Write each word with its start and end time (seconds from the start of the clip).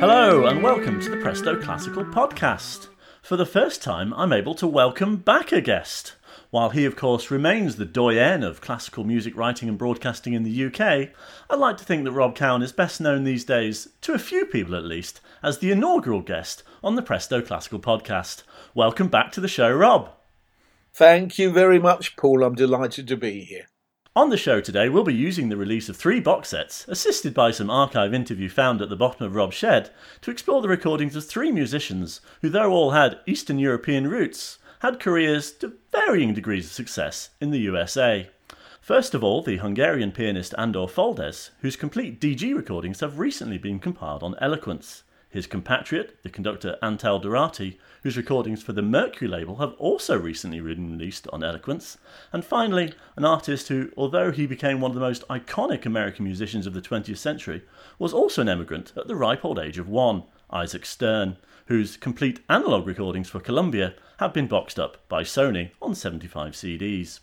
Hello, 0.00 0.46
and 0.46 0.62
welcome 0.62 0.98
to 0.98 1.10
the 1.10 1.18
Presto 1.18 1.60
Classical 1.60 2.06
Podcast. 2.06 2.88
For 3.20 3.36
the 3.36 3.44
first 3.44 3.82
time, 3.82 4.14
I'm 4.14 4.32
able 4.32 4.54
to 4.54 4.66
welcome 4.66 5.18
back 5.18 5.52
a 5.52 5.60
guest. 5.60 6.14
While 6.48 6.70
he, 6.70 6.86
of 6.86 6.96
course, 6.96 7.30
remains 7.30 7.76
the 7.76 7.84
doyen 7.84 8.42
of 8.42 8.62
classical 8.62 9.04
music 9.04 9.36
writing 9.36 9.68
and 9.68 9.76
broadcasting 9.76 10.32
in 10.32 10.42
the 10.42 10.64
UK, 10.64 11.10
I'd 11.50 11.58
like 11.58 11.76
to 11.76 11.84
think 11.84 12.04
that 12.04 12.12
Rob 12.12 12.34
Cowan 12.34 12.62
is 12.62 12.72
best 12.72 12.98
known 12.98 13.24
these 13.24 13.44
days, 13.44 13.90
to 14.00 14.14
a 14.14 14.18
few 14.18 14.46
people 14.46 14.74
at 14.74 14.84
least, 14.84 15.20
as 15.42 15.58
the 15.58 15.70
inaugural 15.70 16.22
guest 16.22 16.62
on 16.82 16.94
the 16.94 17.02
Presto 17.02 17.42
Classical 17.42 17.78
Podcast. 17.78 18.42
Welcome 18.74 19.08
back 19.08 19.32
to 19.32 19.40
the 19.42 19.48
show, 19.48 19.70
Rob. 19.70 20.08
Thank 20.94 21.38
you 21.38 21.52
very 21.52 21.78
much, 21.78 22.16
Paul. 22.16 22.42
I'm 22.42 22.54
delighted 22.54 23.06
to 23.08 23.18
be 23.18 23.44
here. 23.44 23.69
On 24.16 24.28
the 24.28 24.36
show 24.36 24.60
today, 24.60 24.88
we'll 24.88 25.04
be 25.04 25.14
using 25.14 25.50
the 25.50 25.56
release 25.56 25.88
of 25.88 25.96
three 25.96 26.18
box 26.18 26.48
sets, 26.48 26.84
assisted 26.88 27.32
by 27.32 27.52
some 27.52 27.70
archive 27.70 28.12
interview 28.12 28.48
found 28.48 28.82
at 28.82 28.88
the 28.88 28.96
bottom 28.96 29.24
of 29.24 29.36
Rob's 29.36 29.54
shed, 29.54 29.90
to 30.22 30.32
explore 30.32 30.60
the 30.60 30.68
recordings 30.68 31.14
of 31.14 31.24
three 31.24 31.52
musicians 31.52 32.20
who, 32.42 32.48
though 32.48 32.72
all 32.72 32.90
had 32.90 33.20
Eastern 33.24 33.60
European 33.60 34.08
roots, 34.08 34.58
had 34.80 34.98
careers 34.98 35.52
to 35.52 35.74
varying 35.92 36.34
degrees 36.34 36.66
of 36.66 36.72
success 36.72 37.30
in 37.40 37.52
the 37.52 37.60
USA. 37.60 38.28
First 38.80 39.14
of 39.14 39.22
all, 39.22 39.42
the 39.42 39.58
Hungarian 39.58 40.10
pianist 40.10 40.56
Andor 40.58 40.88
Foldes, 40.88 41.50
whose 41.60 41.76
complete 41.76 42.20
DG 42.20 42.52
recordings 42.52 42.98
have 42.98 43.20
recently 43.20 43.58
been 43.58 43.78
compiled 43.78 44.24
on 44.24 44.34
Eloquence. 44.40 45.04
His 45.30 45.46
compatriot, 45.46 46.18
the 46.24 46.28
conductor 46.28 46.76
Antal 46.82 47.22
Dorati, 47.22 47.78
whose 48.02 48.16
recordings 48.16 48.64
for 48.64 48.72
the 48.72 48.82
Mercury 48.82 49.28
label 49.30 49.56
have 49.56 49.74
also 49.74 50.18
recently 50.18 50.60
been 50.60 50.90
released 50.90 51.28
on 51.32 51.44
Eloquence. 51.44 51.98
And 52.32 52.44
finally, 52.44 52.94
an 53.14 53.24
artist 53.24 53.68
who, 53.68 53.92
although 53.96 54.32
he 54.32 54.48
became 54.48 54.80
one 54.80 54.90
of 54.90 54.96
the 54.96 55.00
most 55.00 55.26
iconic 55.28 55.86
American 55.86 56.24
musicians 56.24 56.66
of 56.66 56.74
the 56.74 56.82
20th 56.82 57.16
century, 57.16 57.62
was 57.96 58.12
also 58.12 58.42
an 58.42 58.48
emigrant 58.48 58.92
at 58.96 59.06
the 59.06 59.14
ripe 59.14 59.44
old 59.44 59.60
age 59.60 59.78
of 59.78 59.88
one, 59.88 60.24
Isaac 60.50 60.84
Stern, 60.84 61.36
whose 61.66 61.96
complete 61.96 62.40
analogue 62.48 62.88
recordings 62.88 63.30
for 63.30 63.38
Columbia 63.38 63.94
have 64.18 64.32
been 64.32 64.48
boxed 64.48 64.80
up 64.80 65.08
by 65.08 65.22
Sony 65.22 65.70
on 65.80 65.94
75 65.94 66.54
CDs. 66.54 67.20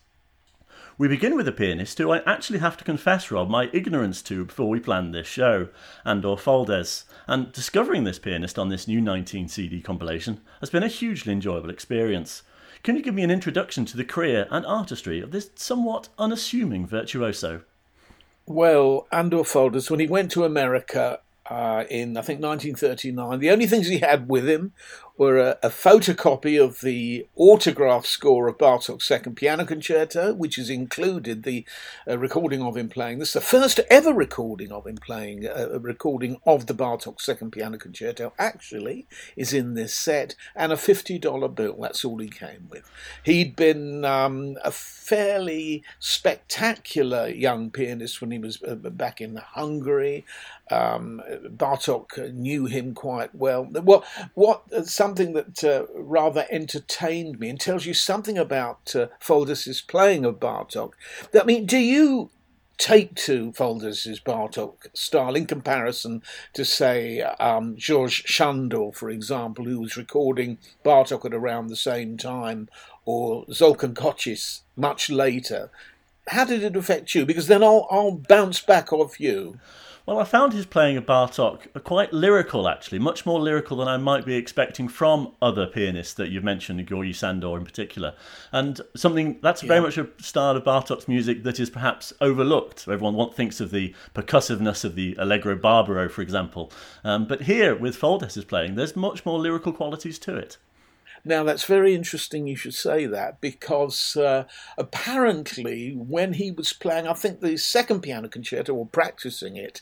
We 1.00 1.08
begin 1.08 1.36
with 1.36 1.48
a 1.48 1.52
pianist 1.52 2.00
who 2.00 2.12
I 2.12 2.24
actually 2.26 2.58
have 2.58 2.76
to 2.78 2.84
confess, 2.84 3.30
Rob, 3.30 3.52
my 3.52 3.70
ignorance 3.72 4.24
to 4.24 4.46
before 4.46 4.68
we 4.68 4.80
planned 4.80 5.14
this 5.14 5.28
show, 5.28 5.68
Andor 6.04 6.38
Foldes. 6.38 7.04
And 7.28 7.52
discovering 7.52 8.04
this 8.04 8.18
pianist 8.18 8.58
on 8.58 8.70
this 8.70 8.88
new 8.88 9.00
19 9.00 9.48
CD 9.48 9.80
compilation 9.80 10.42
has 10.60 10.72
been 10.72 10.82
a 10.82 10.88
hugely 10.88 11.34
enjoyable 11.34 11.70
experience. 11.70 12.42
Can 12.82 12.96
you 12.96 13.04
give 13.04 13.14
me 13.14 13.22
an 13.22 13.30
introduction 13.30 13.86
to 13.86 13.96
the 13.96 14.04
career 14.04 14.48
and 14.50 14.66
artistry 14.66 15.22
of 15.22 15.30
this 15.30 15.52
somewhat 15.54 16.10
unassuming 16.18 16.88
virtuoso? 16.88 17.62
Well, 18.48 19.06
Andor 19.12 19.44
Foldes, 19.44 19.92
when 19.92 20.00
he 20.00 20.08
went 20.08 20.32
to 20.32 20.46
America 20.46 21.20
uh, 21.48 21.84
in, 21.92 22.18
I 22.18 22.22
think, 22.22 22.42
1939, 22.42 23.38
the 23.38 23.52
only 23.52 23.68
things 23.68 23.88
he 23.88 24.00
had 24.00 24.28
with 24.28 24.50
him 24.50 24.74
were 25.18 25.38
a, 25.38 25.58
a, 25.64 25.70
photocopy 25.70 26.64
of 26.64 26.82
the 26.82 27.28
autograph 27.36 28.06
score 28.06 28.48
of 28.48 28.58
Bartok's 28.58 29.08
Second 29.08 29.36
Piano 29.36 29.66
Concerto, 29.66 30.34
which 30.34 30.58
has 30.58 30.70
included 30.70 31.44
the 31.44 31.66
uh, 32.08 32.18
recording 32.18 32.62
of 32.62 32.78
him 32.78 32.88
playing. 32.88 33.20
This 33.20 33.30
is 33.30 33.34
the 33.34 33.42
first 33.42 33.80
ever 33.90 34.14
recording 34.14 34.72
of 34.72 34.86
him 34.86 34.98
playing, 34.98 35.48
uh, 35.48 35.70
a 35.74 35.80
recording 35.80 36.40
of 36.46 36.68
the 36.68 36.76
Bartok 36.76 37.20
Second 37.20 37.52
Piano 37.52 37.78
Concerto, 37.78 38.34
actually, 38.38 39.08
is 39.36 39.54
in 39.54 39.74
this 39.74 39.94
set, 39.94 40.36
and 40.56 40.72
a 40.72 40.76
$50 40.76 41.56
bill. 41.56 41.78
That's 41.82 42.06
all 42.06 42.20
he 42.20 42.30
came 42.30 42.68
with. 42.70 42.90
He'd 43.24 43.56
been 43.56 44.06
um, 44.06 44.58
a 44.64 44.72
fairly 44.72 45.84
spectacular 46.00 47.28
young 47.28 47.72
pianist 47.72 48.22
when 48.22 48.32
he 48.32 48.40
was 48.40 48.62
uh, 48.62 48.76
back 48.76 49.22
in 49.22 49.38
Hungary. 49.38 50.26
Um, 50.70 51.22
Bartok 51.46 52.34
knew 52.34 52.66
him 52.66 52.94
quite 52.94 53.34
well. 53.34 53.68
Well, 53.72 54.04
what 54.34 54.64
something 54.90 55.34
that 55.34 55.64
uh, 55.64 55.86
rather 55.94 56.46
entertained 56.50 57.40
me 57.40 57.50
and 57.50 57.60
tells 57.60 57.86
you 57.86 57.94
something 57.94 58.38
about 58.38 58.96
uh, 58.96 59.08
playing 59.88 60.26
of 60.26 60.40
Bartok. 60.40 60.92
I 61.34 61.44
mean, 61.44 61.66
do 61.66 61.78
you 61.78 62.30
take 62.78 63.16
to 63.16 63.52
Foldes's 63.54 64.20
Bartok 64.20 64.88
style 64.94 65.36
in 65.36 65.46
comparison 65.46 66.22
to, 66.54 66.64
say, 66.64 67.22
um, 67.22 67.76
Georges 67.76 68.24
Sandor, 68.28 68.92
for 68.94 69.10
example, 69.10 69.66
who 69.66 69.80
was 69.80 69.98
recording 69.98 70.60
Bartok 70.86 71.26
at 71.26 71.34
around 71.34 71.68
the 71.68 71.76
same 71.76 72.18
time, 72.18 72.70
or 73.06 73.46
Zoltan 73.52 73.96
Kocsis 73.96 74.62
much 74.76 75.10
later? 75.10 75.72
How 76.30 76.46
did 76.46 76.62
it 76.62 76.76
affect 76.76 77.16
you? 77.16 77.26
Because 77.26 77.48
then 77.48 77.64
I'll, 77.64 77.88
I'll 77.90 78.12
bounce 78.12 78.62
back 78.62 78.92
off 78.94 79.20
you. 79.20 79.60
Well, 80.08 80.20
I 80.20 80.24
found 80.24 80.54
his 80.54 80.66
playing 80.66 80.96
of 80.96 81.06
Bartok 81.06 81.84
quite 81.84 82.14
lyrical, 82.14 82.70
actually, 82.70 82.98
much 82.98 83.26
more 83.26 83.42
lyrical 83.42 83.76
than 83.76 83.90
I 83.90 83.98
might 83.98 84.26
be 84.26 84.36
expecting 84.36 84.88
from 84.88 85.34
other 85.42 85.68
pianists 85.68 86.14
that 86.14 86.30
you've 86.30 86.46
mentioned, 86.46 86.88
Georgi 86.88 87.12
Sandor 87.12 87.58
in 87.58 87.66
particular. 87.66 88.14
And 88.54 88.80
something 88.96 89.38
that's 89.42 89.64
yeah. 89.64 89.68
very 89.68 89.82
much 89.82 89.98
a 89.98 90.08
style 90.22 90.56
of 90.56 90.64
Bartok's 90.64 91.10
music 91.10 91.44
that 91.44 91.60
is 91.60 91.70
perhaps 91.70 92.14
overlooked. 92.22 92.88
Everyone 92.88 93.32
thinks 93.32 93.60
of 93.60 93.72
the 93.72 93.94
percussiveness 94.16 94.86
of 94.86 94.96
the 94.96 95.14
Allegro 95.20 95.58
Barbaro, 95.58 96.08
for 96.08 96.22
example. 96.22 96.72
Um, 97.04 97.26
but 97.26 97.42
here, 97.42 97.76
with 97.76 97.98
Foldes's 97.98 98.46
playing, 98.46 98.76
there's 98.76 98.96
much 98.96 99.26
more 99.26 99.38
lyrical 99.38 99.74
qualities 99.74 100.18
to 100.20 100.38
it. 100.38 100.56
Now, 101.28 101.44
that's 101.44 101.66
very 101.66 101.94
interesting 101.94 102.48
you 102.48 102.56
should 102.56 102.74
say 102.74 103.06
that 103.06 103.42
because 103.42 104.16
uh, 104.16 104.46
apparently, 104.78 105.92
when 105.92 106.34
he 106.34 106.52
was 106.52 106.72
playing, 106.72 107.06
I 107.06 107.14
think 107.14 107.42
the 107.42 107.58
second 107.58 108.00
piano 108.00 108.30
concerto 108.30 108.74
or 108.74 108.86
practicing 108.86 109.58
it, 109.58 109.82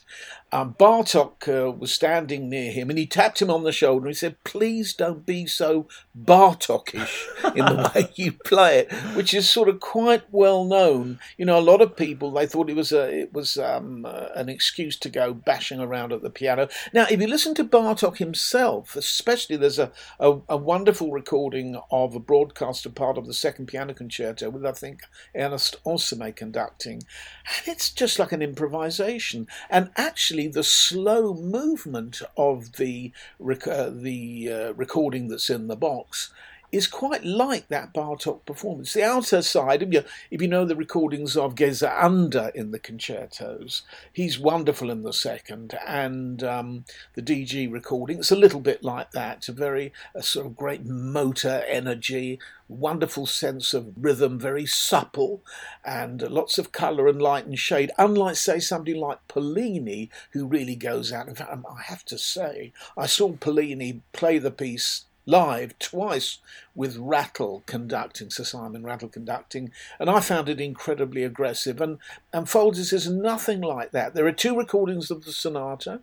um, 0.52 0.74
Bartok 0.78 1.48
uh, 1.48 1.72
was 1.72 1.92
standing 1.92 2.48
near 2.48 2.70
him 2.70 2.88
and 2.88 2.98
he 2.98 3.06
tapped 3.06 3.42
him 3.42 3.50
on 3.50 3.64
the 3.64 3.72
shoulder 3.72 4.06
and 4.06 4.14
he 4.14 4.18
said, 4.18 4.42
Please 4.44 4.94
don't 4.94 5.26
be 5.26 5.44
so 5.46 5.88
Bartokish 6.16 7.26
in 7.56 7.64
the 7.64 7.90
way 7.94 8.08
you 8.14 8.32
play 8.32 8.78
it, 8.78 8.92
which 9.16 9.34
is 9.34 9.48
sort 9.48 9.68
of 9.68 9.80
quite 9.80 10.22
well 10.30 10.64
known. 10.64 11.18
You 11.36 11.46
know, 11.46 11.58
a 11.58 11.60
lot 11.60 11.80
of 11.80 11.96
people, 11.96 12.30
they 12.30 12.46
thought 12.46 12.70
it 12.70 12.76
was, 12.76 12.92
a, 12.92 13.22
it 13.22 13.32
was 13.32 13.58
um, 13.58 14.06
uh, 14.06 14.28
an 14.36 14.48
excuse 14.48 14.96
to 14.98 15.08
go 15.08 15.34
bashing 15.34 15.80
around 15.80 16.12
at 16.12 16.22
the 16.22 16.30
piano. 16.30 16.68
Now, 16.94 17.06
if 17.10 17.20
you 17.20 17.26
listen 17.26 17.54
to 17.56 17.64
Bartok 17.64 18.18
himself, 18.18 18.94
especially, 18.94 19.56
there's 19.56 19.80
a, 19.80 19.90
a, 20.20 20.38
a 20.48 20.56
wonderful 20.56 21.10
recording 21.10 21.80
of 21.90 22.14
a 22.14 22.20
broadcast 22.20 22.86
of 22.86 22.94
part 22.94 23.18
of 23.18 23.26
the 23.26 23.34
second 23.34 23.66
piano 23.66 23.94
concerto 23.94 24.48
with, 24.50 24.64
I 24.64 24.72
think, 24.72 25.00
Ernest 25.34 25.82
Ansermet 25.84 26.36
conducting. 26.36 27.02
And 27.46 27.68
it's 27.68 27.90
just 27.90 28.20
like 28.20 28.30
an 28.30 28.42
improvisation. 28.42 29.48
And 29.68 29.90
actually, 29.96 30.35
the 30.44 30.62
slow 30.62 31.34
movement 31.34 32.20
of 32.36 32.72
the, 32.72 33.12
rec- 33.38 33.66
uh, 33.66 33.90
the 33.90 34.50
uh, 34.52 34.72
recording 34.74 35.28
that's 35.28 35.50
in 35.50 35.68
the 35.68 35.76
box 35.76 36.30
is 36.72 36.86
quite 36.86 37.24
like 37.24 37.68
that 37.68 37.94
Bartok 37.94 38.44
performance. 38.44 38.92
The 38.92 39.04
outer 39.04 39.42
side, 39.42 39.82
if 39.82 40.42
you, 40.42 40.48
know 40.48 40.64
the 40.64 40.76
recordings 40.76 41.36
of 41.36 41.54
Geza 41.54 41.92
Anda 41.92 42.52
in 42.54 42.70
the 42.70 42.78
concertos, 42.78 43.82
he's 44.12 44.38
wonderful 44.38 44.90
in 44.90 45.02
the 45.02 45.12
second, 45.12 45.78
and 45.86 46.42
um, 46.42 46.84
the 47.14 47.22
DG 47.22 47.70
recording, 47.72 48.18
it's 48.18 48.30
a 48.30 48.36
little 48.36 48.60
bit 48.60 48.82
like 48.82 49.12
that. 49.12 49.38
It's 49.38 49.48
a 49.48 49.52
very 49.52 49.92
a 50.14 50.22
sort 50.22 50.46
of 50.46 50.56
great 50.56 50.84
motor 50.84 51.64
energy, 51.68 52.38
wonderful 52.68 53.26
sense 53.26 53.74
of 53.74 53.92
rhythm, 53.96 54.38
very 54.38 54.66
supple, 54.66 55.42
and 55.84 56.22
lots 56.22 56.58
of 56.58 56.72
colour 56.72 57.08
and 57.08 57.20
light 57.20 57.46
and 57.46 57.58
shade. 57.58 57.90
Unlike, 57.98 58.36
say, 58.36 58.58
somebody 58.58 58.94
like 58.94 59.26
Pollini, 59.28 60.10
who 60.32 60.46
really 60.46 60.76
goes 60.76 61.12
out. 61.12 61.28
In 61.28 61.34
fact, 61.34 61.50
I 61.52 61.82
have 61.82 62.04
to 62.06 62.18
say, 62.18 62.72
I 62.96 63.06
saw 63.06 63.32
Pollini 63.32 64.00
play 64.12 64.38
the 64.38 64.50
piece 64.50 65.05
live 65.26 65.76
twice 65.78 66.38
with 66.74 66.96
Rattle 66.96 67.64
conducting, 67.66 68.30
Sir 68.30 68.44
Simon 68.44 68.84
Rattle 68.84 69.08
conducting, 69.08 69.72
and 69.98 70.08
I 70.08 70.20
found 70.20 70.48
it 70.48 70.60
incredibly 70.60 71.24
aggressive. 71.24 71.80
And, 71.80 71.98
and 72.32 72.46
Foldes 72.46 72.92
is 72.92 73.10
nothing 73.10 73.60
like 73.60 73.90
that. 73.90 74.14
There 74.14 74.26
are 74.26 74.32
two 74.32 74.56
recordings 74.56 75.10
of 75.10 75.24
the 75.24 75.32
sonata. 75.32 76.00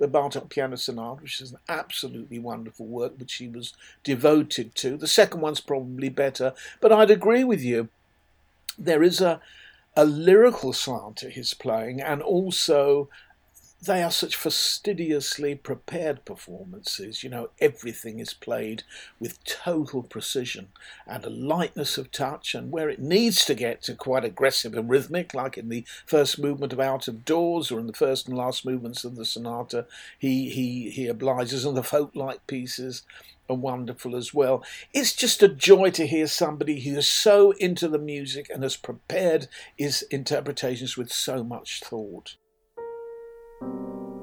The 0.00 0.08
Bartok 0.08 0.48
Piano 0.48 0.76
Sonata, 0.76 1.22
which 1.22 1.40
is 1.40 1.52
an 1.52 1.58
absolutely 1.68 2.40
wonderful 2.40 2.86
work, 2.86 3.12
which 3.16 3.34
he 3.34 3.46
was 3.46 3.74
devoted 4.02 4.74
to. 4.76 4.96
The 4.96 5.06
second 5.06 5.40
one's 5.40 5.60
probably 5.60 6.08
better, 6.08 6.52
but 6.80 6.90
I'd 6.90 7.12
agree 7.12 7.44
with 7.44 7.62
you. 7.62 7.88
There 8.76 9.04
is 9.04 9.20
a, 9.20 9.40
a 9.96 10.04
lyrical 10.04 10.72
slant 10.72 11.16
to 11.18 11.30
his 11.30 11.54
playing, 11.54 12.00
and 12.00 12.22
also 12.22 13.08
they 13.84 14.02
are 14.02 14.10
such 14.10 14.36
fastidiously 14.36 15.54
prepared 15.54 16.24
performances. 16.24 17.22
You 17.22 17.30
know, 17.30 17.50
everything 17.60 18.18
is 18.18 18.34
played 18.34 18.82
with 19.18 19.44
total 19.44 20.02
precision 20.02 20.68
and 21.06 21.24
a 21.24 21.30
lightness 21.30 21.98
of 21.98 22.10
touch, 22.10 22.54
and 22.54 22.70
where 22.70 22.88
it 22.88 23.00
needs 23.00 23.44
to 23.44 23.54
get 23.54 23.82
to 23.82 23.94
quite 23.94 24.24
aggressive 24.24 24.74
and 24.74 24.88
rhythmic, 24.88 25.34
like 25.34 25.58
in 25.58 25.68
the 25.68 25.84
first 26.06 26.38
movement 26.38 26.72
of 26.72 26.80
Out 26.80 27.08
of 27.08 27.24
Doors 27.24 27.70
or 27.70 27.78
in 27.78 27.86
the 27.86 27.92
first 27.92 28.28
and 28.28 28.36
last 28.36 28.64
movements 28.64 29.04
of 29.04 29.16
the 29.16 29.24
sonata, 29.24 29.86
he 30.18 30.50
he 30.50 30.90
he 30.90 31.06
obliges, 31.06 31.64
and 31.64 31.76
the 31.76 31.82
folk-like 31.82 32.46
pieces 32.46 33.02
are 33.48 33.56
wonderful 33.56 34.16
as 34.16 34.32
well. 34.32 34.64
It's 34.92 35.14
just 35.14 35.42
a 35.42 35.48
joy 35.48 35.90
to 35.90 36.06
hear 36.06 36.26
somebody 36.26 36.80
who 36.80 36.96
is 36.96 37.10
so 37.10 37.50
into 37.52 37.88
the 37.88 37.98
music 37.98 38.48
and 38.48 38.62
has 38.62 38.76
prepared 38.76 39.48
his 39.76 40.02
interpretations 40.10 40.96
with 40.96 41.12
so 41.12 41.44
much 41.44 41.80
thought. 41.80 42.36
Thank 43.64 44.08
you. 44.08 44.13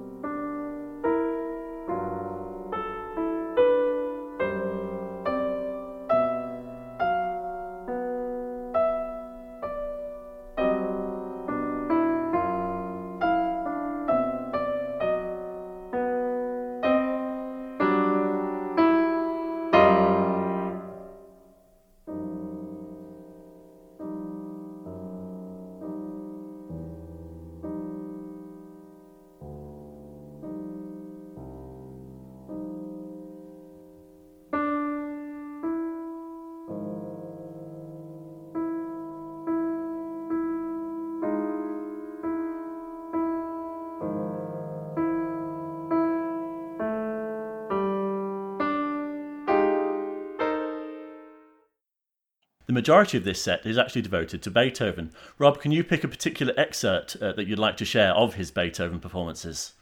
The 52.71 52.79
majority 52.79 53.18
of 53.18 53.25
this 53.25 53.44
set 53.44 53.65
is 53.65 53.77
actually 53.77 54.01
devoted 54.01 54.41
to 54.41 54.50
Beethoven. 54.50 55.12
Rob, 55.38 55.59
can 55.59 55.73
you 55.73 55.83
pick 55.83 56.06
a 56.06 56.07
particular 56.07 56.53
excerpt 56.56 57.18
uh, 57.21 57.33
that 57.33 57.45
you'd 57.45 57.59
like 57.59 57.75
to 57.75 57.85
share 57.85 58.13
of 58.13 58.35
his 58.35 58.50
Beethoven 58.50 59.01
performances? 59.01 59.73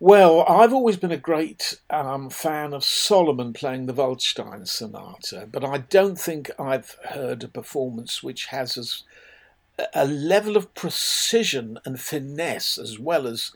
Well, 0.00 0.42
I've 0.48 0.72
always 0.72 0.96
been 0.96 1.12
a 1.12 1.18
great 1.18 1.78
um, 1.90 2.30
fan 2.30 2.72
of 2.72 2.82
Solomon 2.82 3.52
playing 3.52 3.84
the 3.84 3.92
Waldstein 3.92 4.66
Sonata, 4.66 5.46
but 5.52 5.62
I 5.62 5.78
don't 5.78 6.18
think 6.18 6.50
I've 6.58 6.96
heard 7.10 7.44
a 7.44 7.48
performance 7.48 8.22
which 8.22 8.46
has 8.46 8.78
as 8.78 9.02
a 9.92 10.06
level 10.06 10.56
of 10.56 10.72
precision 10.72 11.78
and 11.84 12.00
finesse 12.00 12.78
as 12.78 12.98
well 12.98 13.26
as 13.26 13.52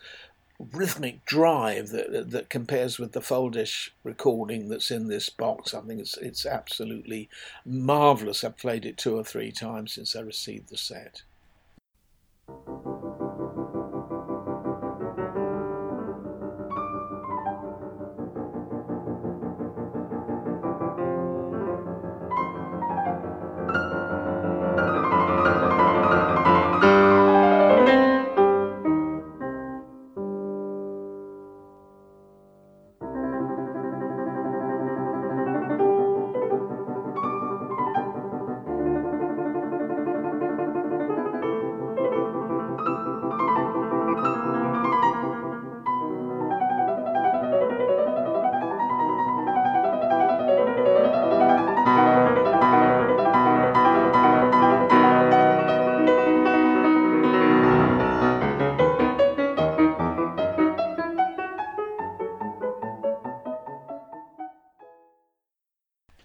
rhythmic 0.70 1.24
drive 1.24 1.88
that 1.88 2.30
that 2.30 2.48
compares 2.48 2.98
with 2.98 3.12
the 3.12 3.20
Foldes 3.20 3.90
recording 4.04 4.68
that's 4.68 4.90
in 4.90 5.08
this 5.08 5.28
box. 5.28 5.74
I 5.74 5.80
think 5.80 6.00
it's 6.00 6.16
it's 6.18 6.46
absolutely 6.46 7.28
marvelous. 7.64 8.44
I've 8.44 8.56
played 8.56 8.86
it 8.86 8.96
two 8.96 9.16
or 9.16 9.24
three 9.24 9.52
times 9.52 9.94
since 9.94 10.14
I 10.14 10.20
received 10.20 10.68
the 10.68 10.76
set. 10.76 11.22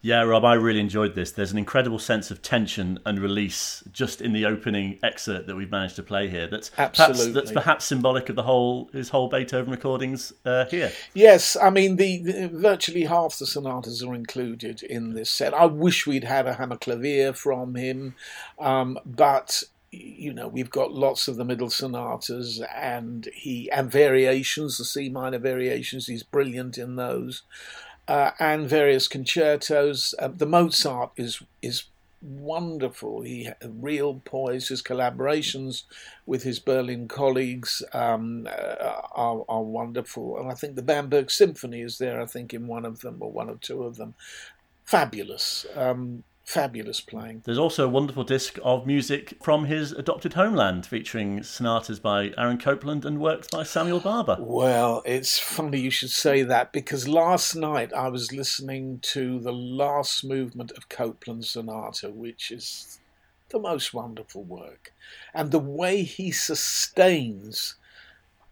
Yeah, 0.07 0.21
Rob, 0.21 0.45
I 0.45 0.53
really 0.53 0.79
enjoyed 0.79 1.15
this. 1.15 1.33
There's 1.33 1.51
an 1.51 1.57
incredible 1.57 1.99
sense 1.99 2.31
of 2.31 2.41
tension 2.41 2.97
and 3.05 3.19
release 3.19 3.83
just 3.91 4.21
in 4.21 4.31
the 4.31 4.45
opening 4.45 4.99
excerpt 5.03 5.47
that 5.47 5.55
we've 5.57 5.69
managed 5.69 5.97
to 5.97 6.03
play 6.03 6.29
here. 6.29 6.47
That's 6.47 6.71
Absolutely. 6.77 7.33
perhaps, 7.33 7.33
that's 7.33 7.51
perhaps 7.51 7.85
symbolic 7.85 8.29
of 8.29 8.37
the 8.37 8.43
whole 8.43 8.89
his 8.93 9.09
whole 9.09 9.27
Beethoven 9.27 9.69
recordings 9.69 10.31
uh, 10.45 10.63
here. 10.67 10.93
Yes, 11.13 11.57
I 11.61 11.71
mean 11.71 11.97
the, 11.97 12.19
the 12.19 12.47
virtually 12.47 13.03
half 13.03 13.37
the 13.37 13.45
sonatas 13.45 14.01
are 14.01 14.15
included 14.15 14.81
in 14.81 15.13
this 15.13 15.29
set. 15.29 15.53
I 15.53 15.65
wish 15.65 16.07
we'd 16.07 16.23
had 16.23 16.47
a 16.47 16.55
Hammerklavier 16.55 17.35
from 17.35 17.75
him, 17.75 18.15
um, 18.59 18.97
but 19.05 19.61
you 19.91 20.33
know 20.33 20.47
we've 20.47 20.69
got 20.69 20.93
lots 20.93 21.27
of 21.27 21.35
the 21.35 21.43
middle 21.43 21.69
sonatas 21.69 22.61
and 22.73 23.27
he 23.33 23.69
and 23.71 23.91
variations, 23.91 24.77
the 24.77 24.85
C 24.85 25.09
minor 25.09 25.39
variations. 25.39 26.07
He's 26.07 26.23
brilliant 26.23 26.77
in 26.77 26.95
those 26.95 27.43
uh, 28.07 28.31
and 28.39 28.69
various 28.69 29.07
concertos. 29.07 30.15
Uh, 30.19 30.29
the 30.29 30.45
Mozart 30.45 31.11
is 31.17 31.41
is 31.61 31.85
wonderful. 32.21 33.21
He 33.21 33.49
real 33.63 34.21
poise. 34.25 34.69
His 34.69 34.81
collaborations 34.81 35.83
with 36.25 36.43
his 36.43 36.59
Berlin 36.59 37.07
colleagues 37.07 37.83
um, 37.93 38.47
uh, 38.47 39.01
are, 39.13 39.45
are 39.47 39.63
wonderful, 39.63 40.39
and 40.39 40.51
I 40.51 40.55
think 40.55 40.75
the 40.75 40.81
Bamberg 40.81 41.29
Symphony 41.29 41.81
is 41.81 41.97
there. 41.97 42.21
I 42.21 42.25
think 42.25 42.53
in 42.53 42.67
one 42.67 42.85
of 42.85 43.01
them 43.01 43.17
or 43.19 43.31
one 43.31 43.49
or 43.49 43.57
two 43.57 43.83
of 43.83 43.97
them. 43.97 44.15
Fabulous. 44.85 45.65
Um, 45.75 46.23
fabulous 46.47 47.01
playing. 47.01 47.41
There's 47.43 47.57
also 47.57 47.83
a 47.83 47.89
wonderful 47.89 48.23
disc 48.23 48.57
of 48.63 48.87
music 48.87 49.33
from 49.43 49.65
his 49.65 49.91
adopted 49.91 50.33
homeland 50.33 50.85
featuring 50.85 51.43
sonatas 51.43 51.99
by 51.99 52.31
Aaron 52.37 52.57
Copland 52.57 53.03
and 53.03 53.19
works 53.19 53.49
by 53.51 53.63
Samuel 53.63 53.99
Barber. 53.99 54.37
Well, 54.39 55.03
it's 55.05 55.37
funny 55.37 55.81
you 55.81 55.91
should 55.91 56.09
say 56.09 56.43
that 56.43 56.71
because 56.71 57.05
last 57.05 57.53
night 57.53 57.91
I 57.91 58.07
was 58.07 58.31
listening 58.31 58.99
to 59.13 59.41
the 59.41 59.51
last 59.51 60.23
movement 60.23 60.71
of 60.71 60.87
Copland's 60.87 61.49
sonata, 61.49 62.11
which 62.11 62.49
is 62.49 63.01
the 63.49 63.59
most 63.59 63.93
wonderful 63.93 64.45
work. 64.45 64.93
And 65.33 65.51
the 65.51 65.59
way 65.59 66.03
he 66.03 66.31
sustains 66.31 67.75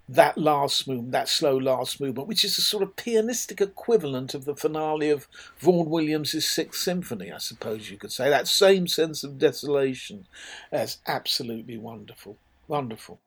that 0.08 0.38
last 0.38 0.88
movement, 0.88 1.12
that 1.12 1.30
slow 1.30 1.58
last 1.58 2.00
movement, 2.00 2.28
which 2.28 2.44
is 2.44 2.58
a 2.58 2.62
sort 2.62 2.84
of 2.84 2.96
pianistic 2.96 3.60
equivalent 3.60 4.34
of 4.34 4.46
the 4.46 4.56
finale 4.56 5.10
of 5.10 5.28
Vaughan 5.58 5.90
Williams's 5.90 6.48
Sixth 6.48 6.80
Symphony, 6.82 7.32
I 7.32 7.40
suppose 7.40 7.90
you 7.90 7.98
could 7.98 8.12
say. 8.12 8.30
That 8.30 8.48
same 8.48 8.88
sense 8.88 9.24
of 9.24 9.40
desolation. 9.40 10.28
That's 10.72 11.00
absolutely 11.08 11.78
wonderful. 11.78 12.38
Wonderful. 12.68 13.20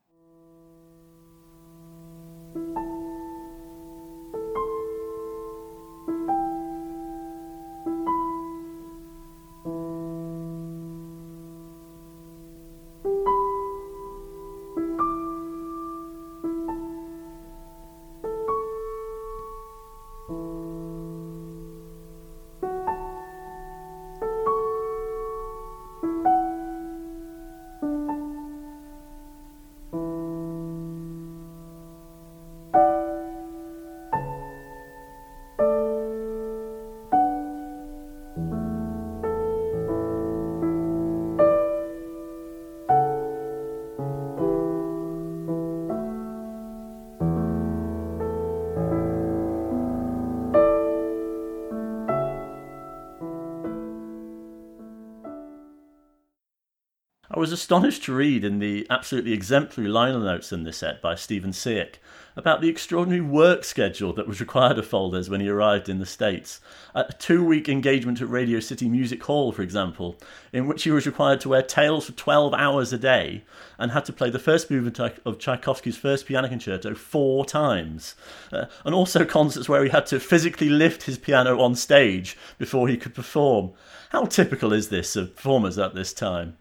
I 57.38 57.40
was 57.40 57.52
astonished 57.52 58.02
to 58.02 58.12
read 58.12 58.42
in 58.42 58.58
the 58.58 58.84
absolutely 58.90 59.32
exemplary 59.32 59.88
liner 59.88 60.18
notes 60.18 60.50
in 60.50 60.64
this 60.64 60.78
set 60.78 61.00
by 61.00 61.14
Stephen 61.14 61.52
Siek 61.52 62.00
about 62.34 62.60
the 62.60 62.68
extraordinary 62.68 63.20
work 63.20 63.62
schedule 63.62 64.12
that 64.14 64.26
was 64.26 64.40
required 64.40 64.76
of 64.76 64.88
Foldes 64.88 65.28
when 65.28 65.40
he 65.40 65.48
arrived 65.48 65.88
in 65.88 66.00
the 66.00 66.04
States. 66.04 66.60
A 66.96 67.12
two 67.12 67.44
week 67.44 67.68
engagement 67.68 68.20
at 68.20 68.28
Radio 68.28 68.58
City 68.58 68.88
Music 68.88 69.22
Hall, 69.22 69.52
for 69.52 69.62
example, 69.62 70.18
in 70.52 70.66
which 70.66 70.82
he 70.82 70.90
was 70.90 71.06
required 71.06 71.40
to 71.42 71.50
wear 71.50 71.62
tails 71.62 72.06
for 72.06 72.12
12 72.12 72.54
hours 72.54 72.92
a 72.92 72.98
day 72.98 73.44
and 73.78 73.92
had 73.92 74.04
to 74.06 74.12
play 74.12 74.30
the 74.30 74.40
first 74.40 74.68
movement 74.68 74.98
of 74.98 75.38
Tchaikovsky's 75.38 75.96
first 75.96 76.26
piano 76.26 76.48
concerto 76.48 76.96
four 76.96 77.44
times. 77.44 78.16
Uh, 78.52 78.64
and 78.84 78.96
also 78.96 79.24
concerts 79.24 79.68
where 79.68 79.84
he 79.84 79.90
had 79.90 80.06
to 80.06 80.18
physically 80.18 80.68
lift 80.68 81.04
his 81.04 81.18
piano 81.18 81.60
on 81.60 81.76
stage 81.76 82.36
before 82.58 82.88
he 82.88 82.96
could 82.96 83.14
perform. 83.14 83.70
How 84.08 84.24
typical 84.24 84.72
is 84.72 84.88
this 84.88 85.14
of 85.14 85.36
performers 85.36 85.78
at 85.78 85.94
this 85.94 86.12
time? 86.12 86.56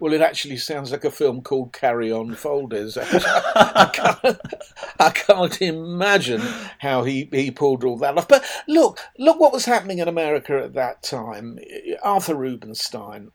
Well, 0.00 0.14
it 0.14 0.22
actually 0.22 0.56
sounds 0.56 0.92
like 0.92 1.04
a 1.04 1.10
film 1.10 1.42
called 1.42 1.74
Carry 1.74 2.10
On 2.10 2.34
Foldes. 2.34 2.96
I, 3.54 3.90
can't, 3.92 4.40
I 4.98 5.10
can't 5.10 5.60
imagine 5.60 6.40
how 6.78 7.04
he, 7.04 7.28
he 7.30 7.50
pulled 7.50 7.84
all 7.84 7.98
that 7.98 8.16
off. 8.16 8.26
But 8.26 8.42
look, 8.66 8.98
look 9.18 9.38
what 9.38 9.52
was 9.52 9.66
happening 9.66 9.98
in 9.98 10.08
America 10.08 10.58
at 10.64 10.72
that 10.72 11.02
time. 11.02 11.58
Arthur 12.02 12.34
Rubinstein, 12.34 13.30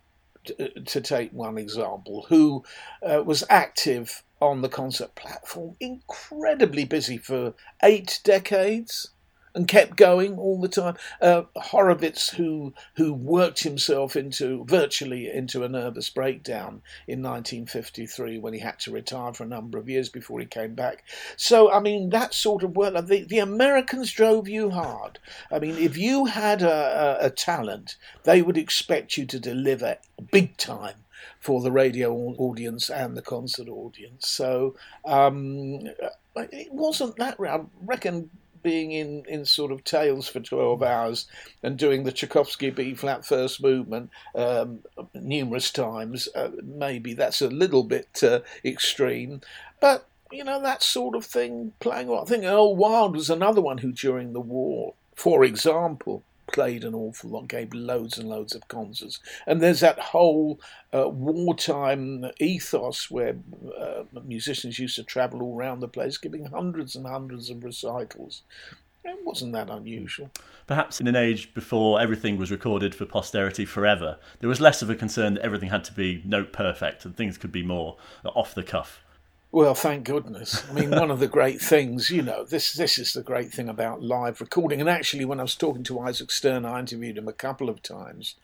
to, 0.46 0.70
to 0.82 1.02
take 1.02 1.32
one 1.32 1.60
example, 1.60 2.26
who 2.30 2.66
uh, 3.04 3.22
was 3.24 3.44
active 3.48 4.24
on 4.42 4.64
the 4.64 4.70
concert 4.70 5.14
platform, 5.14 5.76
incredibly 5.80 6.84
busy 6.84 7.20
for 7.20 7.54
eight 7.84 8.20
decades 8.24 9.12
and 9.56 9.68
kept 9.68 9.96
going 9.96 10.38
all 10.38 10.60
the 10.60 10.68
time. 10.68 10.96
Uh, 11.22 11.44
Horowitz, 11.56 12.30
who 12.30 12.74
who 12.96 13.14
worked 13.14 13.64
himself 13.64 14.16
into 14.16 14.66
virtually 14.66 15.30
into 15.32 15.64
a 15.64 15.70
nervous 15.70 16.10
breakdown 16.10 16.82
in 17.08 17.24
1953 17.24 18.38
when 18.38 18.54
he 18.54 18.60
had 18.60 18.80
to 18.80 18.92
retire 18.92 19.34
for 19.34 19.44
a 19.44 19.48
number 19.48 19.78
of 19.78 19.90
years 19.90 20.10
before 20.10 20.40
he 20.40 20.46
came 20.46 20.76
back. 20.76 21.04
So 21.38 21.72
I 21.72 21.80
mean 21.80 22.10
that 22.10 22.34
sort 22.34 22.64
of 22.64 22.76
work. 22.76 22.94
The, 23.06 23.24
the 23.24 23.40
Americans 23.40 24.12
drove 24.12 24.48
you 24.48 24.70
hard. 24.70 25.20
I 25.52 25.60
mean, 25.60 25.78
if 25.78 25.98
you 25.98 26.26
had 26.26 26.62
a, 26.62 27.20
a, 27.22 27.28
a 27.28 27.30
talent, 27.30 27.96
they 28.24 28.42
would 28.42 28.58
expect 28.58 29.18
you 29.18 29.26
to 29.26 29.40
deliver 29.40 29.98
big 30.32 30.58
time 30.58 30.96
for 31.40 31.62
the 31.62 31.72
radio 31.72 32.12
audience 32.14 32.90
and 32.90 33.16
the 33.16 33.22
concert 33.22 33.70
audience. 33.70 34.28
So 34.28 34.76
um, 35.06 35.82
it 36.36 36.74
wasn't 36.74 37.16
that. 37.18 37.38
I 37.40 37.62
reckon 37.86 38.30
being 38.66 38.92
in, 38.92 39.24
in 39.28 39.46
sort 39.46 39.72
of 39.72 39.84
tails 39.84 40.28
for 40.28 40.40
12 40.40 40.82
hours 40.82 41.28
and 41.62 41.78
doing 41.78 42.04
the 42.04 42.12
Tchaikovsky 42.12 42.72
B 42.72 42.96
flat 42.96 43.24
first 43.24 43.62
movement 43.62 44.10
um, 44.34 44.80
numerous 45.14 45.70
times, 45.70 46.28
uh, 46.34 46.50
maybe 46.64 47.14
that's 47.14 47.44
a 47.44 47.48
little 47.48 47.84
bit 47.84 48.24
uh, 48.24 48.40
extreme. 48.66 49.42
But, 49.80 50.08
you 50.32 50.44
know, 50.44 50.60
that 50.64 50.82
sort 50.82 51.16
of 51.16 51.24
thing 51.24 51.74
playing. 51.80 52.12
I 52.12 52.24
think 52.24 52.44
Earl 52.44 52.76
Wild 52.76 53.16
was 53.16 53.30
another 53.30 53.62
one 53.62 53.78
who, 53.78 53.92
during 53.92 54.34
the 54.34 54.42
war, 54.42 54.96
for 55.14 55.44
example, 55.44 56.24
played 56.48 56.84
an 56.84 56.94
awful 56.94 57.32
lot, 57.32 57.48
gave 57.48 57.74
loads 57.74 58.18
and 58.18 58.30
loads 58.30 58.56
of 58.56 58.68
concerts. 58.68 59.20
And 59.46 59.62
there's 59.62 59.80
that 59.80 60.00
whole 60.00 60.60
uh, 60.94 61.10
wartime 61.10 62.26
ethos 62.40 63.10
where 63.10 63.38
uh, 63.80 64.04
musicians 64.24 64.80
used 64.80 64.96
to 64.98 65.04
travel 65.04 65.42
all 65.42 65.58
around 65.58 65.80
the 65.80 65.88
place, 65.88 66.18
giving 66.18 66.46
hundreds 66.46 66.96
and 66.96 67.06
hundreds 67.06 67.50
of 67.50 67.64
recitals. 67.64 68.44
It 69.04 69.24
wasn't 69.24 69.54
that 69.54 69.70
unusual. 69.70 70.32
Perhaps 70.66 71.00
in 71.00 71.08
an 71.08 71.16
age 71.16 71.54
before 71.54 72.02
everything 72.02 72.38
was 72.38 72.50
recorded 72.50 72.96
for 72.96 73.06
posterity 73.06 73.64
forever, 73.66 74.18
there 74.40 74.50
was 74.50 74.60
less 74.60 74.82
of 74.82 74.90
a 74.90 74.96
concern 74.96 75.36
that 75.36 75.44
everything 75.44 75.70
had 75.70 75.84
to 75.86 75.94
be 75.94 76.24
note 76.26 76.52
perfect 76.52 77.06
and 77.06 77.16
things 77.16 77.38
could 77.38 77.52
be 77.52 77.62
more 77.62 77.98
off 78.24 78.56
the 78.56 78.64
cuff. 78.64 79.05
Well, 79.56 79.74
thank 79.74 80.04
goodness. 80.04 80.70
I 80.70 80.74
mean, 80.74 80.92
one 80.92 81.10
of 81.10 81.22
the 81.22 81.30
great 81.30 81.62
things, 81.62 82.10
you 82.10 82.22
know, 82.22 82.44
this 82.44 82.74
this 82.74 82.98
is 82.98 83.14
the 83.14 83.24
great 83.24 83.54
thing 83.54 83.70
about 83.70 84.04
live 84.04 84.42
recording. 84.42 84.82
And 84.82 84.90
actually, 84.90 85.24
when 85.24 85.40
I 85.40 85.44
was 85.44 85.56
talking 85.56 85.84
to 85.84 86.02
Isaac 86.02 86.30
Stern, 86.30 86.66
I 86.66 86.78
interviewed 86.78 87.18
him 87.18 87.30
a 87.30 87.32
couple 87.32 87.70
of 87.70 87.82
times. 87.82 88.36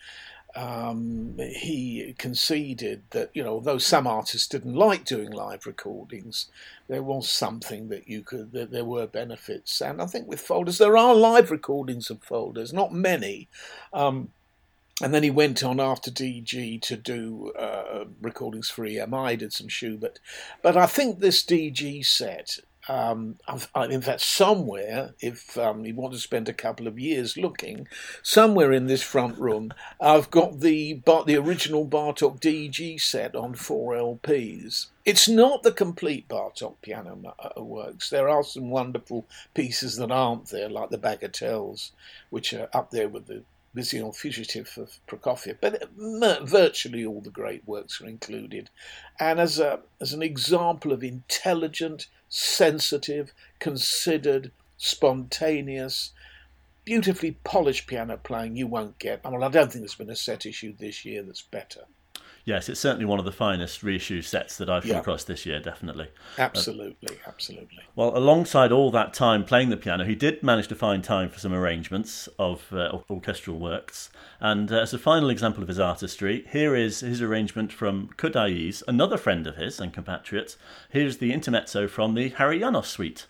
Um, 0.55 1.35
he 1.37 2.15
conceded 2.17 3.03
that 3.09 3.29
you 3.33 3.43
know, 3.43 3.55
although 3.55 3.77
some 3.77 4.07
artists 4.07 4.47
didn't 4.47 4.73
like 4.73 5.03
doing 5.03 5.31
live 5.31 5.65
recordings, 5.65 6.47
there 6.87 7.03
was 7.03 7.29
something 7.29 7.89
that 7.89 8.07
you 8.07 8.21
could 8.21 8.53
that 8.53 8.71
there 8.71 8.85
were 8.85 9.05
benefits. 9.05 9.81
And 9.81 10.01
I 10.01 10.05
think 10.05 10.29
with 10.29 10.41
Foldes, 10.41 10.77
there 10.77 10.95
are 10.95 11.13
live 11.13 11.51
recordings 11.51 12.09
of 12.09 12.21
Foldes, 12.21 12.71
not 12.71 12.93
many. 12.93 13.49
Um, 13.91 14.29
and 15.01 15.13
then 15.13 15.23
he 15.23 15.31
went 15.31 15.63
on 15.63 15.79
after 15.79 16.11
DG 16.11 16.81
to 16.81 16.95
do 16.95 17.51
uh, 17.57 18.05
recordings 18.21 18.69
for 18.69 18.85
EMI, 18.85 19.37
did 19.37 19.53
some 19.53 19.67
Schubert. 19.67 20.19
But 20.61 20.77
I 20.77 20.85
think 20.85 21.19
this 21.19 21.43
DG 21.43 22.05
set, 22.05 22.59
um, 22.87 23.37
in 23.89 24.01
fact, 24.01 24.21
somewhere, 24.21 25.13
if 25.19 25.57
um, 25.57 25.85
you 25.85 25.95
want 25.95 26.13
to 26.13 26.19
spend 26.19 26.49
a 26.49 26.53
couple 26.53 26.87
of 26.87 26.99
years 26.99 27.37
looking, 27.37 27.87
somewhere 28.21 28.71
in 28.71 28.87
this 28.87 29.01
front 29.01 29.37
room, 29.37 29.71
I've 29.99 30.29
got 30.29 30.59
the 30.59 31.01
the 31.25 31.37
original 31.37 31.87
Bartok 31.87 32.39
DG 32.39 33.01
set 33.01 33.35
on 33.35 33.55
four 33.55 33.93
LPs. 33.93 34.87
It's 35.03 35.27
not 35.27 35.63
the 35.63 35.71
complete 35.71 36.27
Bartok 36.27 36.75
piano 36.81 37.33
uh, 37.39 37.63
works. 37.63 38.09
There 38.09 38.29
are 38.29 38.43
some 38.43 38.69
wonderful 38.69 39.25
pieces 39.53 39.95
that 39.97 40.11
aren't 40.11 40.47
there, 40.47 40.69
like 40.69 40.89
the 40.89 40.97
Bagatelles, 40.97 41.91
which 42.29 42.53
are 42.53 42.69
up 42.73 42.91
there 42.91 43.09
with 43.09 43.25
the 43.27 43.43
Vision 43.73 44.11
Fugitive 44.11 44.77
of 44.77 44.99
Prokofiev, 45.07 45.57
but 45.61 45.83
uh, 45.83 46.43
virtually 46.43 47.05
all 47.05 47.21
the 47.21 47.29
great 47.29 47.65
works 47.67 48.01
are 48.01 48.07
included. 48.07 48.69
And 49.19 49.39
as, 49.39 49.59
a, 49.59 49.79
as 49.99 50.13
an 50.13 50.21
example 50.21 50.91
of 50.91 51.03
intelligent, 51.03 52.07
sensitive, 52.27 53.33
considered, 53.59 54.51
spontaneous, 54.77 56.11
beautifully 56.83 57.37
polished 57.43 57.87
piano 57.87 58.17
playing, 58.17 58.55
you 58.55 58.67
won't 58.67 58.99
get. 58.99 59.21
I 59.23 59.29
I 59.29 59.49
don't 59.49 59.71
think 59.71 59.83
there's 59.83 59.95
been 59.95 60.09
a 60.09 60.15
set 60.15 60.45
issued 60.45 60.79
this 60.79 61.05
year 61.05 61.23
that's 61.23 61.43
better 61.43 61.85
yes, 62.45 62.69
it's 62.69 62.79
certainly 62.79 63.05
one 63.05 63.19
of 63.19 63.25
the 63.25 63.31
finest 63.31 63.83
reissue 63.83 64.21
sets 64.21 64.57
that 64.57 64.69
I've 64.69 64.83
come 64.83 64.91
yeah. 64.91 64.99
across 64.99 65.23
this 65.23 65.45
year, 65.45 65.59
definitely. 65.59 66.09
Absolutely, 66.37 67.17
uh, 67.17 67.27
absolutely. 67.29 67.79
Well, 67.95 68.15
alongside 68.17 68.71
all 68.71 68.91
that 68.91 69.13
time 69.13 69.43
playing 69.43 69.69
the 69.69 69.77
piano, 69.77 70.05
he 70.05 70.15
did 70.15 70.43
manage 70.43 70.67
to 70.69 70.75
find 70.75 71.03
time 71.03 71.29
for 71.29 71.39
some 71.39 71.53
arrangements 71.53 72.27
of 72.39 72.71
uh, 72.73 72.99
orchestral 73.09 73.59
works. 73.59 74.09
And 74.39 74.71
uh, 74.71 74.79
as 74.79 74.93
a 74.93 74.99
final 74.99 75.29
example 75.29 75.61
of 75.61 75.69
his 75.69 75.79
artistry, 75.79 76.45
here 76.51 76.75
is 76.75 77.01
his 77.01 77.21
arrangement 77.21 77.71
from 77.71 78.09
Kodály's, 78.17 78.83
another 78.87 79.17
friend 79.17 79.47
of 79.47 79.55
his 79.57 79.79
and 79.79 79.93
compatriot. 79.93 80.55
Here's 80.89 81.17
the 81.17 81.33
intermezzo 81.33 81.87
from 81.87 82.15
the 82.15 82.31
Háry 82.31 82.59
János 82.59 82.85
suite. 82.85 83.27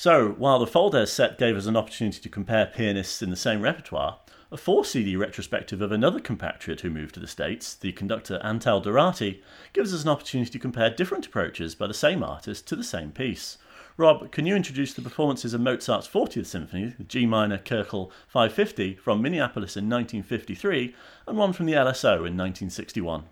So, 0.00 0.30
while 0.38 0.58
the 0.58 0.66
Foldes 0.66 1.08
set 1.08 1.36
gave 1.36 1.58
us 1.58 1.66
an 1.66 1.76
opportunity 1.76 2.20
to 2.20 2.28
compare 2.30 2.64
pianists 2.64 3.20
in 3.20 3.28
the 3.28 3.36
same 3.36 3.60
repertoire, 3.60 4.18
a 4.50 4.56
four 4.56 4.82
CD 4.82 5.14
retrospective 5.14 5.82
of 5.82 5.92
another 5.92 6.20
compatriot 6.20 6.80
who 6.80 6.88
moved 6.88 7.12
to 7.16 7.20
the 7.20 7.26
States, 7.26 7.74
the 7.74 7.92
conductor 7.92 8.40
Antal 8.42 8.82
Dorati, 8.82 9.42
gives 9.74 9.92
us 9.92 10.02
an 10.02 10.08
opportunity 10.08 10.50
to 10.52 10.58
compare 10.58 10.88
different 10.88 11.26
approaches 11.26 11.74
by 11.74 11.86
the 11.86 11.92
same 11.92 12.22
artist 12.22 12.66
to 12.68 12.76
the 12.76 12.82
same 12.82 13.12
piece. 13.12 13.58
Rob, 13.98 14.32
can 14.32 14.46
you 14.46 14.56
introduce 14.56 14.94
the 14.94 15.02
performances 15.02 15.52
of 15.52 15.60
Mozart's 15.60 16.08
40th 16.08 16.46
Symphony, 16.46 16.94
G 17.06 17.26
minor 17.26 17.58
Köchel 17.58 18.10
550 18.28 18.94
from 18.94 19.20
Minneapolis 19.20 19.76
in 19.76 19.84
1953, 19.84 20.94
and 21.26 21.36
one 21.36 21.52
from 21.52 21.66
the 21.66 21.74
LSO 21.74 22.24
in 22.26 22.38
1961? 22.38 23.24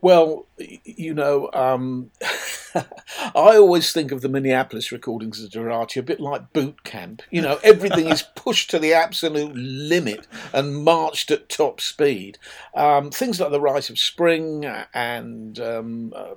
Well, 0.00 0.46
you 0.84 1.12
know, 1.12 1.50
um, 1.52 2.12
I 3.34 3.56
always 3.56 3.92
think 3.92 4.12
of 4.12 4.20
the 4.20 4.28
Minneapolis 4.28 4.92
recordings 4.92 5.42
of 5.42 5.50
Dorati 5.50 5.98
a 5.98 6.02
bit 6.02 6.20
like 6.20 6.52
boot 6.52 6.84
camp. 6.84 7.22
You 7.30 7.42
know, 7.42 7.58
everything 7.62 8.06
is 8.08 8.22
pushed 8.34 8.70
to 8.70 8.78
the 8.78 8.92
absolute 8.92 9.54
limit 9.54 10.26
and 10.52 10.84
marched 10.84 11.30
at 11.30 11.48
top 11.48 11.80
speed. 11.80 12.38
Um, 12.74 13.10
things 13.10 13.40
like 13.40 13.50
The 13.50 13.60
Rite 13.60 13.90
of 13.90 13.98
Spring 13.98 14.64
and 14.64 15.58
um, 15.58 16.12
uh, 16.14 16.34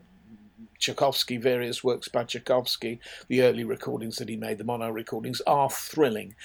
Tchaikovsky, 0.79 1.37
various 1.37 1.83
works 1.83 2.07
by 2.07 2.23
Tchaikovsky, 2.23 2.99
the 3.27 3.41
early 3.41 3.63
recordings 3.63 4.15
that 4.17 4.29
he 4.29 4.37
made, 4.37 4.57
the 4.57 4.63
mono 4.63 4.89
recordings, 4.89 5.41
are 5.41 5.69
thrilling. 5.69 6.35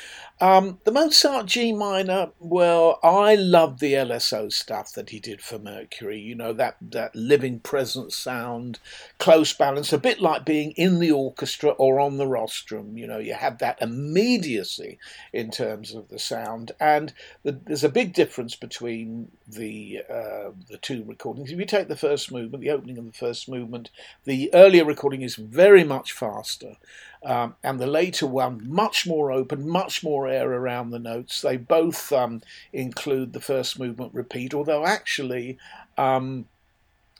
Um, 0.40 0.80
the 0.84 0.90
Mozart 0.90 1.46
G 1.46 1.72
minor, 1.72 2.30
well, 2.40 2.98
I 3.02 3.36
love 3.36 3.78
the 3.78 3.94
LSO 3.94 4.52
stuff 4.52 4.92
that 4.94 5.10
he 5.10 5.20
did 5.20 5.40
for 5.40 5.58
Mercury. 5.58 6.18
You 6.18 6.34
know, 6.34 6.52
that, 6.52 6.76
that 6.80 7.14
living 7.14 7.60
present 7.60 8.12
sound, 8.12 8.80
close 9.18 9.52
balance, 9.52 9.92
a 9.92 9.98
bit 9.98 10.20
like 10.20 10.44
being 10.44 10.72
in 10.72 10.98
the 10.98 11.12
orchestra 11.12 11.70
or 11.70 12.00
on 12.00 12.16
the 12.16 12.26
rostrum. 12.26 12.98
You 12.98 13.06
know, 13.06 13.18
you 13.18 13.34
have 13.34 13.58
that 13.58 13.80
immediacy 13.80 14.98
in 15.32 15.50
terms 15.52 15.94
of 15.94 16.08
the 16.08 16.18
sound. 16.18 16.72
And 16.80 17.12
the, 17.44 17.52
there's 17.52 17.84
a 17.84 17.88
big 17.88 18.12
difference 18.12 18.56
between 18.56 19.30
the, 19.46 20.02
uh, 20.10 20.50
the 20.68 20.78
two 20.82 21.04
recordings. 21.04 21.52
If 21.52 21.58
you 21.58 21.66
take 21.66 21.86
the 21.86 21.96
first 21.96 22.32
movement, 22.32 22.62
the 22.62 22.70
opening 22.70 22.98
of 22.98 23.06
the 23.06 23.12
first 23.12 23.48
movement, 23.48 23.90
The 24.24 24.52
earlier 24.54 24.84
recording 24.84 25.22
is 25.22 25.36
very 25.36 25.84
much 25.84 26.12
faster, 26.12 26.76
um, 27.22 27.56
and 27.62 27.78
the 27.78 27.86
later 27.86 28.26
one 28.26 28.62
much 28.66 29.06
more 29.06 29.30
open, 29.30 29.68
much 29.68 30.02
more 30.02 30.26
air 30.26 30.50
around 30.50 30.90
the 30.90 30.98
notes. 30.98 31.42
They 31.42 31.58
both 31.58 32.10
um, 32.12 32.40
include 32.72 33.32
the 33.32 33.40
first 33.40 33.78
movement 33.78 34.14
repeat, 34.14 34.54
although 34.54 34.84
actually. 34.86 35.58
Um, 35.96 36.46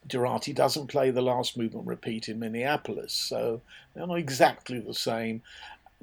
Dorati 0.06 0.54
doesn't 0.54 0.88
play 0.88 1.10
the 1.10 1.22
last 1.22 1.56
movement 1.56 1.86
repeat 1.86 2.28
in 2.28 2.38
Minneapolis, 2.38 3.14
so 3.14 3.62
they're 3.94 4.06
not 4.06 4.18
exactly 4.18 4.78
the 4.78 4.92
same 4.92 5.40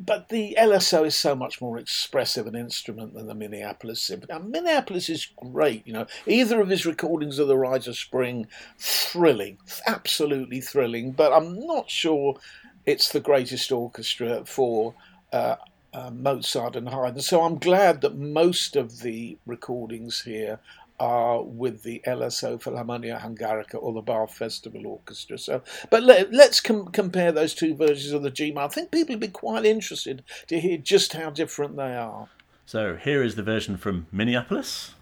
but 0.06 0.30
the 0.30 0.58
LSO 0.60 1.06
is 1.06 1.16
so 1.16 1.36
much 1.36 1.62
more 1.62 1.78
expressive 1.78 2.48
an 2.48 2.56
instrument 2.56 3.14
than 3.14 3.28
the 3.28 3.36
Minneapolis 3.36 4.02
Symphony. 4.02 4.34
Now, 4.34 4.40
Minneapolis 4.40 5.10
is 5.10 5.28
great, 5.36 5.86
you 5.86 5.94
know. 5.94 6.08
Either 6.26 6.60
of 6.60 6.70
his 6.70 6.86
recordings 6.86 7.38
of 7.40 7.48
the 7.48 7.58
Rite 7.58 7.88
of 7.88 7.98
Spring, 7.98 8.48
thrilling, 8.78 9.58
absolutely 9.86 10.60
thrilling. 10.60 11.12
But 11.12 11.34
I'm 11.34 11.66
not 11.68 11.90
sure 11.90 12.38
it's 12.86 13.12
the 13.12 13.20
greatest 13.20 13.72
orchestra 13.72 14.44
for 14.46 14.96
uh, 15.32 15.58
uh, 15.94 16.10
Mozart 16.12 16.76
and 16.76 16.90
Haydn. 16.90 17.22
So 17.22 17.44
I'm 17.44 17.60
glad 17.60 18.02
that 18.02 18.16
most 18.16 18.76
of 18.76 19.02
the 19.02 19.38
recordings 19.46 20.22
here 20.22 20.60
are 21.02 21.42
with 21.42 21.82
the 21.82 22.00
LSO 22.06 22.62
Philharmonia 22.62 23.20
Hungarica 23.20 23.82
or 23.82 23.92
the 23.92 24.02
Bath 24.02 24.36
Festival 24.36 24.86
Orchestra. 24.86 25.40
So, 25.40 25.64
but 25.90 26.04
let, 26.04 26.32
us 26.32 26.62
com- 26.62 26.92
compare 26.92 27.32
those 27.32 27.56
two 27.56 27.74
versions 27.76 28.14
of 28.14 28.22
the 28.22 28.30
G 28.30 28.52
minor. 28.52 28.68
I 28.68 28.70
think 28.70 28.92
people 28.92 29.14
would 29.14 29.20
be 29.20 29.28
quite 29.28 29.66
interested 29.66 30.24
to 30.48 30.60
hear 30.60 30.78
just 30.78 31.14
how 31.14 31.32
different 31.32 31.76
they 31.76 31.96
are. 31.96 32.30
So 32.68 32.96
here 32.96 33.24
is 33.24 33.34
the 33.34 33.42
version 33.42 33.78
from 33.78 34.06
Minneapolis. 34.12 34.94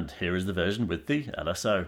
And 0.00 0.10
here 0.12 0.34
is 0.34 0.46
the 0.46 0.54
version 0.54 0.88
with 0.88 1.08
the 1.08 1.24
LSO. 1.24 1.86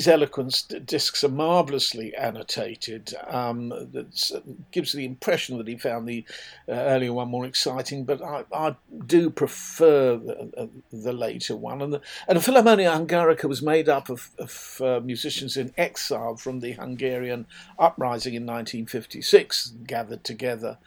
These 0.00 0.08
eloquence 0.08 0.62
discs 0.62 1.22
are 1.22 1.28
marvelously 1.28 2.16
annotated. 2.16 3.12
Um, 3.26 3.68
that 3.68 4.32
uh, 4.34 4.40
gives 4.70 4.92
the 4.92 5.04
impression 5.04 5.58
that 5.58 5.68
he 5.68 5.76
found 5.76 6.08
the 6.08 6.24
uh, 6.66 6.72
earlier 6.72 7.12
one 7.12 7.28
more 7.28 7.44
exciting, 7.44 8.06
but 8.06 8.22
I, 8.22 8.44
I 8.50 8.76
do 9.06 9.28
prefer 9.28 10.16
the, 10.16 10.50
uh, 10.56 10.66
the, 10.90 11.12
later 11.12 11.54
one. 11.54 11.82
And 11.82 11.92
the, 11.92 12.00
and 12.26 12.38
the 12.38 12.40
Philharmonia 12.40 12.96
Hungarica 12.96 13.44
was 13.44 13.60
made 13.60 13.90
up 13.90 14.08
of, 14.08 14.30
of 14.38 14.80
uh, 14.82 15.00
musicians 15.00 15.58
in 15.58 15.70
exile 15.76 16.36
from 16.36 16.60
the 16.60 16.72
Hungarian 16.72 17.46
uprising 17.78 18.32
in 18.32 18.46
1956, 18.46 19.74
gathered 19.86 20.24
together 20.24 20.78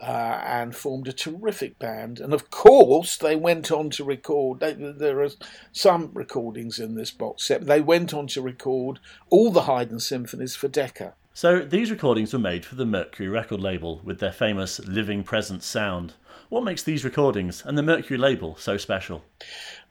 uh, 0.00 0.40
and 0.44 0.74
formed 0.74 1.08
a 1.08 1.12
terrific 1.12 1.78
band. 1.78 2.20
And 2.20 2.32
of 2.32 2.50
course, 2.50 3.16
they 3.16 3.36
went 3.36 3.70
on 3.70 3.90
to 3.90 4.04
record. 4.04 4.60
They, 4.60 4.72
there 4.72 5.22
are 5.22 5.30
some 5.72 6.10
recordings 6.14 6.78
in 6.78 6.94
this 6.94 7.10
box 7.10 7.46
set. 7.46 7.66
They 7.66 7.80
went 7.80 8.14
on 8.14 8.26
to 8.28 8.42
record 8.42 8.98
all 9.28 9.50
the 9.50 9.62
Haydn 9.62 10.00
symphonies 10.00 10.56
for 10.56 10.68
Decca. 10.68 11.14
So 11.32 11.60
these 11.60 11.90
recordings 11.90 12.32
were 12.32 12.38
made 12.38 12.64
for 12.64 12.74
the 12.74 12.86
Mercury 12.86 13.28
record 13.28 13.60
label 13.60 14.00
with 14.02 14.18
their 14.18 14.32
famous 14.32 14.80
living 14.80 15.22
presence 15.22 15.64
sound. 15.64 16.14
What 16.48 16.64
makes 16.64 16.82
these 16.82 17.04
recordings 17.04 17.62
and 17.64 17.78
the 17.78 17.82
Mercury 17.82 18.18
label 18.18 18.56
so 18.56 18.76
special? 18.76 19.22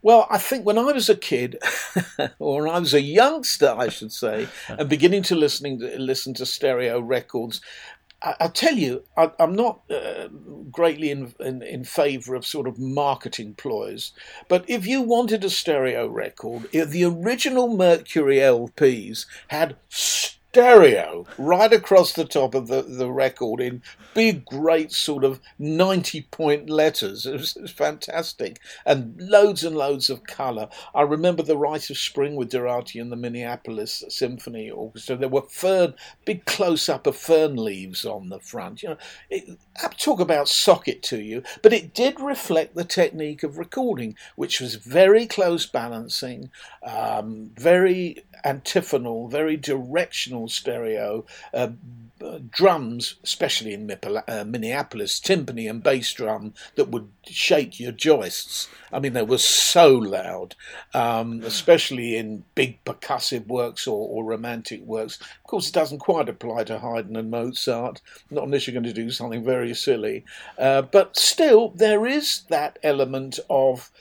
Well, 0.02 0.28
I 0.30 0.38
think 0.38 0.65
when 0.65 0.78
I 0.78 0.91
was 0.91 1.10
a 1.10 1.15
kid, 1.15 1.58
or 2.39 2.67
I 2.67 2.80
was 2.80 2.93
a 2.93 3.02
youngster, 3.02 3.74
I 3.78 3.89
should 3.89 4.12
say, 4.12 4.48
and 4.67 4.89
beginning 4.89 5.24
to 5.24 5.36
listening 5.36 5.80
to 5.80 5.98
listen 5.98 6.34
to 6.36 6.45
stereo 6.45 7.00
records, 7.00 7.62
I, 8.21 8.36
I 8.41 8.47
tell 8.47 8.75
you, 8.75 9.03
I, 9.17 9.32
am 9.39 9.55
not 9.55 9.82
uh, 9.89 10.27
greatly 10.71 11.12
in, 11.12 11.34
in, 11.39 11.62
in 11.62 11.84
favour 11.84 12.36
of 12.36 12.45
sort 12.45 12.67
of 12.67 12.79
marketing 12.79 13.55
ploys, 13.55 14.12
but 14.47 14.65
if 14.67 14.86
you 14.86 15.01
wanted 15.01 15.43
a 15.43 15.49
stereo 15.49 16.08
record, 16.08 16.71
the 16.71 17.05
original 17.05 17.75
Mercury 17.75 18.38
LPs 18.38 19.25
had 19.47 19.75
stereo 20.52 21.28
right 21.38 21.72
across 21.72 22.14
the 22.14 22.26
top 22.26 22.56
of 22.56 22.68
the, 22.68 22.82
the 22.82 23.12
record 23.12 23.62
in 23.62 23.84
big, 24.16 24.44
great 24.46 24.92
sort 24.92 25.24
of 25.24 25.40
90 25.60 26.24
point 26.32 26.70
letters. 26.70 27.26
It 27.30 27.34
was, 27.34 27.56
it 27.56 27.62
was 27.62 27.72
fantastic. 27.72 28.60
And 28.86 29.16
loads 29.22 29.64
and 29.64 29.76
loads 29.76 30.10
of 30.10 30.24
colour. 30.24 30.68
I 30.96 31.04
remember 31.04 31.44
the 31.44 31.58
Rite 31.58 31.92
of 31.92 31.98
Spring 31.98 32.36
with 32.36 32.52
Dorati 32.52 33.00
and 33.00 33.12
the 33.12 33.16
Minneapolis 33.16 34.04
Symphony 34.10 34.70
Orchestra. 34.72 35.16
There 35.16 35.30
were 35.30 35.44
fern, 35.44 35.94
big 36.26 36.46
close 36.46 36.90
up 36.90 37.06
of 37.06 37.16
fern 37.16 37.56
leaves 37.56 38.04
on 38.04 38.30
the 38.30 38.40
front. 38.40 38.82
You 38.82 38.90
know, 38.90 38.98
it, 39.30 39.60
talk 39.98 40.20
about 40.20 40.50
socket 40.50 41.04
to 41.04 41.22
you, 41.22 41.44
but 41.62 41.74
it 41.74 41.94
did 41.94 42.20
reflect 42.20 42.74
the 42.74 42.84
technique 42.84 43.44
of 43.44 43.60
recording, 43.60 44.16
which 44.36 44.60
was 44.60 44.76
very 44.76 45.28
close 45.28 45.68
balancing, 45.68 46.50
um, 46.84 47.52
very 47.56 48.24
antiphonal, 48.44 49.28
very 49.28 49.58
directional 49.58 50.38
stereo, 50.47 51.25
uh, 51.54 51.69
drums, 52.49 53.15
especially 53.23 53.73
in 53.73 53.89
uh, 53.91 54.43
Minneapolis, 54.45 55.19
timpani 55.19 55.69
and 55.69 55.82
bass 55.82 56.12
drum 56.13 56.54
that 56.75 56.89
would 56.89 57.10
shake 57.25 57.80
your 57.80 57.91
joists. 57.91 58.67
I 58.91 58.99
mean, 58.99 59.13
they 59.13 59.23
were 59.23 59.38
so 59.38 59.93
loud, 59.93 60.56
um, 60.93 61.41
especially 61.43 62.17
in 62.17 62.43
big 62.56 62.84
percussive 62.84 63.47
works 63.47 63.88
or, 63.88 64.08
or, 64.08 64.23
romantic 64.23 64.82
works. 64.82 65.19
Of 65.21 65.43
course, 65.49 65.69
it 65.69 65.73
doesn't 65.73 65.99
quite 65.99 66.30
apply 66.30 66.65
to 66.65 66.80
Haydn 66.80 67.15
and 67.15 67.32
Mozart, 67.32 68.02
not 68.30 68.43
unless 68.43 68.67
you're 68.67 68.73
going 68.73 68.84
to 68.84 68.93
do 68.93 69.12
something 69.12 69.43
very 69.43 69.73
silly. 69.73 70.25
Uh, 70.58 70.82
but 70.82 71.17
still, 71.17 71.69
there 71.69 72.06
is 72.06 72.43
that 72.49 72.80
element 72.84 73.39
of 73.49 73.91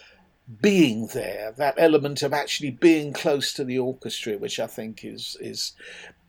being 0.63 1.09
there, 1.09 1.53
that 1.59 1.75
element 1.77 2.23
of 2.23 2.33
actually 2.33 2.71
being 2.71 3.13
close 3.13 3.53
to 3.53 3.65
the 3.65 3.79
orchestra, 3.79 4.39
which 4.39 4.59
I 4.59 4.67
think 4.67 5.05
is 5.05 5.37
is 5.41 5.73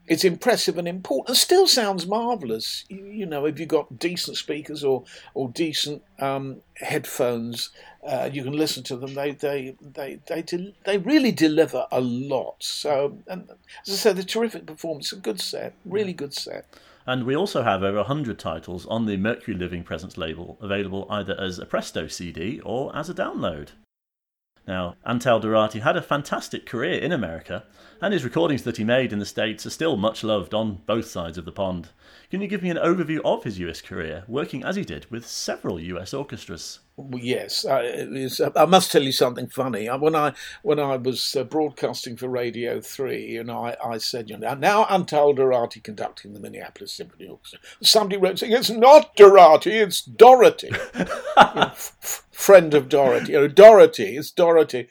it's 0.10 0.24
impressive 0.24 0.78
and 0.78 0.88
important. 0.88 1.30
and 1.30 1.38
Still 1.38 1.67
sounds 1.67 2.08
marvelous. 2.08 2.84
You, 2.89 3.06
you 3.06 3.26
know, 3.26 3.45
if 3.45 3.60
you've 3.60 3.69
got 3.69 4.00
decent 4.00 4.38
speakers 4.38 4.84
or 4.84 5.04
or 5.36 5.50
decent 5.50 6.02
um, 6.19 6.58
headphones, 6.76 7.69
uh, 8.06 8.30
you 8.32 8.43
can 8.43 8.54
listen 8.54 8.84
to 8.84 8.98
them. 8.98 9.13
They 9.13 9.32
they 9.32 9.76
they 9.80 10.19
they 10.28 10.41
del- 10.41 10.74
they 10.84 10.98
really 10.98 11.32
deliver 11.32 11.86
a 11.91 12.02
lot. 12.02 12.56
So, 12.60 13.17
and 13.28 13.50
as 13.86 13.93
I 13.93 13.95
said, 13.95 14.17
the 14.17 14.24
terrific 14.24 14.65
performance, 14.65 15.13
a 15.13 15.15
good 15.15 15.39
set, 15.39 15.74
really 15.86 16.13
good 16.13 16.34
set. 16.34 16.65
And 17.06 17.26
we 17.26 17.36
also 17.36 17.63
have 17.63 17.82
over 17.82 17.98
100 17.98 18.38
titles 18.38 18.86
on 18.86 19.06
the 19.06 19.17
Mercury 19.17 19.58
Living 19.58 19.84
Presence 19.84 20.17
label 20.17 20.60
available 20.62 21.08
either 21.10 21.39
as 21.39 21.58
a 21.58 21.65
Presto 21.65 22.08
CD 22.08 22.60
or 22.63 22.95
as 22.95 23.10
a 23.10 23.15
download. 23.15 23.69
Now, 24.70 24.98
Antal 25.04 25.42
Dorati 25.42 25.82
had 25.82 25.98
a 25.98 26.02
fantastic 26.02 26.68
career 26.68 27.00
in 27.00 27.12
America, 27.12 27.64
and 28.04 28.14
his 28.14 28.24
recordings 28.24 28.62
that 28.66 28.78
he 28.78 28.84
made 28.84 29.12
in 29.12 29.18
the 29.18 29.26
States 29.26 29.66
are 29.66 29.72
still 29.72 29.98
much 29.98 30.24
loved 30.24 30.54
on 30.54 30.84
both 30.86 31.08
sides 31.08 31.40
of 31.40 31.46
the 31.46 31.52
pond. 31.52 31.90
Can 32.30 32.40
you 32.40 32.48
give 32.48 32.62
me 32.62 32.70
an 32.70 32.78
overview 32.78 33.20
of 33.26 33.44
his 33.44 33.58
US 33.58 33.82
career, 33.82 34.26
working 34.28 34.64
as 34.64 34.76
he 34.76 34.84
did 34.84 35.10
with 35.10 35.26
several 35.26 35.80
US 35.80 36.14
orchestras? 36.14 36.82
Yes, 37.14 37.66
uh, 37.66 38.50
I 38.56 38.66
must 38.66 38.92
tell 38.92 39.04
you 39.04 39.12
something 39.12 39.48
funny. 39.48 39.88
Uh, 39.88 39.98
when 39.98 40.16
I 40.16 40.34
when 40.64 40.80
I 40.80 40.98
was 40.98 41.36
uh, 41.36 41.44
broadcasting 41.44 42.18
for 42.18 42.28
Radio 42.28 42.82
Three, 42.82 43.26
you 43.28 43.44
know, 43.44 43.66
I, 43.66 43.76
I 43.84 43.98
said, 44.00 44.30
you 44.30 44.38
know, 44.38 44.54
now 44.56 44.86
Antal 44.86 45.36
Dorati 45.38 45.82
conducting 45.84 46.34
the 46.34 46.40
Minneapolis 46.40 46.94
Symphony 46.94 47.28
Orchestra. 47.28 47.60
Somebody 47.82 48.18
wrote 48.18 48.40
saying 48.40 48.54
it's 48.54 48.70
not 48.70 49.16
Dorati, 49.16 49.72
it's 49.72 50.02
Dorothy, 50.02 50.72
you 50.98 51.06
know, 51.56 51.68
f- 51.68 52.26
friend 52.32 52.74
of 52.74 52.90
Dorothy. 52.90 53.34
You 53.34 53.42
know, 53.42 53.48
Dorothy, 53.48 54.18
it's 54.18 54.32
Dorothy. 54.32 54.90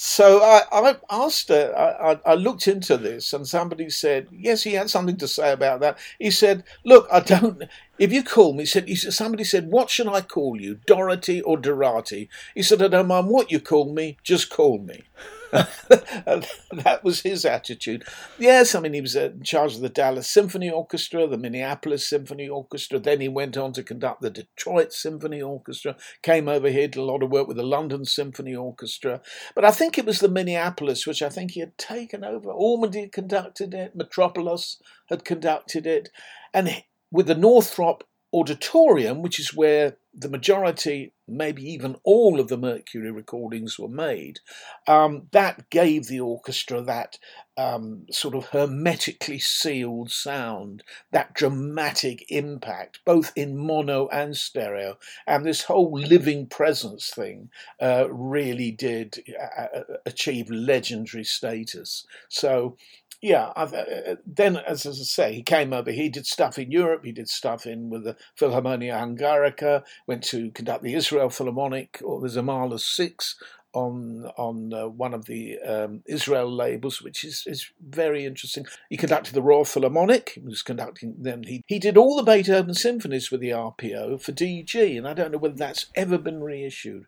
So 0.00 0.44
I, 0.44 0.62
I 0.70 0.96
asked 1.10 1.48
her, 1.48 1.74
I, 1.76 2.20
I, 2.24 2.34
looked 2.34 2.68
into 2.68 2.96
this, 2.96 3.32
and 3.32 3.44
somebody 3.48 3.90
said, 3.90 4.28
yes, 4.30 4.62
he 4.62 4.74
had 4.74 4.88
something 4.88 5.16
to 5.16 5.26
say 5.26 5.50
about 5.50 5.80
that. 5.80 5.98
He 6.20 6.30
said, 6.30 6.62
look, 6.84 7.08
I 7.10 7.18
don't, 7.18 7.64
if 7.98 8.12
you 8.12 8.22
call 8.22 8.52
me, 8.52 8.60
he 8.60 8.66
said, 8.66 8.86
he 8.86 8.94
said, 8.94 9.12
somebody 9.12 9.42
said, 9.42 9.72
what 9.72 9.90
should 9.90 10.06
I 10.06 10.20
call 10.20 10.60
you, 10.60 10.78
Dorothy 10.86 11.42
or 11.42 11.58
Dorati? 11.58 12.28
He 12.54 12.62
said, 12.62 12.80
I 12.80 12.86
don't 12.86 13.08
mind 13.08 13.26
what 13.26 13.50
you 13.50 13.58
call 13.58 13.92
me, 13.92 14.18
just 14.22 14.50
call 14.50 14.78
me. 14.78 15.02
That 15.50 17.00
was 17.02 17.22
his 17.22 17.44
attitude. 17.44 18.04
Yes, 18.38 18.74
I 18.74 18.80
mean, 18.80 18.92
he 18.92 19.00
was 19.00 19.16
in 19.16 19.42
charge 19.42 19.74
of 19.74 19.80
the 19.80 19.88
Dallas 19.88 20.28
Symphony 20.28 20.70
Orchestra, 20.70 21.26
the 21.26 21.38
Minneapolis 21.38 22.08
Symphony 22.08 22.48
Orchestra. 22.48 22.98
Then 22.98 23.20
he 23.20 23.28
went 23.28 23.56
on 23.56 23.72
to 23.72 23.82
conduct 23.82 24.22
the 24.22 24.30
Detroit 24.30 24.92
Symphony 24.92 25.40
Orchestra, 25.40 25.96
came 26.22 26.48
over 26.48 26.68
here, 26.68 26.88
did 26.88 26.98
a 26.98 27.02
lot 27.02 27.22
of 27.22 27.30
work 27.30 27.48
with 27.48 27.56
the 27.56 27.62
London 27.62 28.04
Symphony 28.04 28.54
Orchestra. 28.54 29.20
But 29.54 29.64
I 29.64 29.70
think 29.70 29.96
it 29.96 30.06
was 30.06 30.20
the 30.20 30.28
Minneapolis, 30.28 31.06
which 31.06 31.22
I 31.22 31.28
think 31.28 31.52
he 31.52 31.60
had 31.60 31.76
taken 31.78 32.24
over. 32.24 32.50
Ormandy 32.50 33.02
had 33.02 33.12
conducted 33.12 33.74
it, 33.74 33.96
Mitropoulos 33.96 34.76
had 35.08 35.24
conducted 35.24 35.86
it. 35.86 36.10
And 36.52 36.82
with 37.10 37.26
the 37.26 37.34
Northrop 37.34 38.04
Auditorium, 38.32 39.22
which 39.22 39.40
is 39.40 39.54
where 39.54 39.96
the 40.12 40.28
majority, 40.28 41.14
maybe 41.28 41.62
even 41.70 41.96
all 42.04 42.40
of 42.40 42.48
the 42.48 42.56
Mercury 42.56 43.10
recordings 43.10 43.78
were 43.78 43.88
made, 43.88 44.40
um, 44.86 45.28
that 45.32 45.70
gave 45.70 46.06
the 46.06 46.20
orchestra 46.20 46.80
that 46.82 47.18
um, 47.56 48.06
sort 48.10 48.34
of 48.34 48.46
hermetically 48.46 49.38
sealed 49.38 50.10
sound, 50.10 50.84
that 51.10 51.34
dramatic 51.34 52.24
impact, 52.30 53.00
both 53.04 53.32
in 53.34 53.56
mono 53.56 54.08
and 54.08 54.36
stereo. 54.36 54.96
And 55.26 55.44
this 55.44 55.62
whole 55.62 55.92
living 55.92 56.46
presence 56.46 57.10
thing 57.10 57.50
uh, 57.80 58.06
really 58.10 58.70
did 58.70 59.22
uh, 59.40 59.78
uh 59.78 59.82
achieve 60.06 60.50
legendary 60.50 61.24
status. 61.24 62.06
So 62.28 62.76
yeah, 63.20 63.52
uh, 63.56 63.68
uh, 63.72 64.14
then 64.26 64.56
as, 64.56 64.86
as 64.86 65.00
I 65.00 65.04
say, 65.04 65.34
he 65.34 65.42
came 65.42 65.72
over. 65.72 65.90
He 65.90 66.08
did 66.08 66.26
stuff 66.26 66.58
in 66.58 66.70
Europe. 66.70 67.04
He 67.04 67.12
did 67.12 67.28
stuff 67.28 67.66
in 67.66 67.90
with 67.90 68.04
the 68.04 68.16
Philharmonia 68.38 68.92
Hungarica. 68.92 69.82
Went 70.06 70.22
to 70.24 70.50
conduct 70.52 70.84
the 70.84 70.94
Israel 70.94 71.28
Philharmonic 71.28 72.00
or 72.04 72.20
the 72.20 72.28
Zamala 72.28 72.78
Six 72.78 73.36
on 73.74 74.30
on 74.36 74.72
uh, 74.72 74.88
one 74.88 75.14
of 75.14 75.26
the 75.26 75.58
um, 75.60 76.02
Israel 76.06 76.50
labels, 76.54 77.02
which 77.02 77.24
is, 77.24 77.42
is 77.46 77.70
very 77.80 78.24
interesting. 78.24 78.66
He 78.88 78.96
conducted 78.96 79.34
the 79.34 79.42
Royal 79.42 79.64
Philharmonic. 79.64 80.30
He 80.36 80.40
was 80.40 80.62
conducting 80.62 81.16
then. 81.18 81.42
He 81.42 81.62
he 81.66 81.80
did 81.80 81.96
all 81.96 82.16
the 82.16 82.22
Beethoven 82.22 82.74
symphonies 82.74 83.32
with 83.32 83.40
the 83.40 83.50
RPO 83.50 84.22
for 84.22 84.32
DG, 84.32 84.96
and 84.96 85.08
I 85.08 85.14
don't 85.14 85.32
know 85.32 85.38
whether 85.38 85.56
that's 85.56 85.86
ever 85.96 86.18
been 86.18 86.40
reissued. 86.40 87.06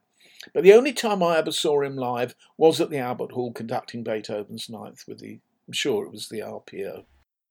But 0.55 0.65
the 0.65 0.73
only 0.73 0.93
time 0.93 1.23
I 1.23 1.37
ever 1.37 1.53
saw 1.53 1.83
him 1.83 1.97
live 1.97 2.35
was 2.57 2.81
at 2.81 2.91
the 2.91 2.99
Albert 2.99 3.33
Hall 3.33 3.53
conducting 3.53 4.03
Beethoven's 4.03 4.69
Ninth 4.71 5.05
with 5.07 5.21
the 5.21 5.39
I'm 5.67 5.73
sure 5.73 6.05
it 6.05 6.13
was 6.13 6.29
the 6.29 6.41
RPO. 6.41 7.05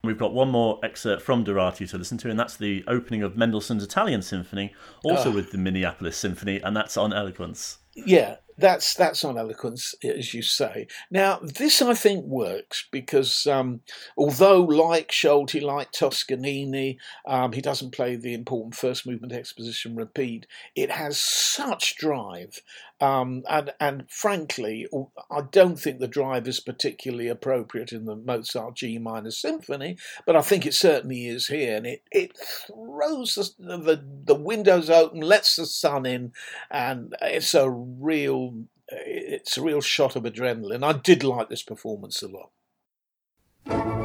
We've 0.04 0.18
got 0.18 0.34
one 0.34 0.50
more 0.50 0.80
excerpt 0.82 1.22
from 1.22 1.44
Dorati 1.44 1.90
to 1.90 1.98
listen 1.98 2.18
to, 2.20 2.30
and 2.30 2.40
that's 2.40 2.56
the 2.56 2.86
opening 2.88 3.22
of 3.22 3.36
Mendelssohn's 3.36 3.84
Italian 3.84 4.22
Symphony, 4.22 4.74
also 5.04 5.30
oh. 5.30 5.36
with 5.36 5.52
the 5.52 5.58
Minneapolis 5.58 6.16
Symphony, 6.16 6.62
and 6.62 6.76
that's 6.76 6.96
on 6.96 7.12
Eloquence. 7.12 7.80
Yeah, 8.06 8.38
that's 8.60 8.94
that's 8.94 9.24
on 9.24 9.38
eloquence, 9.38 9.96
as 10.04 10.34
you 10.34 10.42
say. 10.42 10.88
Now, 11.10 11.40
this 11.42 11.82
I 11.82 11.94
think 11.94 12.26
works 12.26 12.88
because 12.92 13.48
um, 13.48 13.82
although, 14.18 14.62
like 14.62 15.12
Solti, 15.12 15.62
like 15.62 15.92
Toscanini, 15.92 17.00
um, 17.26 17.54
he 17.54 17.62
doesn't 17.62 17.92
play 17.92 18.16
the 18.16 18.34
important 18.34 18.76
first 18.76 19.08
movement 19.08 19.34
exposition 19.34 19.96
repeat. 19.96 20.46
It 20.76 20.92
has 20.92 21.20
such 21.20 21.98
drive, 21.98 22.62
um, 23.02 23.44
and 23.50 23.74
and 23.80 24.10
frankly, 24.10 24.88
I 25.32 25.42
don't 25.42 25.80
think 25.80 26.00
the 26.00 26.08
drive 26.08 26.48
is 26.48 26.60
particularly 26.60 27.28
appropriate 27.28 27.92
in 27.92 28.06
the 28.06 28.16
Mozart 28.16 28.76
G 28.76 28.98
minor 28.98 29.32
symphony, 29.32 29.98
but 30.26 30.36
I 30.36 30.42
think 30.42 30.66
it 30.66 30.74
certainly 30.74 31.28
is 31.28 31.48
here, 31.48 31.78
and 31.78 31.86
it 31.86 32.04
it 32.12 32.38
throws 32.38 33.36
the 33.58 33.78
the, 33.78 34.04
the 34.26 34.36
windows 34.36 34.90
open, 34.90 35.22
lets 35.22 35.56
the 35.56 35.66
sun 35.66 36.06
in, 36.06 36.34
and 36.70 37.16
it's 37.22 37.54
a 37.54 37.70
real 37.70 38.66
it's 38.90 39.58
a 39.58 39.62
real 39.62 39.82
shot 39.82 40.16
of 40.16 40.24
adrenaline. 40.24 40.84
I 40.84 40.94
did 40.94 41.24
like 41.24 41.50
this 41.50 41.64
performance 41.64 42.22
a 42.22 42.28
lot. 42.28 43.99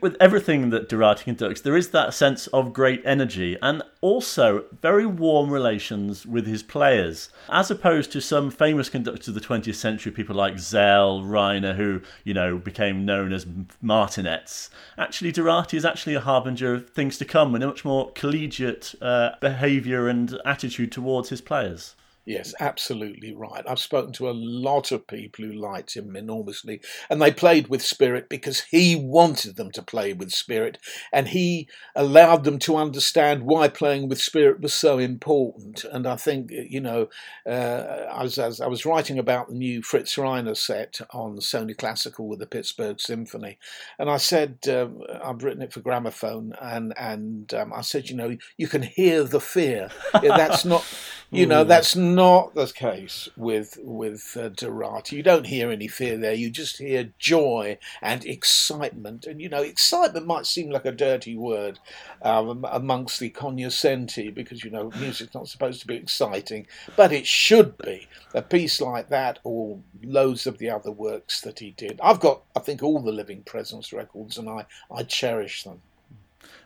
With 0.00 0.16
everything 0.18 0.70
that 0.70 0.88
Dorati 0.88 1.24
conducts, 1.24 1.60
there 1.60 1.76
is 1.76 1.90
that 1.90 2.14
sense 2.14 2.46
of 2.48 2.72
great 2.72 3.02
energy 3.04 3.58
and 3.60 3.82
also 4.00 4.64
very 4.80 5.04
warm 5.04 5.50
relations 5.50 6.24
with 6.24 6.46
his 6.46 6.62
players, 6.62 7.28
as 7.50 7.70
opposed 7.70 8.10
to 8.12 8.22
some 8.22 8.50
famous 8.50 8.88
conductors 8.88 9.28
of 9.28 9.34
the 9.34 9.42
20th 9.42 9.74
century, 9.74 10.10
people 10.10 10.34
like 10.34 10.54
Szell, 10.54 11.22
Reiner, 11.22 11.76
who, 11.76 12.00
you 12.24 12.32
know, 12.32 12.56
became 12.56 13.04
known 13.04 13.30
as 13.34 13.46
martinets. 13.82 14.70
Actually, 14.96 15.32
Dorati 15.32 15.74
is 15.74 15.84
actually 15.84 16.14
a 16.14 16.20
harbinger 16.20 16.72
of 16.72 16.88
things 16.88 17.18
to 17.18 17.26
come 17.26 17.54
and 17.54 17.62
a 17.62 17.66
much 17.66 17.84
more 17.84 18.10
collegiate 18.12 18.94
uh, 19.02 19.32
behaviour 19.42 20.08
and 20.08 20.40
attitude 20.46 20.92
towards 20.92 21.28
his 21.28 21.42
players. 21.42 21.94
Yes, 22.26 22.54
absolutely 22.60 23.34
right. 23.34 23.64
I've 23.66 23.78
spoken 23.78 24.12
to 24.14 24.28
a 24.28 24.32
lot 24.32 24.92
of 24.92 25.06
people 25.06 25.44
who 25.44 25.52
liked 25.52 25.96
him 25.96 26.14
enormously, 26.14 26.80
and 27.08 27.20
they 27.20 27.32
played 27.32 27.68
with 27.68 27.82
spirit 27.82 28.28
because 28.28 28.60
he 28.70 28.94
wanted 28.94 29.56
them 29.56 29.70
to 29.72 29.82
play 29.82 30.12
with 30.12 30.30
spirit, 30.30 30.76
and 31.12 31.28
he 31.28 31.66
allowed 31.96 32.44
them 32.44 32.58
to 32.60 32.76
understand 32.76 33.44
why 33.44 33.68
playing 33.68 34.08
with 34.08 34.20
spirit 34.20 34.60
was 34.60 34.74
so 34.74 34.98
important. 34.98 35.82
And 35.84 36.06
I 36.06 36.16
think, 36.16 36.50
you 36.50 36.80
know, 36.80 37.08
uh, 37.48 38.06
I, 38.12 38.22
was, 38.22 38.38
I 38.38 38.66
was 38.66 38.84
writing 38.84 39.18
about 39.18 39.48
the 39.48 39.54
new 39.54 39.82
Fritz 39.82 40.16
Reiner 40.16 40.56
set 40.56 41.00
on 41.12 41.38
Sony 41.38 41.76
Classical 41.76 42.28
with 42.28 42.38
the 42.38 42.46
Pittsburgh 42.46 43.00
Symphony, 43.00 43.58
and 43.98 44.10
I 44.10 44.18
said, 44.18 44.58
um, 44.68 45.00
I've 45.24 45.42
written 45.42 45.62
it 45.62 45.72
for 45.72 45.80
gramophone, 45.80 46.52
and, 46.60 46.92
and 46.98 47.52
um, 47.54 47.72
I 47.72 47.80
said, 47.80 48.10
you 48.10 48.16
know, 48.16 48.36
you 48.58 48.68
can 48.68 48.82
hear 48.82 49.24
the 49.24 49.40
fear. 49.40 49.88
That's 50.22 50.66
not 50.66 50.84
You 51.32 51.46
know, 51.46 51.62
that's 51.62 51.94
not 51.94 52.54
the 52.54 52.66
case 52.66 53.28
with 53.36 53.78
with 53.82 54.36
uh, 54.36 54.48
Dorati. 54.50 55.12
You 55.12 55.22
don't 55.22 55.46
hear 55.46 55.70
any 55.70 55.86
fear 55.86 56.16
there. 56.18 56.34
You 56.34 56.50
just 56.50 56.78
hear 56.78 57.12
joy 57.20 57.78
and 58.02 58.24
excitement. 58.26 59.26
And 59.26 59.40
you 59.40 59.48
know, 59.48 59.62
excitement 59.62 60.26
might 60.26 60.46
seem 60.46 60.70
like 60.70 60.84
a 60.84 60.90
dirty 60.90 61.36
word 61.36 61.78
um, 62.22 62.66
amongst 62.68 63.20
the 63.20 63.30
cognoscenti 63.30 64.30
because 64.34 64.64
you 64.64 64.72
know 64.72 64.90
music's 64.98 65.34
not 65.34 65.46
supposed 65.46 65.80
to 65.82 65.86
be 65.86 65.94
exciting, 65.94 66.66
but 66.96 67.12
it 67.12 67.26
should 67.28 67.78
be. 67.78 68.08
A 68.34 68.42
piece 68.42 68.80
like 68.80 69.08
that, 69.10 69.38
or 69.44 69.80
loads 70.02 70.46
of 70.48 70.58
the 70.58 70.70
other 70.70 70.90
works 70.92 71.40
that 71.42 71.60
he 71.60 71.70
did. 71.72 72.00
I've 72.02 72.20
got, 72.20 72.42
I 72.56 72.60
think, 72.60 72.82
all 72.82 73.00
the 73.00 73.12
Living 73.12 73.42
Presence 73.42 73.92
records, 73.92 74.36
and 74.36 74.48
I 74.48 74.66
I 74.90 75.04
cherish 75.04 75.62
them. 75.62 75.82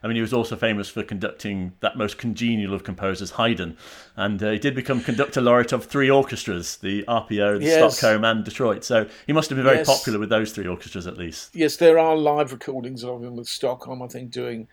I 0.05 0.07
mean, 0.07 0.17
he 0.17 0.21
was 0.21 0.35
also 0.35 0.55
famous 0.55 0.91
for 0.91 1.03
conducting 1.03 1.73
that 1.81 1.97
most 1.97 2.19
congenial 2.19 2.75
of 2.75 2.85
composers, 2.85 3.33
Haydn, 3.33 3.79
and 4.17 4.43
uh, 4.43 4.51
he 4.51 4.59
did 4.59 4.75
become 4.75 5.01
conductor 5.01 5.41
laureate 5.41 5.73
of 5.73 5.87
three 5.87 6.11
orchestras: 6.11 6.77
the 6.77 7.05
RPO, 7.05 7.61
the 7.61 7.65
yes. 7.65 7.97
Stockholm, 7.97 8.23
and 8.23 8.45
Detroit. 8.45 8.85
So 8.85 9.09
he 9.27 9.33
must 9.33 9.49
have 9.49 9.57
been 9.57 9.65
very 9.65 9.79
yes. 9.79 9.87
popular 9.87 10.19
with 10.19 10.29
those 10.29 10.53
three 10.53 10.67
orchestras, 10.67 11.07
at 11.07 11.17
least. 11.17 11.57
Yes, 11.57 11.79
there 11.79 11.99
are 11.99 12.15
live 12.15 12.53
recordings 12.53 13.03
of 13.03 13.25
him 13.25 13.37
with 13.37 13.49
Stockholm. 13.49 14.03
I 14.03 14.09
think 14.09 14.31
doing 14.31 14.69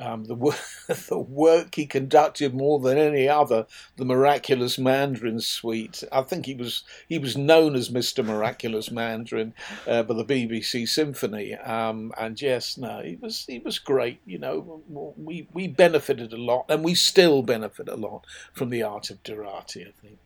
um, 0.00 0.24
the, 0.24 0.34
work, 0.34 0.58
the 1.08 1.18
work 1.18 1.74
he 1.74 1.86
conducted 1.86 2.54
more 2.54 2.80
than 2.80 2.98
any 2.98 3.28
other, 3.28 3.66
the 3.96 4.04
Miraculous 4.04 4.78
Mandarin 4.78 5.40
Suite. 5.40 6.02
I 6.10 6.22
think 6.22 6.46
he 6.46 6.54
was 6.54 6.82
he 7.08 7.18
was 7.18 7.36
known 7.36 7.74
as 7.74 7.90
Mister 7.90 8.22
Miraculous 8.22 8.90
Mandarin 8.90 9.54
uh, 9.86 10.02
by 10.02 10.14
the 10.14 10.24
BBC 10.24 10.88
Symphony. 10.88 11.54
Um, 11.54 12.12
and 12.18 12.40
yes, 12.40 12.78
no, 12.78 13.00
he 13.02 13.16
was 13.16 13.44
he 13.46 13.58
was 13.58 13.78
great. 13.78 14.20
You 14.24 14.38
know, 14.38 14.82
we 14.88 15.48
we 15.52 15.68
benefited 15.68 16.32
a 16.32 16.40
lot, 16.40 16.66
and 16.68 16.82
we 16.82 16.94
still 16.94 17.42
benefit 17.42 17.88
a 17.88 17.96
lot 17.96 18.24
from 18.52 18.70
the 18.70 18.82
art 18.82 19.10
of 19.10 19.22
Dorati. 19.22 19.86
I 19.86 19.92
think. 20.00 20.18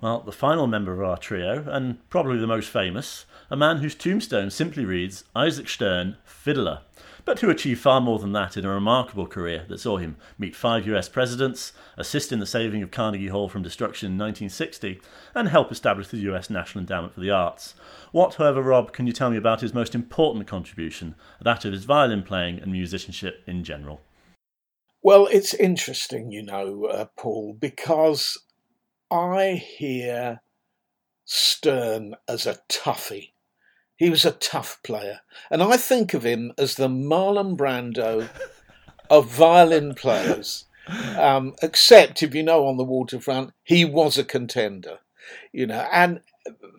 Well, 0.00 0.20
the 0.20 0.30
final 0.30 0.68
member 0.68 0.92
of 0.92 1.08
our 1.08 1.16
trio, 1.16 1.64
and 1.66 2.08
probably 2.08 2.38
the 2.38 2.46
most 2.46 2.70
famous, 2.70 3.24
a 3.50 3.56
man 3.56 3.78
whose 3.78 3.96
tombstone 3.96 4.50
simply 4.50 4.84
reads 4.84 5.24
Isaac 5.34 5.68
Stern, 5.68 6.16
Fiddler 6.24 6.82
but 7.28 7.40
who 7.40 7.50
achieved 7.50 7.82
far 7.82 8.00
more 8.00 8.18
than 8.18 8.32
that 8.32 8.56
in 8.56 8.64
a 8.64 8.70
remarkable 8.70 9.26
career 9.26 9.66
that 9.68 9.78
saw 9.78 9.98
him 9.98 10.16
meet 10.38 10.56
five 10.56 10.86
US 10.86 11.10
presidents, 11.10 11.74
assist 11.98 12.32
in 12.32 12.38
the 12.38 12.46
saving 12.46 12.82
of 12.82 12.90
Carnegie 12.90 13.28
Hall 13.28 13.50
from 13.50 13.60
destruction 13.60 14.12
in 14.12 14.18
1960, 14.18 14.98
and 15.34 15.46
help 15.46 15.70
establish 15.70 16.08
the 16.08 16.16
US 16.30 16.48
National 16.48 16.80
Endowment 16.80 17.12
for 17.12 17.20
the 17.20 17.30
Arts. 17.30 17.74
What, 18.12 18.36
however, 18.36 18.62
Rob, 18.62 18.94
can 18.94 19.06
you 19.06 19.12
tell 19.12 19.28
me 19.28 19.36
about 19.36 19.60
his 19.60 19.74
most 19.74 19.94
important 19.94 20.46
contribution, 20.46 21.16
that 21.42 21.66
of 21.66 21.74
his 21.74 21.84
violin 21.84 22.22
playing 22.22 22.60
and 22.60 22.72
musicianship 22.72 23.42
in 23.46 23.62
general? 23.62 24.00
Well, 25.02 25.28
it's 25.30 25.52
interesting, 25.52 26.32
you 26.32 26.42
know, 26.42 26.86
uh, 26.86 27.04
Paul, 27.14 27.58
because 27.60 28.38
I 29.10 29.62
hear 29.76 30.40
Stern 31.26 32.14
as 32.26 32.46
a 32.46 32.60
toughie. 32.70 33.32
He 33.98 34.08
was 34.08 34.24
a 34.24 34.30
tough 34.30 34.80
player. 34.82 35.20
And 35.50 35.62
I 35.62 35.76
think 35.76 36.14
of 36.14 36.24
him 36.24 36.52
as 36.56 36.76
the 36.76 36.88
Marlon 36.88 37.56
Brando 37.56 38.28
of 39.10 39.28
violin 39.28 39.94
players. 39.94 40.64
Um, 41.18 41.54
except 41.60 42.22
if 42.22 42.34
you 42.34 42.42
know 42.42 42.66
on 42.66 42.78
the 42.78 42.84
waterfront, 42.84 43.52
he 43.62 43.84
was 43.84 44.16
a 44.16 44.24
contender, 44.24 45.00
you 45.52 45.66
know. 45.66 45.86
And 45.92 46.20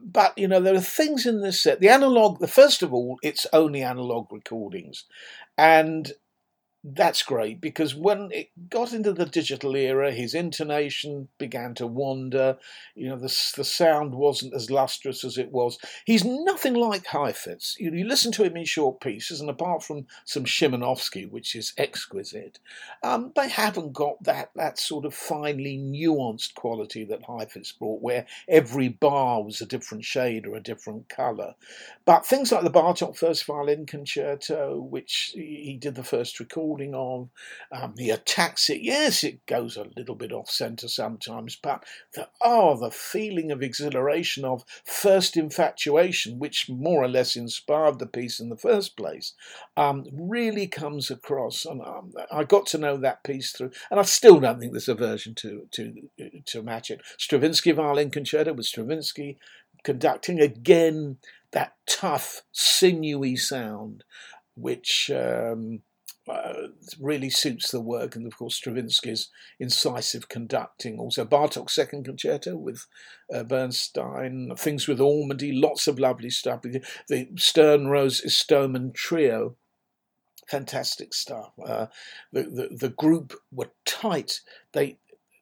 but 0.04 0.36
you 0.36 0.48
know 0.48 0.60
there 0.60 0.74
are 0.74 0.82
things 0.82 1.28
in 1.28 1.42
this 1.42 1.62
set. 1.62 1.80
The 1.80 1.90
analog, 1.90 2.40
the 2.40 2.48
first 2.48 2.82
of 2.82 2.92
all, 2.92 3.20
it's 3.22 3.46
only 3.54 3.84
analog 3.84 4.32
recordings, 4.32 5.06
and 5.60 6.14
that's 6.84 7.24
great 7.24 7.60
because 7.60 7.94
when 7.94 8.30
it 8.32 8.52
got 8.70 8.94
into 8.94 9.12
the 9.12 9.26
digital 9.26 9.76
era, 9.76 10.14
his 10.14 10.34
intonation 10.34 11.28
began 11.38 11.74
to 11.76 11.86
wander. 11.86 12.58
You 12.96 13.10
know, 13.10 13.18
the, 13.18 13.52
the 13.58 13.66
sound 13.66 14.16
wasn't 14.16 14.54
as 14.54 14.72
lustrous 14.72 15.26
as 15.26 15.38
it 15.38 15.52
was. 15.52 15.78
He's 16.06 16.24
nothing 16.24 16.76
like 16.76 17.06
Heifetz. 17.08 17.76
You, 17.80 17.92
you 17.92 18.06
listen 18.06 18.32
to 18.34 18.44
him 18.44 18.56
in 18.56 18.64
short 18.64 19.02
pieces, 19.02 19.42
and 19.42 19.50
apart 19.50 19.84
from 19.84 20.08
some 20.24 20.46
Szymanowski, 20.46 21.30
which 21.30 21.54
is 21.54 21.74
exquisite, 21.78 22.60
um, 23.04 23.34
they 23.36 23.50
haven't 23.50 23.92
got 23.92 24.24
that, 24.24 24.52
that 24.56 24.80
sort 24.80 25.04
of 25.04 25.14
finely 25.14 25.78
nuanced 25.78 26.54
quality 26.54 27.04
that 27.06 27.26
Heifetz 27.28 27.74
brought, 27.74 28.02
where 28.02 28.26
every 28.48 28.88
bar 28.88 29.44
was 29.44 29.60
a 29.60 29.66
different 29.66 30.06
shade 30.06 30.48
or 30.48 30.56
a 30.56 30.64
different 30.64 31.10
colour. 31.10 31.56
But 32.06 32.26
things 32.26 32.54
like 32.54 32.64
the 32.64 32.72
Bartok 32.72 33.18
First 33.18 33.46
Violin 33.46 33.86
Concerto, 33.86 34.80
which 34.80 35.32
he 35.36 35.78
did 35.80 35.96
the 35.96 36.04
first 36.04 36.40
record 36.40 36.69
recording 36.70 36.94
of. 36.94 37.30
Um, 37.72 37.96
he 37.98 38.10
attacks 38.10 38.70
it. 38.70 38.82
Yes, 38.82 39.24
it 39.24 39.46
goes 39.46 39.76
a 39.78 39.88
little 39.98 40.16
bit 40.16 40.32
off 40.32 40.50
centre 40.50 40.88
sometimes, 40.88 41.56
but 41.56 41.84
the, 42.14 42.30
oh, 42.42 42.78
the 42.78 42.92
feeling 42.92 43.52
of 43.52 43.62
exhilaration 43.62 44.46
of 44.46 44.64
first 44.86 45.36
infatuation, 45.36 46.40
which 46.40 46.70
more 46.70 47.04
or 47.04 47.08
less 47.08 47.36
inspired 47.36 48.00
the 48.00 48.06
piece 48.06 48.40
in 48.40 48.50
the 48.50 48.58
first 48.58 48.96
place, 48.96 49.34
um, 49.76 50.06
really 50.12 50.68
comes 50.68 51.10
across. 51.10 51.66
And 51.66 51.82
um, 51.82 52.14
I 52.32 52.44
got 52.44 52.66
to 52.68 52.78
know 52.78 52.98
that 52.98 53.24
piece 53.24 53.52
through, 53.52 53.72
and 53.90 54.00
I 54.00 54.04
still 54.04 54.40
don't 54.40 54.60
think 54.60 54.74
there's 54.74 54.90
a 54.90 54.96
version 54.96 55.36
to 55.36 55.68
to 55.72 56.10
to 56.46 56.64
match 56.64 56.92
it. 56.92 57.02
Stravinsky 57.18 57.72
Violin 57.72 58.12
Concerto 58.12 58.54
with 58.54 58.66
Stravinsky 58.66 59.38
conducting 59.84 60.42
again 60.42 61.18
that 61.52 61.74
tough, 61.88 62.44
sinewy 62.52 63.36
sound, 63.36 64.04
which 64.56 65.10
um, 65.10 65.82
uh, 66.30 66.68
really 67.00 67.30
suits 67.30 67.72
the 67.72 67.82
work, 67.82 68.16
and 68.16 68.28
of 68.28 68.38
course 68.38 68.56
Stravinsky's 68.56 69.30
incisive 69.60 70.30
conducting. 70.30 71.00
Also 71.00 71.26
Bartok's 71.26 71.74
second 71.74 72.06
concerto 72.06 72.56
with 72.56 72.86
uh, 73.34 73.44
Bernstein, 73.44 74.56
things 74.56 74.88
with 74.88 75.00
Ormandy, 75.00 75.52
lots 75.54 75.88
of 75.88 76.00
lovely 76.00 76.30
stuff. 76.30 76.62
The 77.08 77.30
Stern 77.36 77.88
Rose 77.88 78.22
Istomin 78.22 78.94
trio, 78.94 79.56
fantastic 80.48 81.14
stuff. 81.14 81.52
Uh, 81.64 81.88
the, 82.32 82.44
the 82.44 82.70
the 82.76 82.90
group 82.90 83.34
were 83.52 83.72
tight. 83.86 84.42
They 84.74 84.98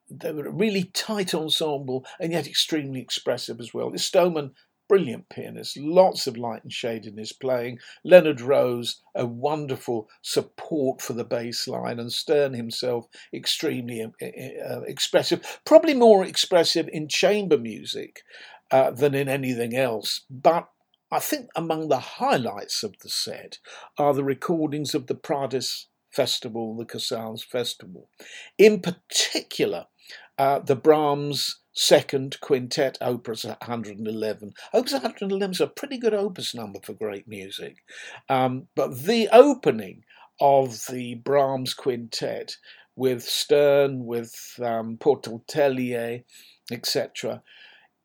they 0.09 0.31
were 0.31 0.47
a 0.47 0.51
really 0.51 0.85
tight 0.85 1.33
ensemble 1.33 2.05
and 2.19 2.31
yet 2.31 2.47
extremely 2.47 3.01
expressive 3.01 3.59
as 3.59 3.73
well. 3.73 3.91
Istomin 3.91 4.51
brilliant 4.87 5.29
pianist, 5.29 5.77
lots 5.77 6.27
of 6.27 6.37
light 6.37 6.63
and 6.63 6.71
shade 6.71 7.05
in 7.05 7.17
his 7.17 7.33
playing. 7.33 7.79
Leonard 8.03 8.41
Rose, 8.41 9.01
a 9.15 9.25
wonderful 9.25 10.09
support 10.21 11.01
for 11.01 11.13
the 11.13 11.23
bass 11.23 11.67
line, 11.67 11.99
and 11.99 12.11
Stern 12.11 12.53
himself, 12.53 13.07
extremely 13.33 14.01
uh, 14.01 14.07
uh, 14.25 14.81
expressive, 14.81 15.59
probably 15.65 15.93
more 15.93 16.25
expressive 16.25 16.89
in 16.91 17.07
chamber 17.07 17.57
music 17.57 18.23
uh, 18.71 18.91
than 18.91 19.13
in 19.13 19.29
anything 19.29 19.75
else. 19.75 20.21
But 20.29 20.69
I 21.11 21.19
think 21.19 21.49
among 21.55 21.87
the 21.87 21.99
highlights 21.99 22.83
of 22.83 22.95
the 22.99 23.09
set 23.09 23.59
are 23.97 24.13
the 24.13 24.23
recordings 24.23 24.93
of 24.93 25.07
the 25.07 25.15
Prades 25.15 25.85
Festival, 26.11 26.75
the 26.75 26.85
Casals 26.85 27.43
Festival. 27.43 28.09
In 28.57 28.81
particular, 28.81 29.85
uh, 30.37 30.59
the 30.59 30.75
Brahms 30.75 31.59
second 31.77 32.39
quintet, 32.41 32.97
Opus 33.01 33.45
111. 33.45 34.53
Opus 34.73 34.93
111 34.93 35.51
is 35.51 35.61
a 35.61 35.67
pretty 35.67 35.97
good 35.97 36.13
opus 36.13 36.55
number 36.55 36.79
for 36.83 36.93
great 36.93 37.27
music. 37.27 37.77
Um, 38.27 38.67
but 38.75 39.03
the 39.03 39.29
opening 39.31 40.03
of 40.41 40.85
the 40.89 41.15
Brahms 41.15 41.73
quintet 41.73 42.57
with 42.95 43.23
Stern, 43.23 44.05
with 44.05 44.33
um, 44.61 44.97
etc., 46.71 47.43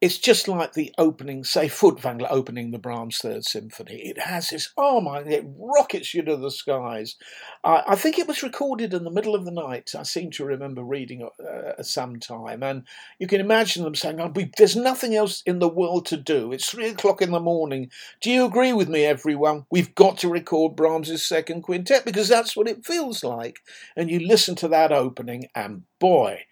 it's 0.02 0.18
just 0.18 0.48
like 0.48 0.72
the 0.72 0.92
opening, 0.98 1.44
say, 1.44 1.68
Furtwängler 1.68 2.26
opening 2.28 2.72
the 2.72 2.78
Brahms 2.78 3.18
Third 3.18 3.44
Symphony. 3.44 4.00
It 4.00 4.18
has 4.18 4.48
this, 4.48 4.72
oh 4.76 5.00
my, 5.00 5.20
it 5.20 5.46
rockets 5.56 6.12
you 6.12 6.22
to 6.22 6.36
the 6.36 6.50
skies. 6.50 7.14
Uh, 7.62 7.82
I 7.86 7.94
think 7.94 8.18
it 8.18 8.26
was 8.26 8.42
recorded 8.42 8.94
in 8.94 9.04
the 9.04 9.12
middle 9.12 9.36
of 9.36 9.44
the 9.44 9.52
night. 9.52 9.92
I 9.96 10.02
seem 10.02 10.32
to 10.32 10.44
remember 10.44 10.82
reading 10.82 11.28
uh, 11.38 11.80
some 11.84 12.18
time. 12.18 12.64
And 12.64 12.82
you 13.20 13.28
can 13.28 13.40
imagine 13.40 13.84
them 13.84 13.94
saying, 13.94 14.20
oh, 14.20 14.32
we, 14.34 14.50
there's 14.56 14.74
nothing 14.74 15.14
else 15.14 15.40
in 15.46 15.60
the 15.60 15.68
world 15.68 16.04
to 16.06 16.16
do. 16.16 16.50
It's 16.50 16.68
three 16.68 16.88
o'clock 16.88 17.22
in 17.22 17.30
the 17.30 17.38
morning. 17.38 17.88
Do 18.20 18.28
you 18.28 18.44
agree 18.44 18.72
with 18.72 18.88
me, 18.88 19.04
everyone? 19.04 19.66
We've 19.70 19.94
got 19.94 20.18
to 20.18 20.28
record 20.28 20.74
Brahms' 20.74 21.24
second 21.24 21.62
quintet 21.62 22.04
because 22.04 22.28
that's 22.28 22.56
what 22.56 22.66
it 22.66 22.84
feels 22.84 23.22
like. 23.22 23.60
And 23.94 24.10
you 24.10 24.18
listen 24.18 24.56
to 24.56 24.68
that 24.68 24.90
opening, 24.90 25.46
and 25.54 25.84
boy, 26.00 26.46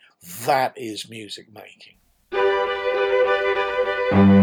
that 0.47 0.75
is 0.77 1.11
music 1.11 1.53
making 1.53 2.00
thank 4.11 4.33
you 4.33 4.40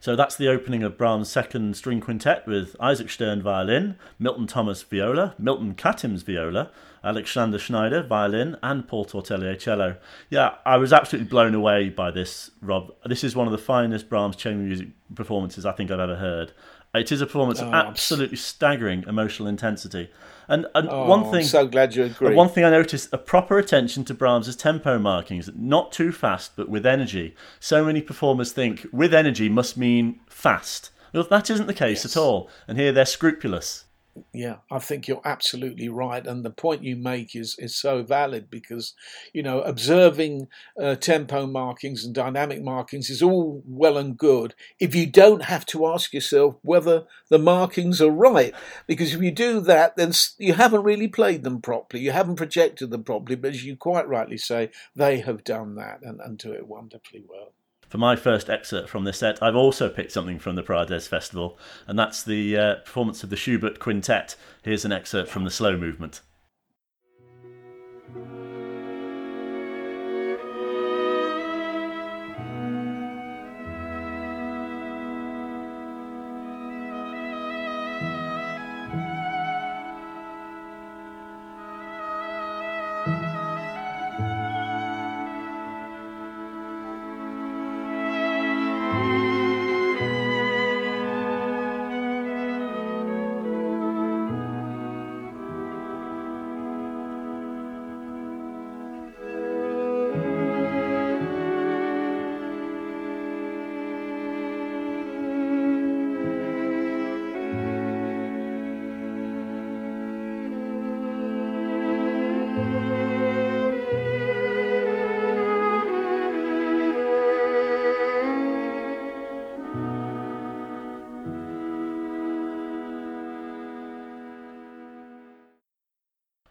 So 0.00 0.16
that's 0.16 0.34
the 0.34 0.48
opening 0.48 0.82
of 0.82 0.96
Brahms' 0.96 1.30
second 1.30 1.76
string 1.76 2.00
quintet 2.00 2.46
with 2.46 2.74
Isaac 2.80 3.10
Stern 3.10 3.42
violin, 3.42 3.96
Milton 4.18 4.46
Thomas 4.46 4.82
viola, 4.82 5.34
Milton 5.38 5.74
Katims 5.74 6.24
viola, 6.24 6.70
Alexander 7.04 7.58
Schneider 7.58 8.02
violin, 8.02 8.56
and 8.62 8.88
Paul 8.88 9.04
Tortelier 9.04 9.58
cello. 9.58 9.96
Yeah, 10.30 10.54
I 10.64 10.78
was 10.78 10.94
absolutely 10.94 11.28
blown 11.28 11.54
away 11.54 11.90
by 11.90 12.10
this, 12.10 12.50
Rob. 12.62 12.94
This 13.04 13.22
is 13.22 13.36
one 13.36 13.46
of 13.46 13.52
the 13.52 13.58
finest 13.58 14.08
Brahms 14.08 14.36
chamber 14.36 14.62
music 14.62 14.88
performances 15.14 15.66
I 15.66 15.72
think 15.72 15.90
I've 15.90 16.00
ever 16.00 16.16
heard. 16.16 16.52
It 16.92 17.12
is 17.12 17.20
a 17.20 17.26
performance 17.26 17.60
oh, 17.60 17.68
of 17.68 17.74
absolutely 17.74 18.36
staggering 18.36 19.04
emotional 19.06 19.48
intensity. 19.48 20.10
And, 20.48 20.66
and 20.74 20.88
oh, 20.90 21.06
one 21.06 21.24
thing, 21.24 21.42
I'm 21.42 21.44
so 21.44 21.66
glad 21.66 21.94
you 21.94 22.04
agree. 22.04 22.34
One 22.34 22.48
thing 22.48 22.64
I 22.64 22.70
noticed: 22.70 23.10
a 23.12 23.18
proper 23.18 23.58
attention 23.58 24.04
to 24.06 24.14
Brahms's 24.14 24.56
tempo 24.56 24.98
markings, 24.98 25.48
not 25.54 25.92
too 25.92 26.10
fast, 26.10 26.56
but 26.56 26.68
with 26.68 26.84
energy. 26.84 27.36
So 27.60 27.84
many 27.84 28.02
performers 28.02 28.52
think 28.52 28.86
with 28.92 29.14
energy 29.14 29.48
must 29.48 29.76
mean 29.76 30.18
fast. 30.26 30.90
Well, 31.12 31.26
that 31.30 31.50
isn't 31.50 31.66
the 31.66 31.74
case 31.74 32.04
yes. 32.04 32.16
at 32.16 32.20
all. 32.20 32.50
And 32.66 32.78
here 32.78 32.92
they're 32.92 33.06
scrupulous 33.06 33.84
yeah, 34.32 34.56
I 34.70 34.78
think 34.78 35.08
you're 35.08 35.20
absolutely 35.24 35.88
right, 35.88 36.26
and 36.26 36.44
the 36.44 36.50
point 36.50 36.82
you 36.82 36.96
make 36.96 37.34
is 37.34 37.56
is 37.58 37.74
so 37.74 38.02
valid 38.02 38.50
because 38.50 38.94
you 39.32 39.42
know 39.42 39.60
observing 39.62 40.48
uh, 40.80 40.94
tempo 40.96 41.46
markings 41.46 42.04
and 42.04 42.14
dynamic 42.14 42.62
markings 42.62 43.10
is 43.10 43.22
all 43.22 43.62
well 43.66 43.98
and 43.98 44.16
good 44.16 44.54
if 44.78 44.94
you 44.94 45.06
don't 45.06 45.44
have 45.44 45.66
to 45.66 45.86
ask 45.86 46.12
yourself 46.12 46.56
whether 46.62 47.04
the 47.28 47.38
markings 47.38 48.00
are 48.00 48.10
right, 48.10 48.54
because 48.86 49.14
if 49.14 49.20
you 49.20 49.30
do 49.30 49.60
that, 49.60 49.96
then 49.96 50.12
you 50.38 50.54
haven't 50.54 50.82
really 50.82 51.08
played 51.08 51.42
them 51.42 51.60
properly, 51.60 52.02
you 52.02 52.12
haven't 52.12 52.36
projected 52.36 52.90
them 52.90 53.04
properly. 53.04 53.36
But 53.36 53.54
as 53.54 53.64
you 53.64 53.76
quite 53.76 54.08
rightly 54.08 54.38
say, 54.38 54.70
they 54.96 55.20
have 55.20 55.44
done 55.44 55.76
that 55.76 56.00
and, 56.02 56.20
and 56.20 56.38
do 56.38 56.52
it 56.52 56.66
wonderfully 56.66 57.24
well 57.28 57.52
for 57.90 57.98
my 57.98 58.14
first 58.14 58.48
excerpt 58.48 58.88
from 58.88 59.02
this 59.02 59.18
set, 59.18 59.42
I've 59.42 59.56
also 59.56 59.88
picked 59.88 60.12
something 60.12 60.38
from 60.38 60.54
the 60.54 60.62
Prades 60.62 61.08
Festival, 61.08 61.58
and 61.88 61.98
that's 61.98 62.22
the 62.22 62.56
uh, 62.56 62.74
performance 62.76 63.24
of 63.24 63.30
the 63.30 63.36
Schubert 63.36 63.80
Quintet. 63.80 64.36
Here's 64.62 64.84
an 64.84 64.92
excerpt 64.92 65.28
from 65.28 65.42
the 65.42 65.50
slow 65.50 65.76
movement. 65.76 66.20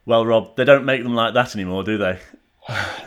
Well, 0.10 0.26
Rob, 0.26 0.56
they 0.56 0.66
don't 0.66 0.86
make 0.86 1.04
them 1.04 1.14
like 1.14 1.36
that 1.36 1.54
anymore, 1.54 1.84
do 1.84 2.00
they? 2.00 2.18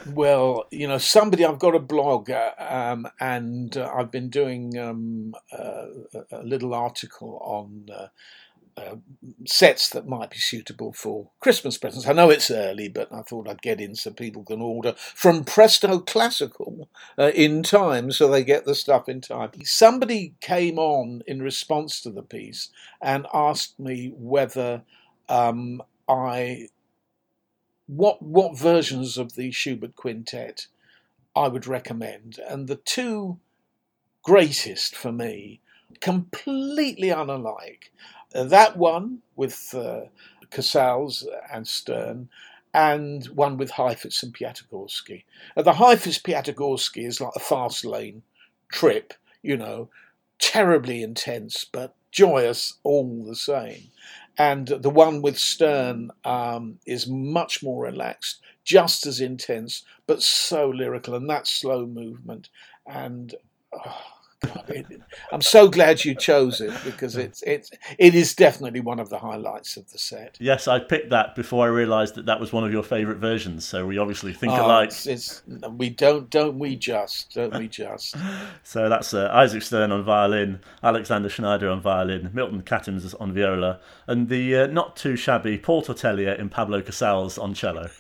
Well, 0.06 0.66
you 0.70 0.86
know, 0.86 0.98
somebody 0.98 1.44
I've 1.44 1.58
got 1.58 1.74
a 1.74 1.80
blog, 1.80 2.30
uh, 2.30 2.52
um, 2.58 3.08
and 3.18 3.76
uh, 3.76 3.90
I've 3.92 4.12
been 4.12 4.28
doing 4.28 4.78
um, 4.78 5.34
uh, 5.52 5.86
a 6.30 6.44
little 6.44 6.74
article 6.74 7.40
on 7.42 7.88
uh, 7.92 8.06
uh, 8.80 8.96
sets 9.48 9.88
that 9.88 10.06
might 10.06 10.30
be 10.30 10.38
suitable 10.38 10.92
for 10.92 11.30
Christmas 11.40 11.76
presents. 11.76 12.06
I 12.06 12.12
know 12.12 12.30
it's 12.30 12.52
early, 12.52 12.88
but 12.88 13.12
I 13.12 13.22
thought 13.22 13.48
I'd 13.48 13.62
get 13.62 13.80
in 13.80 13.96
so 13.96 14.12
people 14.12 14.44
can 14.44 14.62
order 14.62 14.94
from 14.96 15.42
Presto 15.42 15.98
Classical 15.98 16.88
uh, 17.18 17.32
in 17.34 17.64
time, 17.64 18.12
so 18.12 18.28
they 18.28 18.44
get 18.44 18.64
the 18.64 18.76
stuff 18.76 19.08
in 19.08 19.20
time. 19.20 19.50
Somebody 19.64 20.34
came 20.40 20.78
on 20.78 21.22
in 21.26 21.42
response 21.42 22.00
to 22.02 22.10
the 22.10 22.22
piece 22.22 22.68
and 23.00 23.26
asked 23.34 23.80
me 23.80 24.12
whether 24.16 24.82
um, 25.28 25.82
I 26.08 26.68
what 27.86 28.22
what 28.22 28.58
versions 28.58 29.18
of 29.18 29.34
the 29.34 29.50
Schubert 29.50 29.96
Quintet 29.96 30.66
I 31.34 31.48
would 31.48 31.66
recommend, 31.66 32.38
and 32.38 32.68
the 32.68 32.76
two 32.76 33.38
greatest 34.22 34.94
for 34.94 35.12
me, 35.12 35.60
completely 36.00 37.08
unalike. 37.08 37.90
Uh, 38.34 38.44
that 38.44 38.76
one 38.76 39.18
with 39.36 39.74
uh, 39.74 40.02
Casals 40.50 41.26
and 41.52 41.66
Stern, 41.66 42.28
and 42.74 43.26
one 43.26 43.56
with 43.56 43.72
Heifetz 43.72 44.22
and 44.22 44.34
Piatigorsky. 44.34 45.24
Uh, 45.56 45.62
the 45.62 45.74
Heifetz 45.74 46.18
Piatigorsky 46.18 47.06
is 47.06 47.20
like 47.20 47.36
a 47.36 47.40
fast 47.40 47.84
lane 47.84 48.22
trip, 48.70 49.14
you 49.42 49.56
know, 49.56 49.90
terribly 50.38 51.02
intense 51.02 51.64
but 51.64 51.94
joyous 52.10 52.74
all 52.82 53.24
the 53.24 53.36
same 53.36 53.90
and 54.38 54.66
the 54.68 54.90
one 54.90 55.22
with 55.22 55.38
Stern 55.38 56.10
um, 56.24 56.78
is 56.86 57.06
much 57.06 57.62
more 57.62 57.84
relaxed, 57.84 58.40
just 58.64 59.06
as 59.06 59.20
intense, 59.20 59.84
but 60.06 60.22
so 60.22 60.68
lyrical, 60.68 61.14
and 61.14 61.28
that 61.30 61.46
slow 61.46 61.86
movement. 61.86 62.48
And 62.86 63.34
oh, 63.72 64.11
I'm 65.32 65.40
so 65.40 65.68
glad 65.68 66.04
you 66.04 66.14
chose 66.14 66.60
it 66.60 66.72
because 66.84 67.16
it's 67.16 67.42
it's 67.42 67.70
it 67.98 68.14
is 68.14 68.34
definitely 68.34 68.80
one 68.80 68.98
of 68.98 69.08
the 69.08 69.18
highlights 69.18 69.76
of 69.76 69.90
the 69.90 69.98
set. 69.98 70.36
Yes, 70.40 70.68
I 70.68 70.78
picked 70.78 71.10
that 71.10 71.34
before 71.34 71.64
I 71.64 71.68
realised 71.68 72.14
that 72.16 72.26
that 72.26 72.40
was 72.40 72.52
one 72.52 72.64
of 72.64 72.72
your 72.72 72.82
favourite 72.82 73.18
versions. 73.18 73.64
So 73.64 73.86
we 73.86 73.98
obviously 73.98 74.32
think 74.32 74.52
oh, 74.52 74.66
alike. 74.66 74.88
It's, 74.88 75.06
it's, 75.06 75.42
we 75.70 75.90
don't 75.90 76.30
don't 76.30 76.58
we 76.58 76.76
just 76.76 77.34
don't 77.34 77.56
we 77.58 77.68
just. 77.68 78.16
so 78.62 78.88
that's 78.88 79.14
uh, 79.14 79.30
Isaac 79.32 79.62
Stern 79.62 79.92
on 79.92 80.04
violin, 80.04 80.60
Alexander 80.82 81.28
Schneider 81.28 81.68
on 81.68 81.80
violin, 81.80 82.30
Milton 82.32 82.62
Katims 82.62 83.14
on 83.20 83.32
viola, 83.32 83.80
and 84.06 84.28
the 84.28 84.56
uh, 84.56 84.66
not 84.66 84.96
too 84.96 85.16
shabby 85.16 85.58
Paul 85.58 85.82
Tortelier 85.82 86.38
in 86.38 86.48
Pablo 86.48 86.82
Casals 86.82 87.38
on 87.38 87.54
cello. 87.54 87.90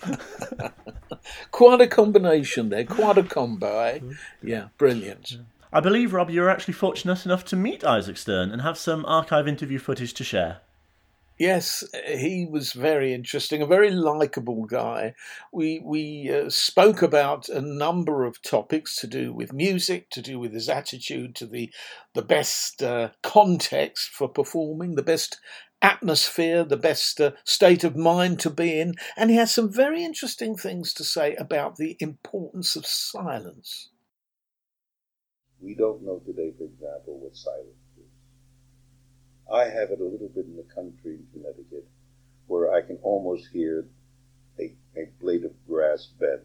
quite 1.50 1.80
a 1.80 1.86
combination 1.86 2.68
there, 2.68 2.84
quite 2.84 3.18
a 3.18 3.22
combo, 3.22 3.80
eh? 3.80 4.00
Yeah, 4.42 4.68
brilliant. 4.78 5.38
I 5.74 5.80
believe, 5.80 6.12
Rob, 6.12 6.28
you 6.28 6.42
were 6.42 6.50
actually 6.50 6.74
fortunate 6.74 7.24
enough 7.24 7.46
to 7.46 7.56
meet 7.56 7.82
Isaac 7.82 8.18
Stern 8.18 8.50
and 8.50 8.60
have 8.60 8.76
some 8.76 9.06
archive 9.06 9.48
interview 9.48 9.78
footage 9.78 10.12
to 10.14 10.24
share. 10.24 10.60
Yes, 11.38 11.82
he 12.06 12.46
was 12.48 12.74
very 12.74 13.14
interesting, 13.14 13.62
a 13.62 13.66
very 13.66 13.90
likable 13.90 14.66
guy. 14.66 15.14
We 15.50 15.80
we 15.82 16.30
uh, 16.30 16.50
spoke 16.50 17.00
about 17.00 17.48
a 17.48 17.62
number 17.62 18.24
of 18.24 18.42
topics 18.42 18.96
to 18.96 19.06
do 19.06 19.32
with 19.32 19.52
music, 19.52 20.10
to 20.10 20.20
do 20.20 20.38
with 20.38 20.52
his 20.52 20.68
attitude 20.68 21.34
to 21.36 21.46
the 21.46 21.72
the 22.14 22.22
best 22.22 22.82
uh, 22.82 23.08
context 23.22 24.10
for 24.10 24.28
performing, 24.28 24.94
the 24.94 25.02
best 25.02 25.40
atmosphere, 25.80 26.64
the 26.64 26.76
best 26.76 27.18
uh, 27.18 27.32
state 27.44 27.82
of 27.82 27.96
mind 27.96 28.38
to 28.40 28.50
be 28.50 28.78
in, 28.78 28.94
and 29.16 29.30
he 29.30 29.36
has 29.36 29.50
some 29.50 29.72
very 29.72 30.04
interesting 30.04 30.54
things 30.54 30.92
to 30.94 31.02
say 31.02 31.34
about 31.36 31.76
the 31.76 31.96
importance 31.98 32.76
of 32.76 32.86
silence. 32.86 33.88
We 35.62 35.74
don't 35.74 36.02
know 36.02 36.18
today, 36.18 36.52
for 36.58 36.64
example, 36.64 37.18
what 37.20 37.36
silence 37.36 37.68
is. 37.96 38.04
I 39.50 39.64
have 39.64 39.90
it 39.90 40.00
a 40.00 40.04
little 40.04 40.28
bit 40.28 40.46
in 40.46 40.56
the 40.56 40.74
country 40.74 41.14
in 41.14 41.26
Connecticut 41.32 41.86
where 42.48 42.72
I 42.72 42.82
can 42.82 42.98
almost 43.02 43.48
hear 43.52 43.86
a, 44.58 44.74
a 44.96 45.06
blade 45.20 45.44
of 45.44 45.52
grass 45.66 46.08
bend 46.18 46.42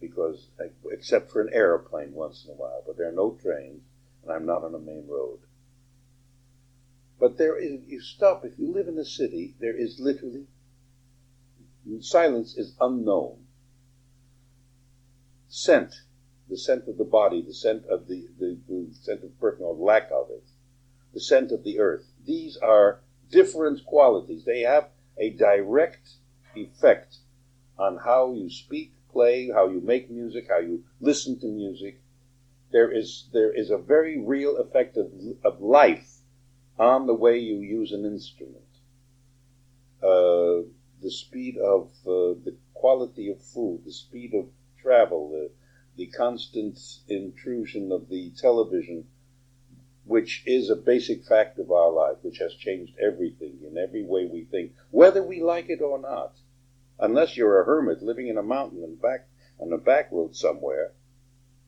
because, 0.00 0.48
except 0.90 1.30
for 1.30 1.42
an 1.42 1.52
aeroplane 1.52 2.12
once 2.12 2.44
in 2.44 2.52
a 2.52 2.54
while, 2.54 2.82
but 2.86 2.96
there 2.96 3.08
are 3.08 3.12
no 3.12 3.38
trains 3.42 3.82
and 4.22 4.32
I'm 4.32 4.46
not 4.46 4.64
on 4.64 4.74
a 4.74 4.78
main 4.78 5.06
road. 5.08 5.40
But 7.20 7.38
there 7.38 7.56
is, 7.56 7.80
you 7.86 8.00
stop, 8.00 8.44
if 8.44 8.58
you 8.58 8.72
live 8.72 8.88
in 8.88 8.98
a 8.98 9.04
city, 9.04 9.54
there 9.60 9.76
is 9.76 10.00
literally, 10.00 10.46
silence 12.00 12.56
is 12.56 12.74
unknown. 12.80 13.44
Scent 15.48 15.94
the 16.48 16.56
scent 16.56 16.86
of 16.88 16.96
the 16.98 17.04
body, 17.04 17.42
the 17.42 17.54
scent 17.54 17.84
of 17.86 18.08
the, 18.08 18.26
the, 18.38 18.58
the 18.68 18.88
scent 18.92 19.24
of 19.24 19.38
person 19.40 19.64
or 19.64 19.74
lack 19.74 20.10
of 20.12 20.30
it, 20.30 20.44
the 21.12 21.20
scent 21.20 21.52
of 21.52 21.64
the 21.64 21.80
earth. 21.80 22.06
These 22.24 22.56
are 22.58 23.00
different 23.30 23.84
qualities. 23.84 24.44
They 24.44 24.60
have 24.60 24.88
a 25.18 25.30
direct 25.30 26.10
effect 26.54 27.16
on 27.78 27.98
how 27.98 28.32
you 28.32 28.48
speak, 28.50 28.92
play, 29.10 29.50
how 29.52 29.68
you 29.68 29.80
make 29.80 30.10
music, 30.10 30.46
how 30.48 30.60
you 30.60 30.84
listen 31.00 31.38
to 31.40 31.46
music. 31.46 32.00
there 32.72 32.90
is 32.90 33.28
there 33.32 33.52
is 33.52 33.70
a 33.70 33.78
very 33.78 34.18
real 34.18 34.56
effect 34.58 34.96
of, 34.96 35.06
of 35.44 35.60
life 35.60 36.18
on 36.78 37.06
the 37.06 37.14
way 37.14 37.38
you 37.38 37.58
use 37.60 37.92
an 37.92 38.04
instrument. 38.04 38.62
Uh, 40.02 40.68
the 41.02 41.10
speed 41.10 41.56
of 41.56 41.88
uh, 42.06 42.36
the 42.44 42.54
quality 42.74 43.30
of 43.30 43.42
food, 43.42 43.82
the 43.84 43.92
speed 43.92 44.34
of 44.34 44.46
travel, 44.82 45.30
the, 45.30 45.50
the 45.96 46.06
constant 46.06 46.78
intrusion 47.08 47.90
of 47.90 48.08
the 48.08 48.30
television, 48.36 49.06
which 50.04 50.42
is 50.46 50.68
a 50.68 50.76
basic 50.76 51.24
fact 51.24 51.58
of 51.58 51.70
our 51.70 51.90
life, 51.90 52.16
which 52.22 52.38
has 52.38 52.54
changed 52.54 52.94
everything 52.98 53.58
in 53.66 53.78
every 53.78 54.04
way 54.04 54.26
we 54.26 54.44
think, 54.44 54.72
whether 54.90 55.22
we 55.22 55.42
like 55.42 55.68
it 55.68 55.80
or 55.80 55.98
not. 55.98 56.34
Unless 56.98 57.36
you're 57.36 57.60
a 57.60 57.64
hermit 57.64 58.02
living 58.02 58.28
in 58.28 58.38
a 58.38 58.42
mountain 58.42 58.82
and 58.82 59.00
back 59.00 59.28
on 59.58 59.72
a 59.72 59.78
back 59.78 60.10
road 60.12 60.36
somewhere, 60.36 60.92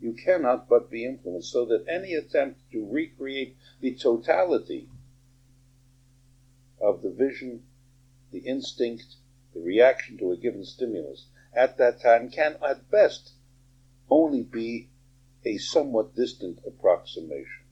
you 0.00 0.12
cannot 0.12 0.68
but 0.68 0.90
be 0.90 1.04
influenced, 1.04 1.50
so 1.50 1.64
that 1.64 1.84
any 1.88 2.14
attempt 2.14 2.60
to 2.70 2.86
recreate 2.88 3.56
the 3.80 3.94
totality 3.94 4.88
of 6.80 7.02
the 7.02 7.10
vision, 7.10 7.62
the 8.30 8.38
instinct, 8.40 9.16
the 9.54 9.60
reaction 9.60 10.16
to 10.18 10.30
a 10.30 10.36
given 10.36 10.64
stimulus 10.64 11.26
at 11.54 11.78
that 11.78 12.00
time 12.00 12.30
can, 12.30 12.56
at 12.62 12.90
best, 12.90 13.32
only 14.10 14.42
be 14.42 14.88
a 15.44 15.58
somewhat 15.58 16.14
distant 16.14 16.60
approximation. 16.66 17.64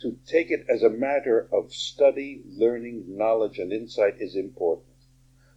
To 0.00 0.18
take 0.26 0.50
it 0.50 0.64
as 0.68 0.82
a 0.82 0.88
matter 0.88 1.48
of 1.52 1.72
study, 1.72 2.42
learning, 2.46 3.04
knowledge, 3.06 3.58
and 3.58 3.72
insight 3.72 4.14
is 4.18 4.34
important. 4.34 4.86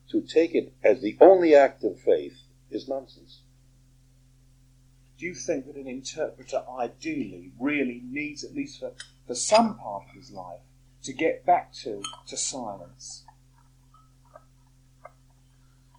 To 0.10 0.22
take 0.22 0.54
it 0.54 0.74
as 0.84 1.02
the 1.02 1.18
only 1.22 1.56
act 1.56 1.84
of 1.84 2.00
faith 2.00 2.42
is 2.70 2.90
nonsense. 2.90 3.42
Do 5.18 5.26
you 5.26 5.34
think 5.34 5.68
that 5.68 5.78
an 5.78 5.88
interpreter 5.88 6.64
ideally 6.78 7.52
really 7.58 8.02
needs, 8.04 8.44
at 8.44 8.54
least 8.54 8.80
for, 8.80 8.92
for 9.26 9.36
some 9.36 9.78
part 9.78 10.04
of 10.10 10.16
his 10.16 10.32
life, 10.32 10.60
to 11.04 11.14
get 11.14 11.46
back 11.46 11.72
to, 11.84 12.02
to 12.28 12.36
silence? 12.36 13.24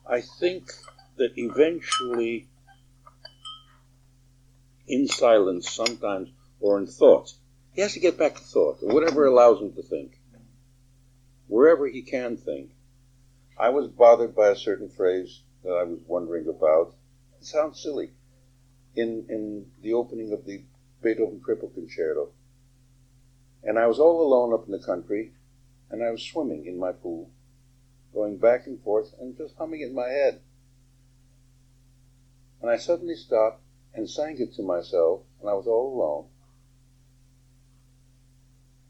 I 0.07 0.21
think 0.21 0.71
that 1.17 1.33
eventually, 1.37 2.49
in 4.87 5.09
silence 5.09 5.71
sometimes, 5.71 6.31
or 6.61 6.79
in 6.79 6.87
thought, 6.87 7.33
he 7.73 7.81
has 7.81 7.95
to 7.95 8.01
get 8.01 8.19
back 8.19 8.35
to 8.35 8.41
thought, 8.41 8.79
or 8.83 8.95
whatever 8.95 9.27
allows 9.27 9.61
him 9.61 9.73
to 9.73 9.83
think, 9.83 10.19
wherever 11.49 11.87
he 11.87 12.03
can 12.03 12.37
think. 12.37 12.71
I 13.59 13.71
was 13.71 13.89
bothered 13.89 14.35
by 14.35 14.49
a 14.49 14.57
certain 14.57 14.89
phrase 14.89 15.43
that 15.63 15.71
I 15.71 15.85
was 15.85 16.01
wondering 16.07 16.49
about. 16.49 16.95
It 17.41 17.47
sounds 17.47 17.83
silly. 17.83 18.11
In, 18.97 19.27
in 19.29 19.67
the 19.83 19.95
opening 19.95 20.33
of 20.33 20.45
the 20.45 20.63
Beethoven 21.03 21.41
Triple 21.45 21.71
Concerto, 21.71 22.31
and 23.65 23.77
I 23.79 23.89
was 23.89 23.99
all 23.99 24.23
alone 24.23 24.55
up 24.55 24.67
in 24.67 24.73
the 24.73 24.85
country, 24.85 25.33
and 25.91 26.03
I 26.03 26.11
was 26.11 26.23
swimming 26.23 26.67
in 26.67 26.79
my 26.79 26.93
pool, 26.93 27.31
going 28.13 28.39
back 28.39 28.67
and 28.67 28.81
forth 28.83 29.15
and 29.19 29.37
just 29.37 29.57
humming 29.57 29.81
in 29.81 29.95
my 29.95 30.09
head. 30.09 30.43
And 32.61 32.71
I 32.71 32.77
suddenly 32.77 33.17
stopped 33.17 33.64
and 33.95 34.09
sang 34.11 34.41
it 34.41 34.55
to 34.55 34.63
myself, 34.63 35.23
and 35.41 35.49
I 35.49 35.55
was 35.55 35.67
all 35.67 35.95
alone. 35.95 36.27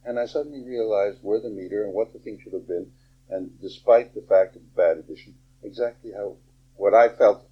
And 0.04 0.18
I 0.18 0.26
suddenly 0.26 0.62
realized 0.62 1.18
where 1.22 1.40
the 1.40 1.50
meter 1.50 1.84
and 1.84 1.94
what 1.94 2.12
the 2.12 2.18
thing 2.18 2.38
should 2.42 2.52
have 2.52 2.68
been, 2.68 2.92
and 3.28 3.58
despite 3.60 4.14
the 4.14 4.22
fact 4.22 4.56
of 4.56 4.76
bad 4.76 4.98
edition, 4.98 5.34
exactly 5.62 6.12
how 6.12 6.36
what 6.76 6.94
I 6.94 7.08
felt, 7.08 7.46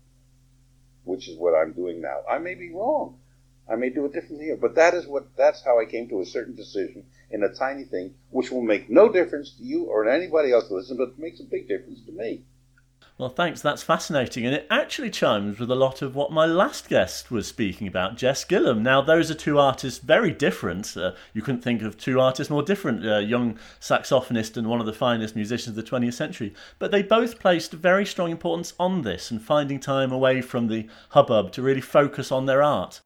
which 1.04 1.28
is 1.28 1.38
what 1.38 1.54
I'm 1.54 1.72
doing 1.72 2.00
now. 2.00 2.20
I 2.28 2.38
may 2.38 2.54
be 2.54 2.72
wrong. 2.72 3.18
I 3.68 3.76
may 3.76 3.90
do 3.90 4.04
it 4.04 4.12
differently 4.12 4.46
here, 4.46 4.56
but 4.56 4.74
that 4.74 4.92
is 4.92 5.06
what 5.06 5.36
that's 5.36 5.62
how 5.62 5.80
I 5.80 5.84
came 5.84 6.08
to 6.08 6.20
a 6.20 6.26
certain 6.26 6.54
decision 6.54 7.06
in 7.30 7.42
a 7.42 7.54
tiny 7.54 7.84
thing, 7.84 8.14
which 8.30 8.50
will 8.50 8.62
make 8.62 8.90
no 8.90 9.10
difference 9.10 9.52
to 9.56 9.62
you 9.62 9.84
or 9.84 10.08
anybody 10.08 10.52
else 10.52 10.70
listen, 10.70 10.96
but 10.96 11.18
makes 11.18 11.40
a 11.40 11.44
big 11.44 11.68
difference 11.68 12.00
to 12.06 12.12
me. 12.12 12.44
Well, 13.18 13.28
thanks. 13.28 13.60
That's 13.60 13.82
fascinating. 13.82 14.46
And 14.46 14.54
it 14.54 14.66
actually 14.70 15.10
chimes 15.10 15.58
with 15.58 15.70
a 15.70 15.76
lot 15.76 16.00
of 16.00 16.16
what 16.16 16.32
my 16.32 16.46
last 16.46 16.88
guest 16.88 17.30
was 17.30 17.46
speaking 17.46 17.86
about, 17.86 18.16
Jess 18.16 18.44
Gillam. 18.44 18.80
Now, 18.80 19.02
those 19.02 19.30
are 19.30 19.34
two 19.34 19.58
artists 19.58 20.00
very 20.00 20.32
different. 20.32 20.96
Uh, 20.96 21.12
you 21.34 21.42
couldn't 21.42 21.60
think 21.60 21.82
of 21.82 21.98
two 21.98 22.20
artists 22.20 22.50
more 22.50 22.62
different, 22.62 23.04
a 23.04 23.16
uh, 23.16 23.18
young 23.20 23.58
saxophonist 23.80 24.56
and 24.56 24.68
one 24.68 24.80
of 24.80 24.86
the 24.86 24.92
finest 24.92 25.36
musicians 25.36 25.76
of 25.76 25.84
the 25.84 25.90
20th 25.90 26.14
century. 26.14 26.54
But 26.78 26.90
they 26.90 27.02
both 27.02 27.38
placed 27.38 27.72
very 27.72 28.06
strong 28.06 28.30
importance 28.30 28.72
on 28.80 29.02
this 29.02 29.30
and 29.30 29.42
finding 29.42 29.78
time 29.78 30.10
away 30.10 30.40
from 30.40 30.68
the 30.68 30.88
hubbub 31.10 31.52
to 31.52 31.62
really 31.62 31.82
focus 31.82 32.32
on 32.32 32.46
their 32.46 32.62
art. 32.62 33.02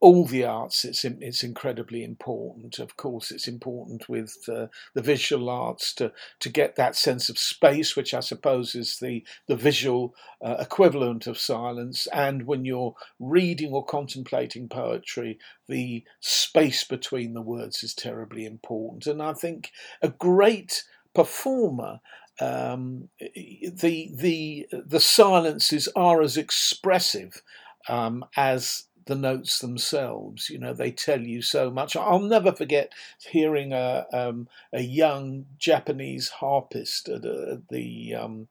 All 0.00 0.24
the 0.26 0.44
arts, 0.44 0.84
it's 0.84 1.04
it's 1.04 1.42
incredibly 1.42 2.04
important. 2.04 2.78
Of 2.78 2.96
course, 2.96 3.32
it's 3.32 3.48
important 3.48 4.08
with 4.08 4.36
uh, 4.48 4.68
the 4.94 5.02
visual 5.02 5.50
arts 5.50 5.92
to 5.94 6.12
to 6.38 6.48
get 6.48 6.76
that 6.76 6.94
sense 6.94 7.28
of 7.28 7.36
space, 7.36 7.96
which 7.96 8.14
I 8.14 8.20
suppose 8.20 8.76
is 8.76 8.98
the 9.00 9.24
the 9.48 9.56
visual 9.56 10.14
uh, 10.40 10.56
equivalent 10.60 11.26
of 11.26 11.36
silence. 11.36 12.06
And 12.12 12.46
when 12.46 12.64
you're 12.64 12.94
reading 13.18 13.72
or 13.72 13.84
contemplating 13.84 14.68
poetry, 14.68 15.36
the 15.66 16.04
space 16.20 16.84
between 16.84 17.34
the 17.34 17.42
words 17.42 17.82
is 17.82 17.92
terribly 17.92 18.46
important. 18.46 19.08
And 19.08 19.20
I 19.20 19.32
think 19.32 19.72
a 20.00 20.10
great 20.10 20.84
performer 21.12 21.98
um, 22.40 23.08
the 23.18 24.12
the 24.14 24.68
the 24.70 25.00
silences 25.00 25.88
are 25.96 26.22
as 26.22 26.36
expressive 26.36 27.42
um, 27.88 28.24
as 28.36 28.84
the 29.08 29.16
notes 29.16 29.58
themselves. 29.58 30.50
You 30.50 30.58
know, 30.58 30.74
they 30.74 30.92
tell 30.92 31.20
you 31.22 31.42
so 31.42 31.70
much. 31.70 31.96
I'll 31.96 32.20
never 32.20 32.52
forget 32.52 32.92
hearing 33.18 33.72
a 33.72 34.06
um, 34.12 34.48
a 34.72 34.82
young 34.82 35.46
Japanese 35.58 36.28
harpist 36.28 37.08
at, 37.08 37.24
uh, 37.24 37.56
the 37.70 38.14
um, 38.14 38.48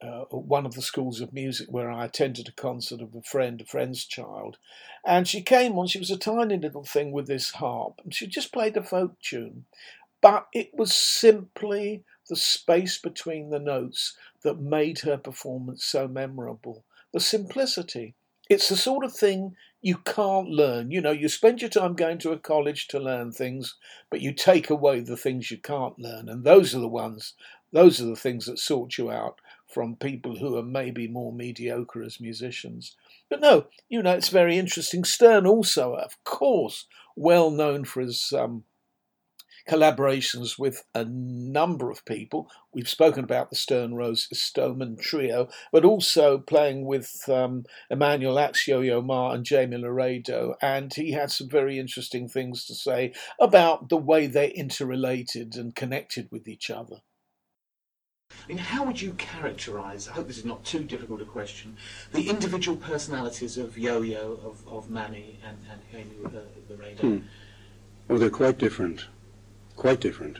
uh, 0.00 0.24
one 0.30 0.64
of 0.64 0.74
the 0.74 0.82
schools 0.82 1.20
of 1.20 1.32
music 1.32 1.68
where 1.70 1.90
I 1.90 2.04
attended 2.04 2.48
a 2.48 2.52
concert 2.52 3.00
of 3.00 3.14
a 3.16 3.22
friend, 3.22 3.60
a 3.60 3.64
friend's 3.64 4.04
child, 4.04 4.56
and 5.04 5.26
she 5.26 5.42
came 5.42 5.76
on. 5.76 5.88
She 5.88 5.98
was 5.98 6.12
a 6.12 6.16
tiny 6.16 6.56
little 6.56 6.84
thing 6.84 7.10
with 7.10 7.26
this 7.26 7.50
harp, 7.50 8.00
and 8.04 8.14
she 8.14 8.28
just 8.28 8.52
played 8.52 8.76
a 8.76 8.82
folk 8.84 9.20
tune, 9.20 9.64
but 10.22 10.46
it 10.54 10.70
was 10.72 10.94
simply 10.94 12.04
the 12.28 12.36
space 12.36 12.98
between 12.98 13.50
the 13.50 13.58
notes 13.58 14.16
that 14.42 14.60
made 14.60 15.00
her 15.00 15.16
performance 15.16 15.84
so 15.84 16.06
memorable. 16.06 16.84
The 17.12 17.20
simplicity. 17.20 18.14
It's 18.48 18.68
the 18.68 18.76
sort 18.76 19.04
of 19.04 19.14
thing 19.14 19.56
you 19.82 19.98
can't 19.98 20.48
learn. 20.48 20.90
You 20.90 21.00
know, 21.00 21.10
you 21.10 21.28
spend 21.28 21.60
your 21.60 21.70
time 21.70 21.94
going 21.94 22.18
to 22.18 22.32
a 22.32 22.38
college 22.38 22.88
to 22.88 22.98
learn 22.98 23.32
things, 23.32 23.76
but 24.10 24.20
you 24.20 24.32
take 24.32 24.70
away 24.70 25.00
the 25.00 25.16
things 25.16 25.50
you 25.50 25.58
can't 25.58 25.98
learn. 25.98 26.28
And 26.28 26.44
those 26.44 26.74
are 26.74 26.80
the 26.80 26.88
ones, 26.88 27.34
those 27.72 28.00
are 28.00 28.06
the 28.06 28.16
things 28.16 28.46
that 28.46 28.58
sort 28.58 28.96
you 28.96 29.10
out 29.10 29.40
from 29.66 29.96
people 29.96 30.36
who 30.36 30.56
are 30.56 30.62
maybe 30.62 31.06
more 31.06 31.32
mediocre 31.32 32.02
as 32.02 32.20
musicians. 32.20 32.96
But 33.28 33.40
no, 33.40 33.66
you 33.88 34.02
know, 34.02 34.12
it's 34.12 34.30
very 34.30 34.56
interesting. 34.56 35.04
Stern 35.04 35.46
also, 35.46 35.94
of 35.94 36.22
course, 36.24 36.86
well 37.14 37.50
known 37.50 37.84
for 37.84 38.00
his 38.00 38.32
um, 38.32 38.64
collaborations 39.68 40.58
with 40.58 40.84
a 40.94 41.04
number 41.04 41.90
of 41.90 42.04
people. 42.06 42.50
We've 42.72 42.88
spoken 42.88 43.22
about 43.22 43.50
the 43.50 43.56
Stern 43.56 43.94
Rose 43.94 44.26
Istomin 44.32 44.98
trio, 45.00 45.48
but 45.70 45.84
also 45.84 46.38
playing 46.38 46.86
with 46.86 47.28
um, 47.28 47.64
Emanuel 47.90 48.38
Ax, 48.38 48.66
Yo-Yo 48.66 49.02
Ma, 49.02 49.32
and 49.32 49.46
Jaime 49.48 49.76
Laredo. 49.76 50.54
And 50.62 50.92
he 50.92 51.12
had 51.12 51.30
some 51.30 51.48
very 51.48 51.78
interesting 51.78 52.28
things 52.28 52.64
to 52.66 52.74
say 52.74 53.12
about 53.38 53.90
the 53.90 53.96
way 53.96 54.26
they 54.26 54.48
interrelated 54.48 55.54
and 55.56 55.74
connected 55.74 56.28
with 56.32 56.48
each 56.48 56.70
other. 56.70 56.96
I 58.30 58.48
mean, 58.48 58.58
how 58.58 58.84
would 58.84 59.00
you 59.00 59.12
characterise, 59.12 60.08
I 60.08 60.12
hope 60.12 60.28
this 60.28 60.38
is 60.38 60.44
not 60.44 60.64
too 60.64 60.84
difficult 60.84 61.22
a 61.22 61.24
question, 61.24 61.76
the 62.12 62.28
individual 62.28 62.76
personalities 62.76 63.56
of 63.56 63.78
Yo-Yo, 63.78 64.38
of, 64.44 64.66
of 64.68 64.90
Manny, 64.90 65.40
and, 65.46 65.58
and 65.70 65.80
Jaime 65.90 66.46
Laredo? 66.68 67.00
Hmm. 67.00 67.18
Well, 68.06 68.18
they're 68.18 68.30
quite 68.30 68.58
different 68.58 69.06
quite 69.78 70.00
different. 70.00 70.38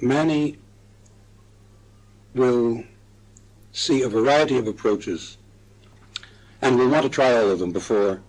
Manny 0.00 0.58
will 2.34 2.82
see 3.72 4.02
a 4.02 4.08
variety 4.08 4.58
of 4.58 4.66
approaches 4.66 5.38
and 6.60 6.76
will 6.76 6.88
want 6.88 7.04
to 7.04 7.08
try 7.08 7.32
all 7.32 7.48
of 7.48 7.60
them 7.60 7.70
before 7.70 8.20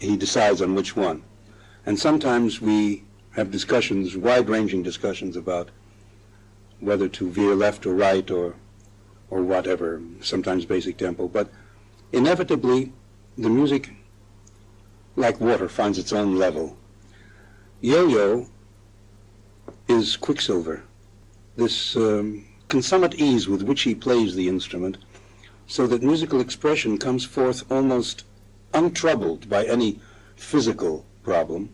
he 0.00 0.16
decides 0.16 0.60
on 0.60 0.74
which 0.74 0.96
one. 0.96 1.22
And 1.86 1.98
sometimes 1.98 2.60
we 2.60 3.04
have 3.36 3.52
discussions, 3.52 4.16
wide-ranging 4.16 4.82
discussions 4.82 5.36
about 5.36 5.68
whether 6.80 7.08
to 7.08 7.30
veer 7.30 7.54
left 7.54 7.86
or 7.86 7.94
right 7.94 8.28
or 8.30 8.56
or 9.30 9.42
whatever, 9.42 10.00
sometimes 10.20 10.64
basic 10.64 10.96
tempo. 10.96 11.26
But 11.28 11.50
inevitably, 12.12 12.92
the 13.36 13.50
music, 13.50 13.90
like 15.16 15.40
water, 15.40 15.68
finds 15.68 15.98
its 15.98 16.12
own 16.12 16.36
level. 16.36 16.76
Yo-Yo 17.86 18.48
is 19.86 20.16
Quicksilver. 20.16 20.82
This 21.54 21.94
um, 21.94 22.44
consummate 22.66 23.14
ease 23.14 23.46
with 23.46 23.62
which 23.62 23.82
he 23.82 23.94
plays 23.94 24.34
the 24.34 24.48
instrument, 24.48 24.98
so 25.68 25.86
that 25.86 26.02
musical 26.02 26.40
expression 26.40 26.98
comes 26.98 27.24
forth 27.24 27.62
almost 27.70 28.24
untroubled 28.74 29.48
by 29.48 29.64
any 29.66 30.00
physical 30.34 31.06
problem. 31.22 31.68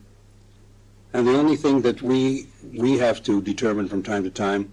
And 1.14 1.26
the 1.26 1.38
only 1.38 1.56
thing 1.56 1.80
that 1.80 2.02
we 2.02 2.46
we 2.74 2.98
have 2.98 3.22
to 3.22 3.40
determine 3.40 3.88
from 3.88 4.02
time 4.02 4.24
to 4.24 4.30
time 4.30 4.70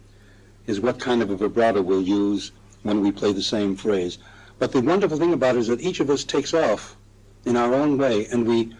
is 0.68 0.82
what 0.82 1.00
kind 1.00 1.22
of 1.22 1.30
a 1.30 1.38
vibrato 1.38 1.82
we'll 1.82 2.02
use 2.02 2.52
when 2.84 3.00
we 3.00 3.14
play 3.14 3.32
the 3.32 3.42
same 3.42 3.78
phrase. 3.78 4.18
But 4.58 4.74
the 4.74 4.82
wonderful 4.82 5.18
thing 5.18 5.32
about 5.32 5.56
it 5.56 5.60
is 5.60 5.68
that 5.68 5.80
each 5.80 6.02
of 6.02 6.10
us 6.10 6.26
takes 6.26 6.54
off 6.54 6.98
in 7.46 7.56
our 7.56 7.74
own 7.74 7.98
way, 7.98 8.26
and 8.26 8.46
we 8.46 8.76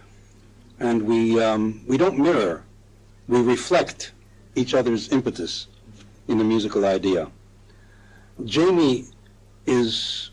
and 0.80 1.02
we 1.02 1.42
um, 1.42 1.82
we 1.88 1.98
don't 1.98 2.18
mirror, 2.18 2.64
we 3.28 3.42
reflect 3.42 4.14
each 4.56 4.74
other's 4.74 5.12
impetus 5.12 5.68
in 6.28 6.38
the 6.38 6.44
musical 6.44 6.86
idea. 6.86 7.30
Jaime 8.52 9.06
is 9.66 10.32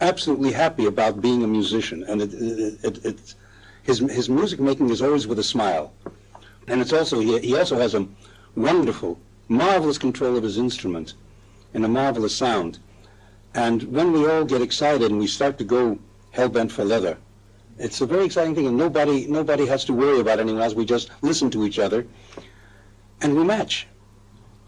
absolutely 0.00 0.52
happy 0.52 0.86
about 0.86 1.20
being 1.20 1.42
a 1.44 1.46
musician, 1.46 2.02
and 2.04 2.22
it, 2.22 2.32
it, 2.84 3.04
it, 3.04 3.34
his 3.82 3.98
his 3.98 4.28
music 4.28 4.60
making 4.60 4.90
is 4.90 5.02
always 5.02 5.26
with 5.26 5.38
a 5.38 5.44
smile, 5.44 5.92
and 6.68 6.80
it's 6.80 6.92
also 6.92 7.20
he, 7.20 7.38
he 7.40 7.56
also 7.56 7.76
has 7.76 7.94
a 7.94 8.06
wonderful, 8.56 9.18
marvelous 9.48 9.98
control 9.98 10.36
of 10.36 10.42
his 10.42 10.58
instrument, 10.58 11.14
and 11.74 11.84
a 11.84 11.88
marvelous 11.88 12.34
sound. 12.34 12.78
And 13.54 13.82
when 13.84 14.12
we 14.12 14.28
all 14.28 14.44
get 14.44 14.62
excited 14.62 15.10
and 15.10 15.20
we 15.20 15.28
start 15.28 15.58
to 15.58 15.64
go 15.64 15.98
hell 16.32 16.48
bent 16.48 16.72
for 16.72 16.84
leather, 16.84 17.18
it's 17.78 18.00
a 18.00 18.06
very 18.06 18.24
exciting 18.24 18.54
thing, 18.54 18.66
and 18.66 18.76
nobody 18.76 19.26
nobody 19.26 19.66
has 19.66 19.84
to 19.86 19.92
worry 19.92 20.20
about 20.20 20.40
anyone 20.40 20.62
else. 20.62 20.74
We 20.74 20.84
just 20.84 21.10
listen 21.22 21.50
to 21.50 21.64
each 21.64 21.78
other, 21.78 22.06
and 23.20 23.34
we 23.36 23.44
match. 23.44 23.86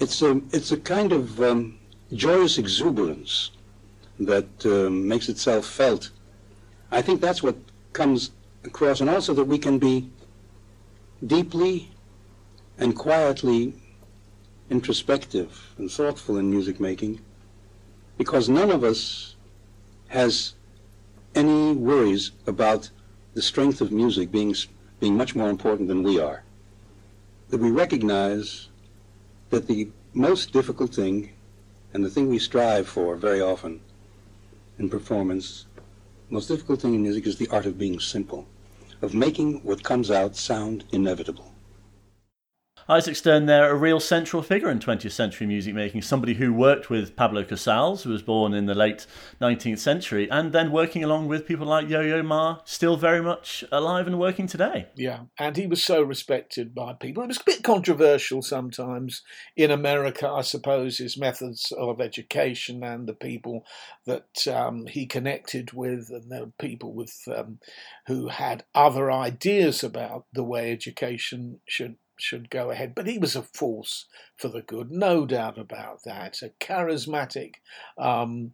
It's 0.01 0.23
a 0.23 0.41
it's 0.51 0.73
a 0.73 0.77
kind 0.77 1.13
of 1.13 1.41
um, 1.41 1.79
joyous 2.13 2.59
exuberance 2.59 3.51
that 4.19 4.67
um, 4.67 5.07
makes 5.07 5.29
itself 5.29 5.67
felt. 5.67 6.11
I 6.91 7.03
think 7.03 7.21
that's 7.21 7.43
what 7.43 7.57
comes 7.93 8.33
across, 8.65 9.01
and 9.01 9.11
also 9.11 9.35
that 9.35 9.45
we 9.45 9.59
can 9.59 9.79
be 9.79 10.11
deeply 11.27 11.91
and 12.79 12.95
quietly 12.95 13.75
introspective 14.69 15.75
and 15.79 15.91
thoughtful 15.91 16.39
in 16.39 16.51
music 16.51 16.81
making, 16.81 17.21
because 18.19 18.49
none 18.49 18.71
of 18.71 18.83
us 18.85 19.37
has 20.09 20.55
any 21.35 21.73
worries 21.73 22.33
about 22.47 22.91
the 23.37 23.43
strength 23.43 23.83
of 23.83 23.93
music 23.93 24.33
being 24.33 24.57
being 24.99 25.15
much 25.15 25.35
more 25.35 25.51
important 25.51 25.89
than 25.89 26.03
we 26.03 26.19
are. 26.19 26.43
That 27.51 27.61
we 27.61 27.71
recognize 27.71 28.71
that 29.51 29.67
the 29.67 29.91
most 30.15 30.55
difficult 30.55 30.95
thing 30.95 31.35
and 31.93 32.03
the 32.03 32.09
thing 32.09 32.31
we 32.31 32.39
strive 32.39 32.89
for 32.89 33.15
very 33.15 33.43
often 33.43 33.81
in 34.79 34.89
performance, 34.89 35.67
the 36.29 36.35
most 36.35 36.49
difficult 36.49 36.81
thing 36.81 36.95
in 36.95 37.03
music 37.03 37.27
is 37.27 37.37
the 37.37 37.49
art 37.49 37.67
of 37.67 37.79
being 37.79 38.01
simple, 38.01 38.47
of 39.03 39.13
making 39.13 39.63
what 39.63 39.85
comes 39.85 40.11
out 40.11 40.35
sound 40.35 40.85
inevitable. 40.91 41.53
Isaac 42.89 43.17
Stern 43.17 43.47
there, 43.47 43.69
a 43.69 43.75
real 43.75 43.99
central 43.99 44.45
figure 44.45 44.71
in 44.71 44.79
20th 44.79 45.11
century 45.11 45.45
music 45.45 45.75
making, 45.75 46.03
somebody 46.03 46.35
who 46.35 46.53
worked 46.53 46.89
with 46.89 47.17
Pablo 47.17 47.43
Casals, 47.43 48.05
who 48.05 48.11
was 48.11 48.23
born 48.23 48.55
in 48.55 48.67
the 48.67 48.77
late 48.77 49.07
19th 49.41 49.81
century, 49.81 50.31
and 50.31 50.53
then 50.53 50.71
working 50.71 51.03
along 51.03 51.27
with 51.27 51.49
people 51.49 51.67
like 51.67 51.89
Yo-Yo 51.89 52.23
Ma, 52.23 52.59
still 52.65 52.97
very 52.97 53.21
much 53.21 53.65
alive 53.73 54.07
and 54.07 54.21
working 54.21 54.47
today. 54.47 54.87
Yeah, 54.95 55.23
and 55.37 55.57
he 55.57 55.67
was 55.67 55.83
so 55.83 56.01
respected 56.01 56.77
by 56.77 56.93
people. 56.93 57.25
It 57.25 57.27
was 57.27 57.41
a 57.41 57.45
bit 57.45 57.65
controversial 57.65 58.41
sometimes 58.41 59.23
in 59.57 59.73
America, 59.73 60.29
I 60.29 60.43
suppose, 60.43 60.99
his 60.99 61.19
methods 61.19 61.73
of 61.77 62.01
education 62.01 62.85
and 62.85 63.09
the 63.09 63.15
people 63.15 63.67
that 64.05 64.47
um, 64.47 64.87
he 64.87 65.07
connected 65.07 65.73
with, 65.73 66.09
and 66.11 66.31
the 66.31 66.53
people 66.61 66.95
with 66.95 67.17
um, 67.37 67.59
who 68.07 68.29
had 68.29 68.63
other 68.77 69.11
ideas 69.11 69.83
about 69.83 70.27
the 70.33 70.45
way 70.45 70.71
education 70.71 71.59
should 71.67 71.97
should 72.19 72.51
go 72.51 72.71
ahead. 72.71 72.95
But 72.95 73.07
he 73.07 73.19
was 73.19 73.37
a 73.37 73.43
force 73.43 74.07
for 74.37 74.49
the 74.49 74.63
good, 74.63 74.91
no 74.91 75.27
doubt 75.27 75.59
about 75.59 76.03
that. 76.05 76.43
A 76.43 76.51
charismatic, 76.61 77.57
um, 77.99 78.53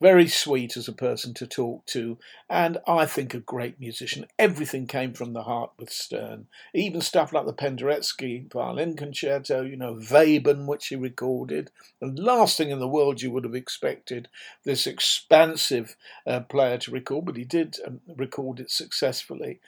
very 0.00 0.28
sweet 0.28 0.76
as 0.76 0.86
a 0.86 0.92
person 0.92 1.34
to 1.34 1.46
talk 1.46 1.84
to, 1.86 2.18
and 2.48 2.78
I 2.86 3.04
think 3.04 3.34
a 3.34 3.40
great 3.40 3.80
musician. 3.80 4.26
Everything 4.38 4.86
came 4.86 5.12
from 5.12 5.32
the 5.32 5.42
heart 5.42 5.72
with 5.76 5.90
Stern. 5.90 6.46
Even 6.72 7.00
stuff 7.00 7.32
like 7.32 7.46
the 7.46 7.52
Penderecki 7.52 8.50
violin 8.52 8.94
concerto, 8.96 9.62
you 9.62 9.76
know, 9.76 9.94
Webern, 9.96 10.66
which 10.66 10.86
he 10.86 10.96
recorded. 10.96 11.72
The 12.00 12.06
last 12.06 12.56
thing 12.56 12.70
in 12.70 12.78
the 12.78 12.86
world 12.86 13.22
you 13.22 13.32
would 13.32 13.44
have 13.44 13.56
expected 13.56 14.28
this 14.64 14.86
expansive 14.86 15.96
uh, 16.26 16.40
player 16.40 16.78
to 16.78 16.92
record, 16.92 17.24
but 17.24 17.36
he 17.36 17.44
did 17.44 17.78
um, 17.84 18.00
record 18.06 18.60
it 18.60 18.70
successfully 18.70 19.58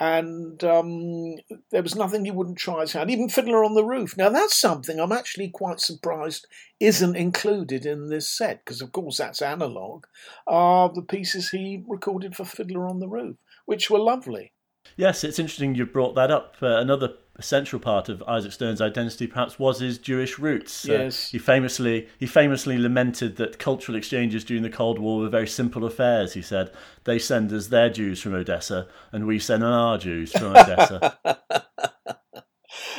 and 0.00 0.62
um, 0.62 1.36
there 1.70 1.82
was 1.82 1.96
nothing 1.96 2.24
you 2.24 2.32
wouldn't 2.32 2.58
try 2.58 2.82
his 2.82 2.92
hand. 2.92 3.10
Even 3.10 3.28
Fiddler 3.28 3.64
on 3.64 3.74
the 3.74 3.84
Roof. 3.84 4.16
Now 4.16 4.28
that's 4.28 4.56
something 4.56 5.00
I'm 5.00 5.12
actually 5.12 5.48
quite 5.48 5.80
surprised 5.80 6.46
isn't 6.78 7.16
included 7.16 7.84
in 7.84 8.08
this 8.08 8.28
set 8.28 8.64
because, 8.64 8.80
of 8.80 8.92
course, 8.92 9.18
that's 9.18 9.42
analog. 9.42 10.04
Are 10.46 10.92
the 10.92 11.02
pieces 11.02 11.50
he 11.50 11.82
recorded 11.88 12.36
for 12.36 12.44
Fiddler 12.44 12.86
on 12.86 13.00
the 13.00 13.08
Roof, 13.08 13.36
which 13.66 13.90
were 13.90 13.98
lovely. 13.98 14.52
Yes, 14.96 15.24
it's 15.24 15.38
interesting 15.38 15.74
you 15.74 15.86
brought 15.86 16.14
that 16.14 16.30
up. 16.30 16.56
Uh, 16.62 16.78
another 16.78 17.14
essential 17.38 17.78
part 17.78 18.08
of 18.08 18.22
Isaac 18.24 18.52
Stern's 18.52 18.80
identity, 18.80 19.26
perhaps, 19.26 19.58
was 19.58 19.78
his 19.80 19.98
Jewish 19.98 20.38
roots. 20.38 20.84
Yes, 20.84 21.28
uh, 21.28 21.28
he 21.32 21.38
famously 21.38 22.08
he 22.18 22.26
famously 22.26 22.78
lamented 22.78 23.36
that 23.36 23.58
cultural 23.58 23.96
exchanges 23.96 24.44
during 24.44 24.62
the 24.62 24.70
Cold 24.70 24.98
War 24.98 25.20
were 25.20 25.28
very 25.28 25.46
simple 25.46 25.84
affairs. 25.84 26.34
He 26.34 26.42
said 26.42 26.72
they 27.04 27.18
send 27.18 27.52
us 27.52 27.68
their 27.68 27.90
Jews 27.90 28.20
from 28.20 28.34
Odessa, 28.34 28.88
and 29.12 29.26
we 29.26 29.38
send 29.38 29.64
our 29.64 29.98
Jews 29.98 30.32
from 30.32 30.56
Odessa. 30.56 31.18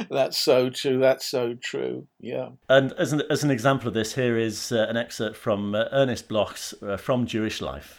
That's 0.09 0.37
so 0.37 0.69
true. 0.69 0.99
That's 0.99 1.25
so 1.25 1.55
true. 1.61 2.07
Yeah. 2.19 2.49
And 2.69 2.93
as 2.93 3.13
an, 3.13 3.23
as 3.29 3.43
an 3.43 3.51
example 3.51 3.89
of 3.89 3.93
this, 3.93 4.15
here 4.15 4.37
is 4.37 4.71
uh, 4.71 4.85
an 4.89 4.97
excerpt 4.97 5.35
from 5.35 5.75
uh, 5.75 5.85
Ernest 5.91 6.29
Bloch's 6.29 6.73
uh, 6.81 6.97
From 6.97 7.25
Jewish 7.25 7.61
Life. 7.61 7.98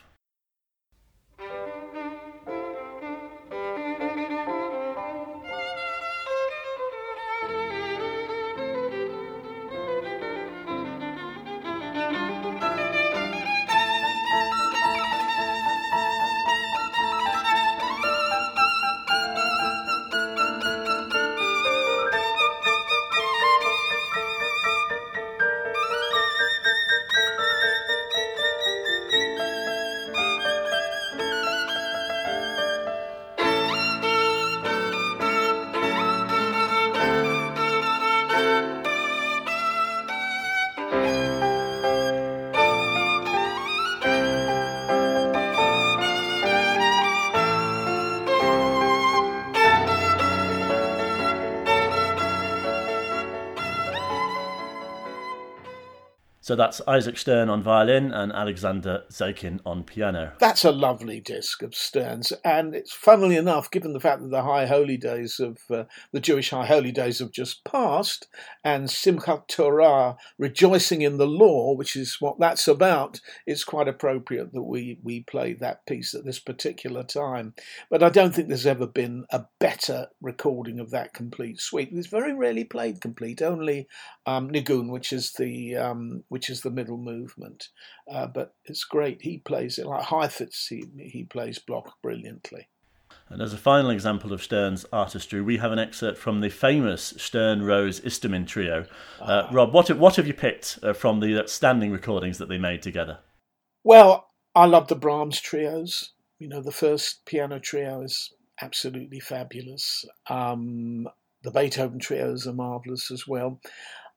So 56.50 56.56
that's 56.56 56.80
Isaac 56.88 57.16
Stern 57.16 57.48
on 57.48 57.62
violin 57.62 58.10
and 58.10 58.32
Alexander 58.32 59.04
Zakin 59.08 59.60
on 59.64 59.84
piano. 59.84 60.32
That's 60.40 60.64
a 60.64 60.72
lovely 60.72 61.20
disc 61.20 61.62
of 61.62 61.76
Stern's, 61.76 62.32
and 62.44 62.74
it's 62.74 62.92
funnily 62.92 63.36
enough, 63.36 63.70
given 63.70 63.92
the 63.92 64.00
fact 64.00 64.20
that 64.22 64.32
the 64.32 64.42
High 64.42 64.66
Holy 64.66 64.96
Days 64.96 65.38
of 65.38 65.58
uh, 65.70 65.84
the 66.10 66.18
Jewish 66.18 66.50
High 66.50 66.66
Holy 66.66 66.90
Days 66.90 67.20
have 67.20 67.30
just 67.30 67.62
passed, 67.62 68.26
and 68.64 68.88
Simchat 68.88 69.46
Torah, 69.46 70.16
rejoicing 70.38 71.02
in 71.02 71.18
the 71.18 71.26
law, 71.28 71.72
which 71.72 71.94
is 71.94 72.16
what 72.18 72.40
that's 72.40 72.66
about, 72.66 73.20
it's 73.46 73.62
quite 73.62 73.86
appropriate 73.86 74.52
that 74.52 74.62
we 74.62 74.98
we 75.04 75.22
play 75.22 75.52
that 75.52 75.86
piece 75.86 76.14
at 76.14 76.24
this 76.24 76.40
particular 76.40 77.04
time. 77.04 77.54
But 77.90 78.02
I 78.02 78.08
don't 78.08 78.34
think 78.34 78.48
there's 78.48 78.66
ever 78.66 78.88
been 78.88 79.24
a 79.30 79.44
better 79.60 80.08
recording 80.20 80.80
of 80.80 80.90
that 80.90 81.14
complete 81.14 81.60
suite. 81.60 81.90
It's 81.92 82.08
very 82.08 82.34
rarely 82.34 82.64
played 82.64 83.00
complete, 83.00 83.40
only 83.40 83.86
um, 84.26 84.50
Nigun, 84.50 84.90
which 84.90 85.12
is 85.12 85.34
the 85.34 85.76
um, 85.76 86.24
which 86.28 86.39
is 86.48 86.62
the 86.62 86.70
middle 86.70 86.96
movement. 86.96 87.68
Uh, 88.10 88.26
but 88.26 88.54
it's 88.64 88.84
great. 88.84 89.22
He 89.22 89.38
plays 89.38 89.78
it 89.78 89.86
like 89.86 90.04
Heifetz. 90.04 90.68
He 90.68 90.84
he 90.96 91.24
plays 91.24 91.58
Bloch 91.58 91.92
brilliantly. 92.02 92.68
And 93.28 93.40
as 93.40 93.52
a 93.52 93.58
final 93.58 93.90
example 93.90 94.32
of 94.32 94.42
Stern's 94.42 94.84
artistry, 94.92 95.40
we 95.40 95.58
have 95.58 95.70
an 95.70 95.78
excerpt 95.78 96.18
from 96.18 96.40
the 96.40 96.48
famous 96.48 97.14
Stern 97.16 97.62
Rose 97.62 98.00
Istomin 98.00 98.46
trio. 98.46 98.86
Uh, 99.20 99.44
ah. 99.46 99.48
Rob, 99.52 99.72
what 99.72 99.90
what 99.96 100.16
have 100.16 100.26
you 100.26 100.34
picked 100.34 100.78
uh, 100.82 100.92
from 100.92 101.20
the 101.20 101.44
standing 101.46 101.92
recordings 101.92 102.38
that 102.38 102.48
they 102.48 102.58
made 102.58 102.82
together? 102.82 103.18
Well, 103.84 104.30
I 104.54 104.66
love 104.66 104.88
the 104.88 104.96
Brahms 104.96 105.40
trios. 105.40 106.12
you 106.38 106.48
know, 106.48 106.60
the 106.60 106.72
first 106.72 107.24
piano 107.24 107.60
trio 107.60 108.02
is 108.02 108.32
absolutely 108.60 109.20
fabulous. 109.20 110.04
Um, 110.28 111.06
the 111.42 111.50
Beethoven 111.50 111.98
trios 111.98 112.46
are 112.46 112.52
marvellous 112.52 113.10
as 113.10 113.26
well. 113.26 113.60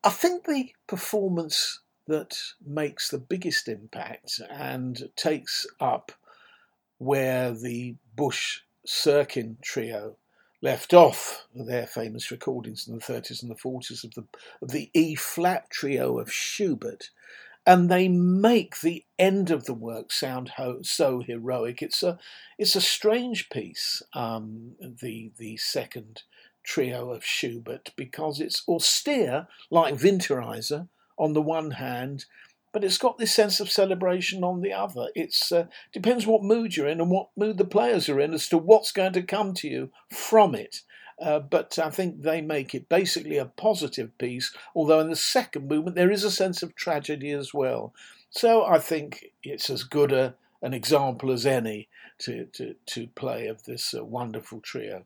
I 0.03 0.09
think 0.09 0.45
the 0.45 0.71
performance 0.87 1.79
that 2.07 2.37
makes 2.65 3.09
the 3.09 3.17
biggest 3.17 3.67
impact 3.67 4.41
and 4.49 5.09
takes 5.15 5.65
up 5.79 6.11
where 6.97 7.51
the 7.51 7.95
Busch 8.15 8.61
Serkin 8.87 9.61
trio 9.61 10.17
left 10.61 10.93
off 10.93 11.45
their 11.53 11.85
famous 11.85 12.31
recordings 12.31 12.87
in 12.87 12.95
the 12.95 13.03
30s 13.03 13.41
and 13.41 13.51
the 13.51 13.55
40s 13.55 14.03
of 14.03 14.13
the, 14.13 14.25
of 14.61 14.71
the 14.71 14.89
E 14.93 15.15
flat 15.15 15.69
trio 15.69 16.19
of 16.19 16.31
Schubert. 16.31 17.09
And 17.65 17.89
they 17.89 18.09
make 18.09 18.81
the 18.81 19.05
end 19.17 19.49
of 19.49 19.65
the 19.65 19.73
work 19.73 20.11
sound 20.11 20.49
ho- 20.57 20.81
so 20.81 21.21
heroic. 21.21 21.81
It's 21.81 22.03
a, 22.03 22.17
it's 22.57 22.75
a 22.75 22.81
strange 22.81 23.49
piece, 23.49 24.03
um, 24.13 24.73
the, 24.79 25.31
the 25.37 25.57
second 25.57 26.23
trio 26.63 27.11
of 27.11 27.25
Schubert, 27.25 27.91
because 27.95 28.39
it's 28.39 28.63
austere, 28.67 29.47
like 29.69 29.95
Winterreise, 29.95 30.87
on 31.17 31.33
the 31.33 31.41
one 31.41 31.71
hand, 31.71 32.25
but 32.71 32.83
it's 32.83 32.97
got 32.97 33.17
this 33.17 33.33
sense 33.33 33.59
of 33.59 33.69
celebration 33.69 34.43
on 34.43 34.61
the 34.61 34.73
other. 34.73 35.07
It's 35.15 35.51
uh, 35.51 35.67
depends 35.93 36.25
what 36.25 36.43
mood 36.43 36.75
you're 36.75 36.87
in 36.87 36.99
and 36.99 37.11
what 37.11 37.29
mood 37.37 37.57
the 37.57 37.65
players 37.65 38.09
are 38.09 38.19
in 38.19 38.33
as 38.33 38.49
to 38.49 38.57
what's 38.57 38.91
going 38.91 39.13
to 39.13 39.21
come 39.21 39.53
to 39.55 39.67
you 39.67 39.91
from 40.11 40.55
it. 40.55 40.81
Uh, 41.21 41.39
but 41.39 41.77
I 41.77 41.89
think 41.91 42.21
they 42.21 42.41
make 42.41 42.73
it 42.73 42.89
basically 42.89 43.37
a 43.37 43.45
positive 43.45 44.17
piece, 44.17 44.53
although 44.75 44.99
in 44.99 45.09
the 45.09 45.15
second 45.15 45.67
movement 45.67 45.95
there 45.95 46.11
is 46.11 46.23
a 46.23 46.31
sense 46.31 46.63
of 46.63 46.75
tragedy 46.75 47.31
as 47.31 47.53
well. 47.53 47.93
So 48.31 48.65
I 48.65 48.79
think 48.79 49.25
it's 49.43 49.69
as 49.69 49.83
good 49.83 50.11
a, 50.11 50.33
an 50.63 50.73
example 50.73 51.31
as 51.31 51.45
any 51.45 51.87
to, 52.19 52.45
to, 52.53 52.75
to 52.87 53.07
play 53.07 53.45
of 53.45 53.63
this 53.65 53.93
uh, 53.93 54.03
wonderful 54.03 54.59
trio. 54.59 55.05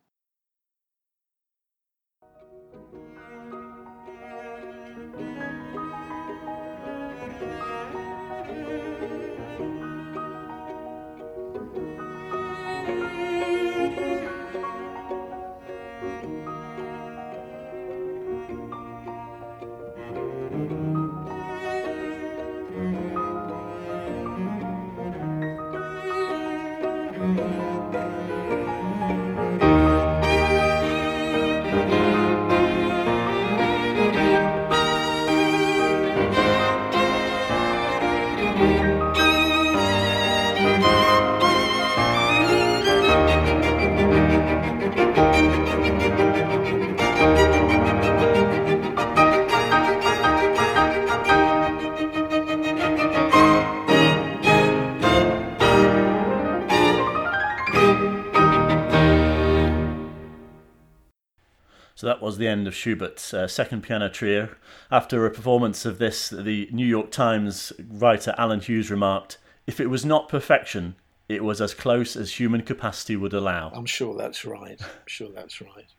So 61.97 62.05
that 62.05 62.21
was 62.21 62.37
the 62.37 62.47
end 62.47 62.67
of 62.67 62.75
Schubert's 62.75 63.33
uh, 63.33 63.47
second 63.47 63.81
piano 63.81 64.07
trio. 64.07 64.49
After 64.91 65.25
a 65.25 65.31
performance 65.31 65.83
of 65.83 65.97
this, 65.97 66.29
the 66.29 66.69
New 66.71 66.85
York 66.85 67.09
Times 67.09 67.73
writer 67.89 68.35
Allen 68.37 68.59
Hughes 68.59 68.91
remarked, 68.91 69.39
If 69.65 69.79
it 69.79 69.87
was 69.87 70.05
not 70.05 70.29
perfection, 70.29 70.95
it 71.27 71.43
was 71.43 71.59
as 71.59 71.73
close 71.73 72.15
as 72.15 72.39
human 72.39 72.61
capacity 72.61 73.15
would 73.15 73.33
allow. 73.33 73.71
I'm 73.73 73.87
sure 73.87 74.15
that's 74.15 74.45
right. 74.45 74.79
I'm 74.79 75.07
sure 75.07 75.29
that's 75.33 75.59
right. 75.59 75.91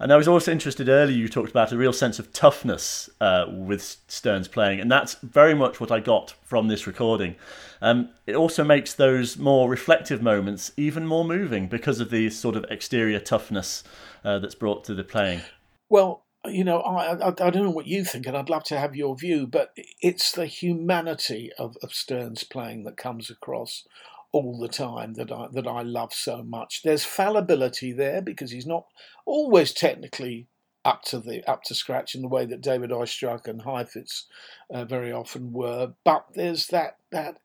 And 0.00 0.10
I 0.14 0.16
was 0.16 0.26
also 0.26 0.50
interested 0.50 0.88
earlier, 0.88 1.14
you 1.14 1.28
talked 1.28 1.50
about 1.50 1.72
a 1.72 1.76
real 1.76 1.92
sense 1.92 2.18
of 2.18 2.32
toughness 2.32 3.10
uh, 3.20 3.44
with 3.50 3.98
Stern's 4.08 4.48
playing, 4.48 4.80
and 4.80 4.90
that's 4.90 5.14
very 5.16 5.54
much 5.54 5.78
what 5.78 5.92
I 5.92 6.00
got 6.00 6.34
from 6.42 6.68
this 6.68 6.86
recording. 6.86 7.36
Um, 7.82 8.08
it 8.26 8.34
also 8.34 8.64
makes 8.64 8.94
those 8.94 9.36
more 9.36 9.68
reflective 9.68 10.22
moments 10.22 10.72
even 10.78 11.06
more 11.06 11.24
moving 11.24 11.68
because 11.68 12.00
of 12.00 12.10
the 12.10 12.30
sort 12.30 12.56
of 12.56 12.64
exterior 12.70 13.20
toughness 13.20 13.84
uh, 14.24 14.38
that's 14.38 14.54
brought 14.54 14.84
to 14.84 14.94
the 14.94 15.04
playing? 15.04 15.42
Well, 15.90 16.24
you 16.46 16.64
know, 16.64 16.80
I, 16.80 17.16
I, 17.16 17.28
I 17.28 17.50
don't 17.50 17.64
know 17.64 17.70
what 17.70 17.86
you 17.86 18.04
think, 18.04 18.26
and 18.26 18.36
I'd 18.36 18.48
love 18.48 18.64
to 18.64 18.78
have 18.78 18.96
your 18.96 19.16
view, 19.16 19.46
but 19.46 19.74
it's 20.00 20.32
the 20.32 20.46
humanity 20.46 21.50
of, 21.58 21.76
of 21.82 21.92
Stern's 21.92 22.44
playing 22.44 22.84
that 22.84 22.96
comes 22.96 23.28
across 23.28 23.84
all 24.32 24.58
the 24.58 24.68
time 24.68 25.14
that 25.14 25.32
I 25.32 25.48
that 25.52 25.66
I 25.66 25.82
love 25.82 26.14
so 26.14 26.42
much. 26.42 26.82
There's 26.82 27.04
fallibility 27.04 27.92
there 27.92 28.22
because 28.22 28.52
he's 28.52 28.66
not 28.66 28.86
always 29.30 29.72
technically 29.72 30.48
up 30.84 31.02
to 31.02 31.20
the 31.20 31.48
up 31.48 31.62
to 31.64 31.74
scratch 31.74 32.14
in 32.14 32.22
the 32.22 32.28
way 32.28 32.46
that 32.46 32.62
David 32.62 32.90
Oistrakh 32.90 33.46
and 33.46 33.62
Heifetz 33.62 34.26
uh, 34.72 34.84
very 34.84 35.12
often 35.12 35.52
were, 35.52 35.92
but 36.04 36.26
there's 36.34 36.66
that 36.68 36.96
that 37.12 37.36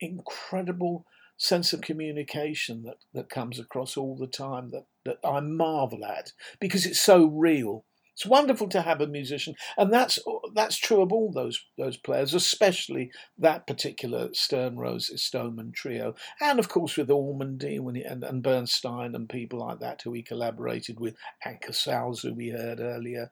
incredible 0.00 1.06
sense 1.36 1.72
of 1.72 1.80
communication 1.80 2.84
that, 2.84 2.98
that 3.14 3.28
comes 3.28 3.58
across 3.58 3.96
all 3.96 4.16
the 4.16 4.26
time 4.26 4.70
that, 4.70 4.84
that 5.04 5.18
I 5.24 5.40
marvel 5.40 6.04
at 6.04 6.32
because 6.60 6.86
it's 6.86 7.00
so 7.00 7.24
real. 7.26 7.84
It's 8.22 8.30
wonderful 8.30 8.68
to 8.68 8.82
have 8.82 9.00
a 9.00 9.08
musician, 9.08 9.56
and 9.76 9.92
that's 9.92 10.16
uh, 10.24 10.48
that's 10.54 10.76
true 10.76 11.02
of 11.02 11.12
all 11.12 11.32
those 11.32 11.60
those 11.76 11.96
players, 11.96 12.34
especially 12.34 13.10
that 13.36 13.66
particular 13.66 14.28
Stern 14.32 14.76
Rose 14.76 15.10
Istomin 15.12 15.74
trio, 15.74 16.14
and 16.40 16.60
of 16.60 16.68
course 16.68 16.96
with 16.96 17.08
Ormandy 17.08 17.78
and, 17.78 18.22
and 18.22 18.40
Bernstein 18.40 19.16
and 19.16 19.28
people 19.28 19.58
like 19.58 19.80
that 19.80 20.02
who 20.02 20.12
he 20.12 20.22
collaborated 20.22 21.00
with, 21.00 21.16
and 21.44 21.60
Casals 21.60 22.22
who 22.22 22.32
we 22.32 22.50
heard 22.50 22.78
earlier. 22.78 23.28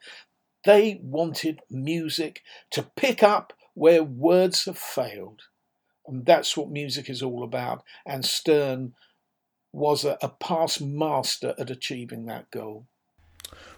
They 0.65 0.99
wanted 1.05 1.61
music 1.71 2.43
to 2.73 2.83
pick 2.83 3.23
up 3.23 3.53
where 3.75 4.03
words 4.03 4.65
have 4.65 4.77
failed. 4.77 5.43
And 6.09 6.27
that's 6.27 6.57
what 6.57 6.69
music 6.69 7.09
is 7.09 7.23
all 7.23 7.45
about. 7.45 7.85
And 8.05 8.25
Stern 8.25 8.95
was 9.73 10.05
a, 10.05 10.19
a 10.21 10.31
past 10.31 10.81
master 10.83 11.55
at 11.59 11.71
achieving 11.71 12.27
that 12.27 12.51
goal. 12.51 12.89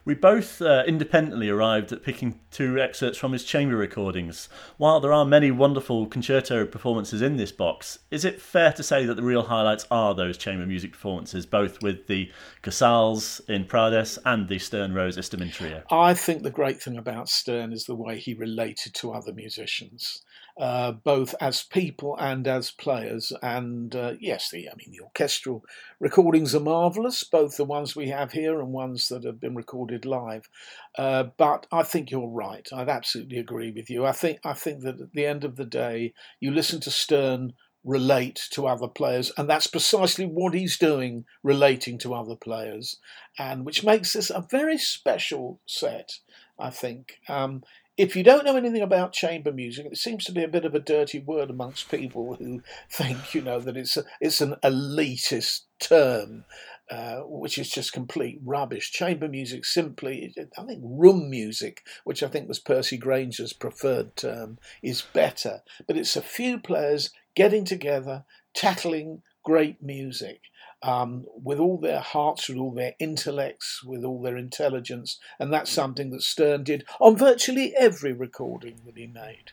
We 0.05 0.15
both 0.15 0.61
uh, 0.61 0.83
independently 0.87 1.49
arrived 1.49 1.93
at 1.93 2.03
picking 2.03 2.41
two 2.51 2.81
excerpts 2.81 3.19
from 3.19 3.33
his 3.33 3.45
chamber 3.45 3.77
recordings. 3.77 4.49
While 4.77 4.99
there 4.99 5.13
are 5.13 5.25
many 5.25 5.53
wonderful 5.53 6.07
concerto 6.07 6.67
performances 6.67 7.23
in 7.23 7.37
this 7.37 7.53
box, 7.53 8.01
is 8.11 8.25
it 8.25 8.41
fair 8.41 8.73
to 8.73 8.83
say 8.83 9.07
that 9.07 9.15
the 9.15 9.23
real 9.23 9.45
highlights 9.45 9.87
are 9.91 10.15
those 10.15 10.37
chamber 10.37 10.67
music 10.67 10.93
performances, 10.93 11.47
both 11.47 11.83
with 11.83 12.09
the 12.09 12.31
Casals 12.63 13.41
in 13.49 13.65
Prades 13.65 14.19
and 14.25 14.49
the 14.49 14.59
Stern 14.59 14.93
Rose 14.93 15.17
Istomin 15.17 15.53
Trio? 15.53 15.83
I 15.91 16.15
think 16.15 16.43
the 16.43 16.51
great 16.51 16.83
thing 16.83 16.97
about 16.97 17.29
Stern 17.29 17.73
is 17.73 17.85
the 17.85 17.95
way 17.95 18.19
he 18.19 18.35
related 18.35 18.95
to 18.95 19.13
other 19.13 19.33
musicians 19.33 20.23
uh, 20.59 20.93
both 20.93 21.35
as 21.41 21.63
people 21.63 22.17
and 22.19 22.47
as 22.47 22.71
players. 22.71 23.33
And 23.43 23.95
uh, 23.95 24.15
yes, 24.21 24.51
the 24.51 24.69
I 24.69 24.75
mean 24.77 24.91
the 24.91 25.01
orchestral 25.01 25.65
recordings 25.99 26.55
are 26.55 26.61
marvelous, 26.61 27.25
both 27.25 27.57
the 27.57 27.65
ones 27.65 27.97
we 27.97 28.09
have 28.09 28.33
here 28.33 28.61
and 28.61 28.73
ones 28.73 29.09
that 29.09 29.25
have 29.25 29.41
been 29.41 29.55
recorded 29.55 30.05
live. 30.05 30.49
Uh, 30.97 31.25
but 31.37 31.67
I 31.73 31.83
think 31.83 32.11
you're 32.11 32.29
right. 32.29 32.69
I'd 32.73 32.89
absolutely 32.89 33.39
agree 33.39 33.71
with 33.71 33.89
you. 33.89 34.05
I 34.05 34.13
think 34.13 34.41
I 34.45 34.53
think 34.53 34.83
that 34.83 35.01
at 35.01 35.13
the 35.13 35.27
end 35.27 35.45
of 35.45 35.57
the 35.57 35.65
day, 35.65 36.13
you 36.41 36.51
listen 36.51 36.81
to 36.81 36.91
Stern 36.91 37.55
relate 37.85 38.41
to 38.53 38.67
other 38.67 38.87
players, 38.87 39.33
and 39.37 39.51
that's 39.51 39.67
precisely 39.67 40.25
what 40.25 40.55
he's 40.55 40.79
doing, 40.79 41.25
relating 41.43 41.99
to 41.99 42.15
other 42.15 42.37
players, 42.37 42.99
and 43.39 43.65
which 43.65 43.83
makes 43.83 44.13
this 44.13 44.31
a 44.31 44.47
very 44.51 44.79
special 44.79 45.61
set. 45.67 46.19
I 46.59 46.71
think. 46.71 47.19
Um, 47.29 47.63
if 47.97 48.17
you 48.17 48.23
don't 48.23 48.45
know 48.45 48.57
anything 48.57 48.83
about 48.83 49.13
chamber 49.13 49.53
music, 49.53 49.87
it 49.87 49.99
seems 49.99 50.25
to 50.25 50.33
be 50.33 50.43
a 50.43 50.49
bit 50.49 50.65
of 50.65 50.75
a 50.75 50.81
dirty 50.81 51.19
word 51.19 51.51
amongst 51.51 51.91
people 51.91 52.37
who 52.37 52.63
think, 52.91 53.35
you 53.35 53.43
know, 53.43 53.61
that 53.61 53.77
it's 53.77 53.97
a, 53.97 54.05
it's 54.21 54.41
an 54.41 54.57
elitist 54.63 55.63
term, 55.79 56.45
uh, 56.91 57.21
which 57.21 57.59
is 57.59 57.71
just 57.71 57.93
complete 57.93 58.41
rubbish. 58.45 58.91
Chamber 58.91 59.29
music 59.29 59.65
simply, 59.65 60.35
I 60.59 60.65
think, 60.65 60.81
room 60.83 61.29
music, 61.29 61.83
which 62.05 62.23
I 62.23 62.29
think 62.29 62.49
was 62.49 62.59
Percy 62.59 62.97
Grainger's 62.97 63.53
preferred 63.53 64.17
term, 64.17 64.59
is 64.83 65.03
better. 65.03 65.63
But 65.87 65.97
it's 65.97 66.17
a 66.17 66.23
few 66.23 66.59
players 66.59 67.11
getting 67.35 67.65
together, 67.65 68.25
tackling 68.55 69.23
great 69.45 69.83
music 69.83 70.41
um, 70.83 71.27
with 71.35 71.59
all 71.59 71.79
their 71.79 72.01
hearts, 72.01 72.49
with 72.49 72.59
all 72.59 72.73
their 72.73 72.95
intellects, 72.99 73.83
with 73.85 74.05
all 74.05 74.21
their 74.21 74.37
intelligence. 74.37 75.19
And 75.39 75.53
that's 75.53 75.71
something 75.71 76.11
that 76.11 76.23
Stern 76.23 76.65
did 76.65 76.85
on 77.01 77.17
virtually 77.17 77.75
every 77.77 78.13
recording 78.13 78.81
that 78.85 78.97
he 78.97 79.07
made. 79.07 79.53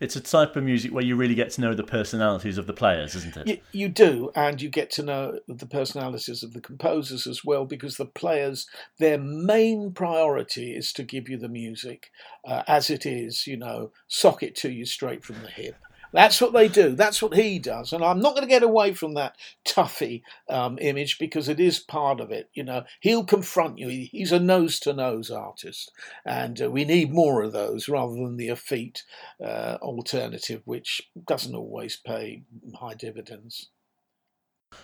it's 0.00 0.16
a 0.16 0.20
type 0.20 0.56
of 0.56 0.64
music 0.64 0.92
where 0.92 1.04
you 1.04 1.16
really 1.16 1.34
get 1.34 1.50
to 1.50 1.60
know 1.60 1.74
the 1.74 1.82
personalities 1.82 2.58
of 2.58 2.66
the 2.66 2.72
players, 2.72 3.14
isn't 3.14 3.36
it? 3.36 3.46
You, 3.46 3.58
you 3.72 3.88
do, 3.88 4.30
and 4.34 4.60
you 4.60 4.68
get 4.68 4.90
to 4.92 5.02
know 5.02 5.40
the 5.48 5.66
personalities 5.66 6.42
of 6.42 6.52
the 6.52 6.60
composers 6.60 7.26
as 7.26 7.44
well, 7.44 7.64
because 7.64 7.96
the 7.96 8.04
players, 8.06 8.66
their 8.98 9.18
main 9.18 9.92
priority 9.92 10.76
is 10.76 10.92
to 10.94 11.02
give 11.02 11.28
you 11.28 11.38
the 11.38 11.48
music 11.48 12.10
uh, 12.46 12.62
as 12.66 12.90
it 12.90 13.06
is, 13.06 13.46
you 13.46 13.56
know, 13.56 13.90
sock 14.06 14.42
it 14.42 14.54
to 14.56 14.70
you 14.70 14.84
straight 14.84 15.24
from 15.24 15.42
the 15.42 15.48
hip. 15.50 15.76
That's 16.16 16.40
what 16.40 16.54
they 16.54 16.68
do. 16.68 16.94
That's 16.94 17.20
what 17.20 17.34
he 17.34 17.58
does. 17.58 17.92
And 17.92 18.02
I'm 18.02 18.20
not 18.20 18.34
going 18.34 18.46
to 18.46 18.50
get 18.50 18.62
away 18.62 18.94
from 18.94 19.12
that 19.14 19.36
toughy 19.66 20.22
um, 20.48 20.78
image 20.80 21.18
because 21.18 21.46
it 21.46 21.60
is 21.60 21.78
part 21.78 22.20
of 22.20 22.30
it. 22.30 22.48
You 22.54 22.64
know, 22.64 22.84
he'll 23.00 23.22
confront 23.22 23.78
you. 23.78 23.88
He's 23.88 24.32
a 24.32 24.40
nose 24.40 24.80
to 24.80 24.94
nose 24.94 25.30
artist. 25.30 25.92
And 26.24 26.62
uh, 26.62 26.70
we 26.70 26.86
need 26.86 27.12
more 27.12 27.42
of 27.42 27.52
those 27.52 27.86
rather 27.86 28.14
than 28.14 28.38
the 28.38 28.48
effete 28.48 29.02
uh, 29.44 29.76
alternative, 29.82 30.62
which 30.64 31.02
doesn't 31.26 31.54
always 31.54 31.96
pay 31.96 32.44
high 32.80 32.94
dividends. 32.94 33.68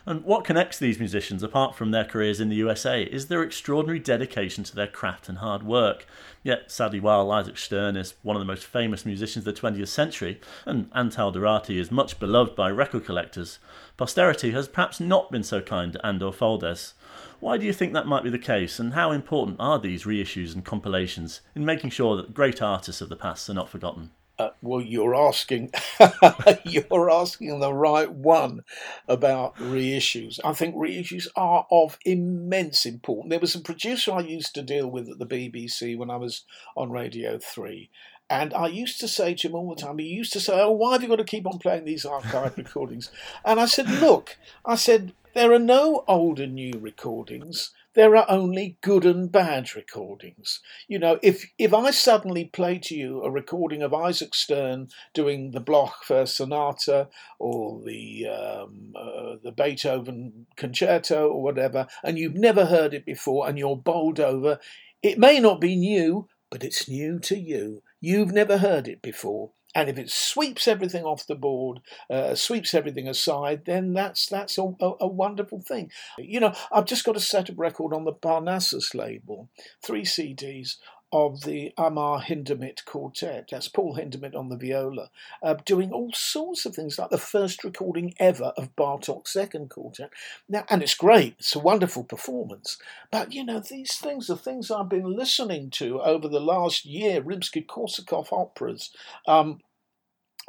And 0.04 0.24
what 0.24 0.44
connects 0.44 0.78
these 0.78 0.98
musicians, 0.98 1.42
apart 1.42 1.74
from 1.74 1.90
their 1.90 2.04
careers 2.04 2.40
in 2.40 2.48
the 2.48 2.56
USA, 2.56 3.02
is 3.04 3.26
their 3.26 3.42
extraordinary 3.42 3.98
dedication 3.98 4.64
to 4.64 4.74
their 4.74 4.86
craft 4.86 5.28
and 5.28 5.38
hard 5.38 5.62
work. 5.62 6.06
Yet, 6.42 6.70
sadly, 6.70 6.98
while 6.98 7.30
Isaac 7.30 7.56
Stern 7.56 7.96
is 7.96 8.14
one 8.22 8.34
of 8.34 8.40
the 8.40 8.46
most 8.46 8.64
famous 8.64 9.06
musicians 9.06 9.46
of 9.46 9.54
the 9.54 9.60
20th 9.60 9.88
century, 9.88 10.40
and 10.66 10.90
Antal 10.90 11.32
Doráti 11.32 11.78
is 11.78 11.90
much 11.90 12.18
beloved 12.18 12.56
by 12.56 12.70
record 12.70 13.04
collectors, 13.04 13.58
posterity 13.96 14.50
has 14.50 14.66
perhaps 14.66 14.98
not 14.98 15.30
been 15.30 15.44
so 15.44 15.60
kind 15.60 15.92
to 15.92 16.04
Andor 16.06 16.32
Foldes. 16.32 16.94
Why 17.38 17.58
do 17.58 17.66
you 17.66 17.72
think 17.72 17.92
that 17.92 18.06
might 18.06 18.24
be 18.24 18.30
the 18.30 18.38
case, 18.38 18.78
and 18.78 18.94
how 18.94 19.12
important 19.12 19.56
are 19.60 19.78
these 19.78 20.04
reissues 20.04 20.54
and 20.54 20.64
compilations 20.64 21.40
in 21.54 21.64
making 21.64 21.90
sure 21.90 22.16
that 22.16 22.34
great 22.34 22.60
artists 22.60 23.00
of 23.00 23.08
the 23.08 23.16
past 23.16 23.48
are 23.48 23.54
not 23.54 23.68
forgotten? 23.68 24.10
Uh, 24.42 24.50
well, 24.60 24.80
you're 24.80 25.14
asking, 25.14 25.70
you're 26.64 27.10
asking 27.10 27.60
the 27.60 27.72
right 27.72 28.10
one 28.10 28.64
about 29.06 29.56
reissues. 29.56 30.40
I 30.44 30.52
think 30.52 30.74
reissues 30.74 31.28
are 31.36 31.66
of 31.70 31.98
immense 32.04 32.84
importance. 32.86 33.30
There 33.30 33.38
was 33.38 33.54
a 33.54 33.60
producer 33.60 34.12
I 34.12 34.20
used 34.20 34.54
to 34.54 34.62
deal 34.62 34.90
with 34.90 35.08
at 35.08 35.18
the 35.18 35.26
BBC 35.26 35.96
when 35.96 36.10
I 36.10 36.16
was 36.16 36.44
on 36.76 36.90
Radio 36.90 37.38
Three, 37.38 37.90
and 38.28 38.54
I 38.54 38.66
used 38.68 38.98
to 39.00 39.08
say 39.08 39.34
to 39.34 39.48
him 39.48 39.54
all 39.54 39.74
the 39.74 39.80
time, 39.80 39.98
he 39.98 40.06
used 40.06 40.32
to 40.32 40.40
say, 40.40 40.54
Oh, 40.60 40.72
why 40.72 40.92
have 40.92 41.02
you 41.02 41.08
got 41.08 41.16
to 41.16 41.24
keep 41.24 41.46
on 41.46 41.58
playing 41.58 41.84
these 41.84 42.06
archive 42.06 42.56
recordings? 42.56 43.10
And 43.44 43.60
I 43.60 43.66
said, 43.66 43.88
Look, 43.88 44.38
I 44.64 44.74
said, 44.74 45.12
there 45.34 45.52
are 45.52 45.58
no 45.58 46.04
old 46.08 46.40
and 46.40 46.54
new 46.54 46.72
recordings 46.78 47.70
there 47.94 48.16
are 48.16 48.26
only 48.28 48.78
good 48.80 49.04
and 49.04 49.30
bad 49.30 49.74
recordings. 49.74 50.60
You 50.88 50.98
know, 50.98 51.18
if 51.22 51.50
if 51.58 51.74
I 51.74 51.90
suddenly 51.90 52.46
play 52.46 52.78
to 52.84 52.94
you 52.94 53.22
a 53.22 53.30
recording 53.30 53.82
of 53.82 53.92
Isaac 53.92 54.34
Stern 54.34 54.88
doing 55.12 55.50
the 55.50 55.60
Bloch 55.60 56.04
First 56.04 56.36
Sonata 56.36 57.08
or 57.38 57.82
the 57.84 58.26
um, 58.28 58.92
uh, 58.96 59.36
the 59.42 59.52
Beethoven 59.52 60.46
Concerto 60.56 61.28
or 61.28 61.42
whatever, 61.42 61.86
and 62.02 62.18
you've 62.18 62.34
never 62.36 62.66
heard 62.66 62.94
it 62.94 63.04
before, 63.04 63.48
and 63.48 63.58
you're 63.58 63.76
bowled 63.76 64.20
over, 64.20 64.58
it 65.02 65.18
may 65.18 65.40
not 65.40 65.60
be 65.60 65.76
new, 65.76 66.28
but 66.50 66.64
it's 66.64 66.88
new 66.88 67.18
to 67.20 67.38
you. 67.38 67.82
You've 68.00 68.32
never 68.32 68.58
heard 68.58 68.88
it 68.88 69.02
before. 69.02 69.52
And 69.74 69.88
if 69.88 69.98
it 69.98 70.10
sweeps 70.10 70.68
everything 70.68 71.04
off 71.04 71.26
the 71.26 71.34
board, 71.34 71.80
uh, 72.10 72.34
sweeps 72.34 72.74
everything 72.74 73.08
aside, 73.08 73.64
then 73.64 73.94
that's 73.94 74.26
that's 74.26 74.58
a, 74.58 74.62
a, 74.80 74.92
a, 75.00 75.06
wonderful 75.06 75.60
thing. 75.60 75.90
You 76.18 76.40
know, 76.40 76.54
I've 76.70 76.84
just 76.84 77.04
got 77.04 77.16
a 77.16 77.20
set 77.20 77.48
of 77.48 77.58
record 77.58 77.94
on 77.94 78.04
the 78.04 78.12
Parnassus 78.12 78.94
label, 78.94 79.48
three 79.82 80.02
CDs 80.02 80.76
of 81.12 81.42
the 81.42 81.72
Amar 81.76 82.22
Hindemith 82.22 82.84
Quartet. 82.84 83.48
That's 83.50 83.68
Paul 83.68 83.96
Hindemith 83.96 84.34
on 84.34 84.48
the 84.48 84.56
viola, 84.56 85.10
uh, 85.42 85.54
doing 85.64 85.92
all 85.92 86.12
sorts 86.12 86.64
of 86.64 86.74
things, 86.74 86.98
like 86.98 87.10
the 87.10 87.18
first 87.18 87.64
recording 87.64 88.14
ever 88.18 88.52
of 88.56 88.74
Bartok's 88.76 89.32
Second 89.32 89.70
Quartet. 89.70 90.10
Now, 90.48 90.64
and 90.70 90.82
it's 90.82 90.94
great. 90.94 91.36
It's 91.38 91.54
a 91.54 91.58
wonderful 91.60 92.04
performance. 92.04 92.78
But 93.10 93.32
you 93.32 93.44
know, 93.44 93.60
these 93.60 93.94
things 93.96 94.30
are 94.30 94.36
things 94.36 94.70
I've 94.70 94.88
been 94.88 95.14
listening 95.16 95.70
to 95.70 96.00
over 96.00 96.28
the 96.28 96.40
last 96.40 96.84
year. 96.84 97.20
Rimsky-Korsakov 97.20 98.32
operas. 98.32 98.90
Um, 99.26 99.60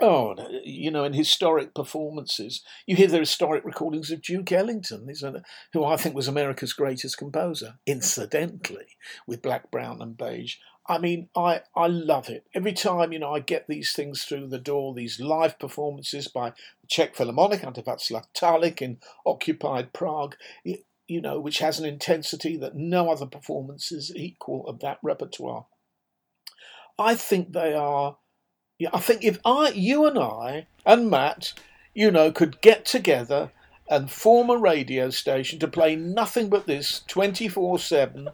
Oh, 0.02 0.32
uh, 0.34 0.48
you 0.64 0.90
know, 0.90 1.04
in 1.04 1.14
historic 1.14 1.76
performances, 1.76 2.64
you 2.88 2.96
hear 2.96 3.08
the 3.08 3.20
historic 3.20 3.64
recordings 3.64 4.10
of 4.12 4.24
Duke 4.24 4.52
Ellington, 4.52 5.08
who 5.72 5.86
I 5.86 5.98
think 5.98 6.16
was 6.16 6.28
America's 6.28 6.74
greatest 6.74 7.18
composer, 7.18 7.76
incidentally, 7.86 8.98
with 9.28 9.44
Black, 9.44 9.70
Brown, 9.70 10.02
and 10.02 10.18
Beige. 10.18 10.56
I 10.88 10.98
mean, 10.98 11.30
I, 11.36 11.62
I 11.76 11.88
love 11.88 12.28
it. 12.28 12.46
Every 12.54 12.74
time, 12.74 13.14
you 13.14 13.20
know, 13.20 13.34
I 13.34 13.40
get 13.40 13.68
these 13.68 13.94
things 13.94 14.24
through 14.24 14.48
the 14.48 14.60
door, 14.60 14.94
these 14.94 15.20
live 15.20 15.58
performances 15.60 16.28
by 16.28 16.50
the 16.50 16.88
Czech 16.88 17.16
Philharmonic 17.16 17.62
Václav 17.62 18.26
Talich 18.36 18.82
in 18.82 18.98
occupied 19.26 19.94
Prague, 19.94 20.36
you 20.66 21.22
know, 21.22 21.40
which 21.40 21.60
has 21.60 21.80
an 21.80 21.86
intensity 21.86 22.58
that 22.58 22.76
no 22.76 23.10
other 23.10 23.28
performances 23.28 24.12
equal 24.16 24.68
of 24.68 24.80
that 24.80 24.98
repertoire. 25.02 25.68
I 26.98 27.16
think 27.16 27.54
they 27.54 27.74
are 27.74 28.18
yeah, 28.84 28.90
I 28.94 29.00
think 29.00 29.24
if 29.24 29.40
I, 29.46 29.70
you 29.70 30.06
and 30.06 30.20
I, 30.20 30.68
and 30.86 31.10
Matt, 31.10 31.54
you 31.94 32.12
know, 32.12 32.34
could 32.34 32.60
get 32.60 32.84
together 32.84 33.52
and 33.90 34.12
form 34.12 34.50
a 34.50 34.58
radio 34.58 35.10
station 35.10 35.58
to 35.60 35.68
play 35.70 35.96
nothing 35.96 36.50
but 36.50 36.68
this 36.68 37.02
24 37.08 37.80
7, 37.80 38.30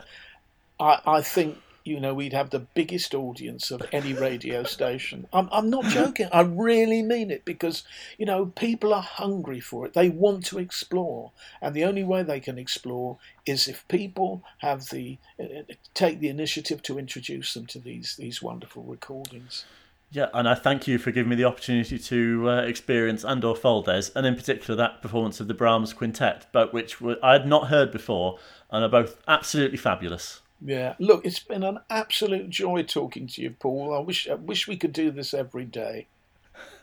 I, 0.80 1.02
I 1.06 1.22
think 1.22 1.60
you 1.84 2.00
know, 2.00 2.14
we'd 2.14 2.34
have 2.34 2.50
the 2.50 2.60
biggest 2.60 3.16
audience 3.16 3.72
of 3.72 3.82
any 3.91 4.14
radio 4.14 4.64
station. 4.64 5.28
I'm, 5.34 5.50
I'm 5.52 5.70
not 5.70 5.86
joking. 5.86 6.28
I 6.32 6.41
really 6.41 7.02
mean 7.02 7.32
it 7.32 7.45
because, 7.45 7.84
you 8.18 8.26
know, 8.26 8.47
people 8.47 8.93
are 8.93 9.02
hungry 9.02 9.60
for 9.60 9.86
it. 9.86 9.93
They 9.93 10.10
want 10.10 10.45
to 10.47 10.60
explore. 10.60 11.32
And 11.62 11.74
the 11.74 11.86
only 11.86 12.04
way 12.04 12.22
they 12.22 12.39
can 12.39 12.60
explore 12.60 13.18
is 13.45 13.68
if 13.68 13.88
people 13.88 14.43
have 14.60 14.89
the, 14.89 15.18
uh, 15.39 15.64
take 15.93 16.20
the 16.20 16.30
initiative 16.30 16.84
to 16.84 17.00
introduce 17.00 17.54
them 17.54 17.66
to 17.68 17.80
these, 17.80 18.16
these 18.18 18.41
wonderful 18.41 18.84
recordings. 18.84 19.66
Yeah, 20.12 20.28
and 20.34 20.49
I 20.49 20.55
thank 20.55 20.88
you 20.88 20.97
for 20.97 21.12
giving 21.12 21.30
me 21.30 21.36
the 21.36 21.45
opportunity 21.45 21.99
to 21.99 22.49
uh, 22.49 22.62
experience 22.62 23.24
Andor 23.24 23.53
Foldes, 23.53 24.12
and 24.16 24.26
in 24.26 24.36
particular 24.36 24.76
that 24.76 25.03
performance 25.03 25.39
of 25.39 25.47
the 25.47 25.53
Brahms 25.53 25.93
Quintet, 25.93 26.47
but 26.51 26.74
which 26.74 26.97
I 27.22 27.34
had 27.34 27.47
not 27.47 27.68
heard 27.68 27.91
before, 27.91 28.39
and 28.72 28.84
are 28.84 28.89
both 28.89 29.22
absolutely 29.28 29.78
fabulous. 29.78 30.41
Yeah, 30.62 30.95
look, 30.99 31.26
it's 31.26 31.39
been 31.39 31.64
an 31.64 31.80
absolute 31.89 32.49
joy 32.49 32.84
talking 32.84 33.28
to 33.28 33.41
you, 33.41 33.51
Paul. 33.51 33.93
I 33.93 33.99
wish 33.99 34.28
I 34.28 34.34
wish 34.34 34.68
we 34.68 34.78
could 34.78 34.93
do 34.93 35.12
this 35.12 35.34
every 35.34 35.66
day. 35.66 36.07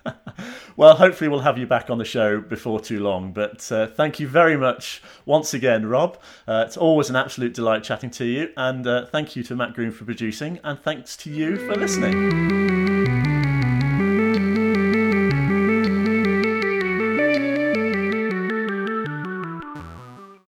well, 0.76 0.96
hopefully 0.96 1.28
we'll 1.28 1.40
have 1.40 1.58
you 1.58 1.66
back 1.66 1.90
on 1.90 1.98
the 1.98 2.04
show 2.04 2.40
before 2.40 2.80
too 2.80 3.00
long. 3.00 3.32
But 3.32 3.70
uh, 3.72 3.88
thank 3.88 4.20
you 4.20 4.28
very 4.28 4.56
much 4.56 5.02
once 5.24 5.52
again, 5.52 5.86
Rob. 5.86 6.16
Uh, 6.46 6.64
it's 6.66 6.76
always 6.76 7.10
an 7.10 7.16
absolute 7.16 7.54
delight 7.54 7.82
chatting 7.82 8.10
to 8.10 8.24
you, 8.24 8.50
and 8.56 8.86
uh, 8.86 9.06
thank 9.06 9.34
you 9.34 9.42
to 9.42 9.56
Matt 9.56 9.74
Groom 9.74 9.90
for 9.90 10.04
producing, 10.04 10.60
and 10.62 10.78
thanks 10.80 11.16
to 11.18 11.30
you 11.30 11.56
for 11.56 11.74
listening. 11.74 12.95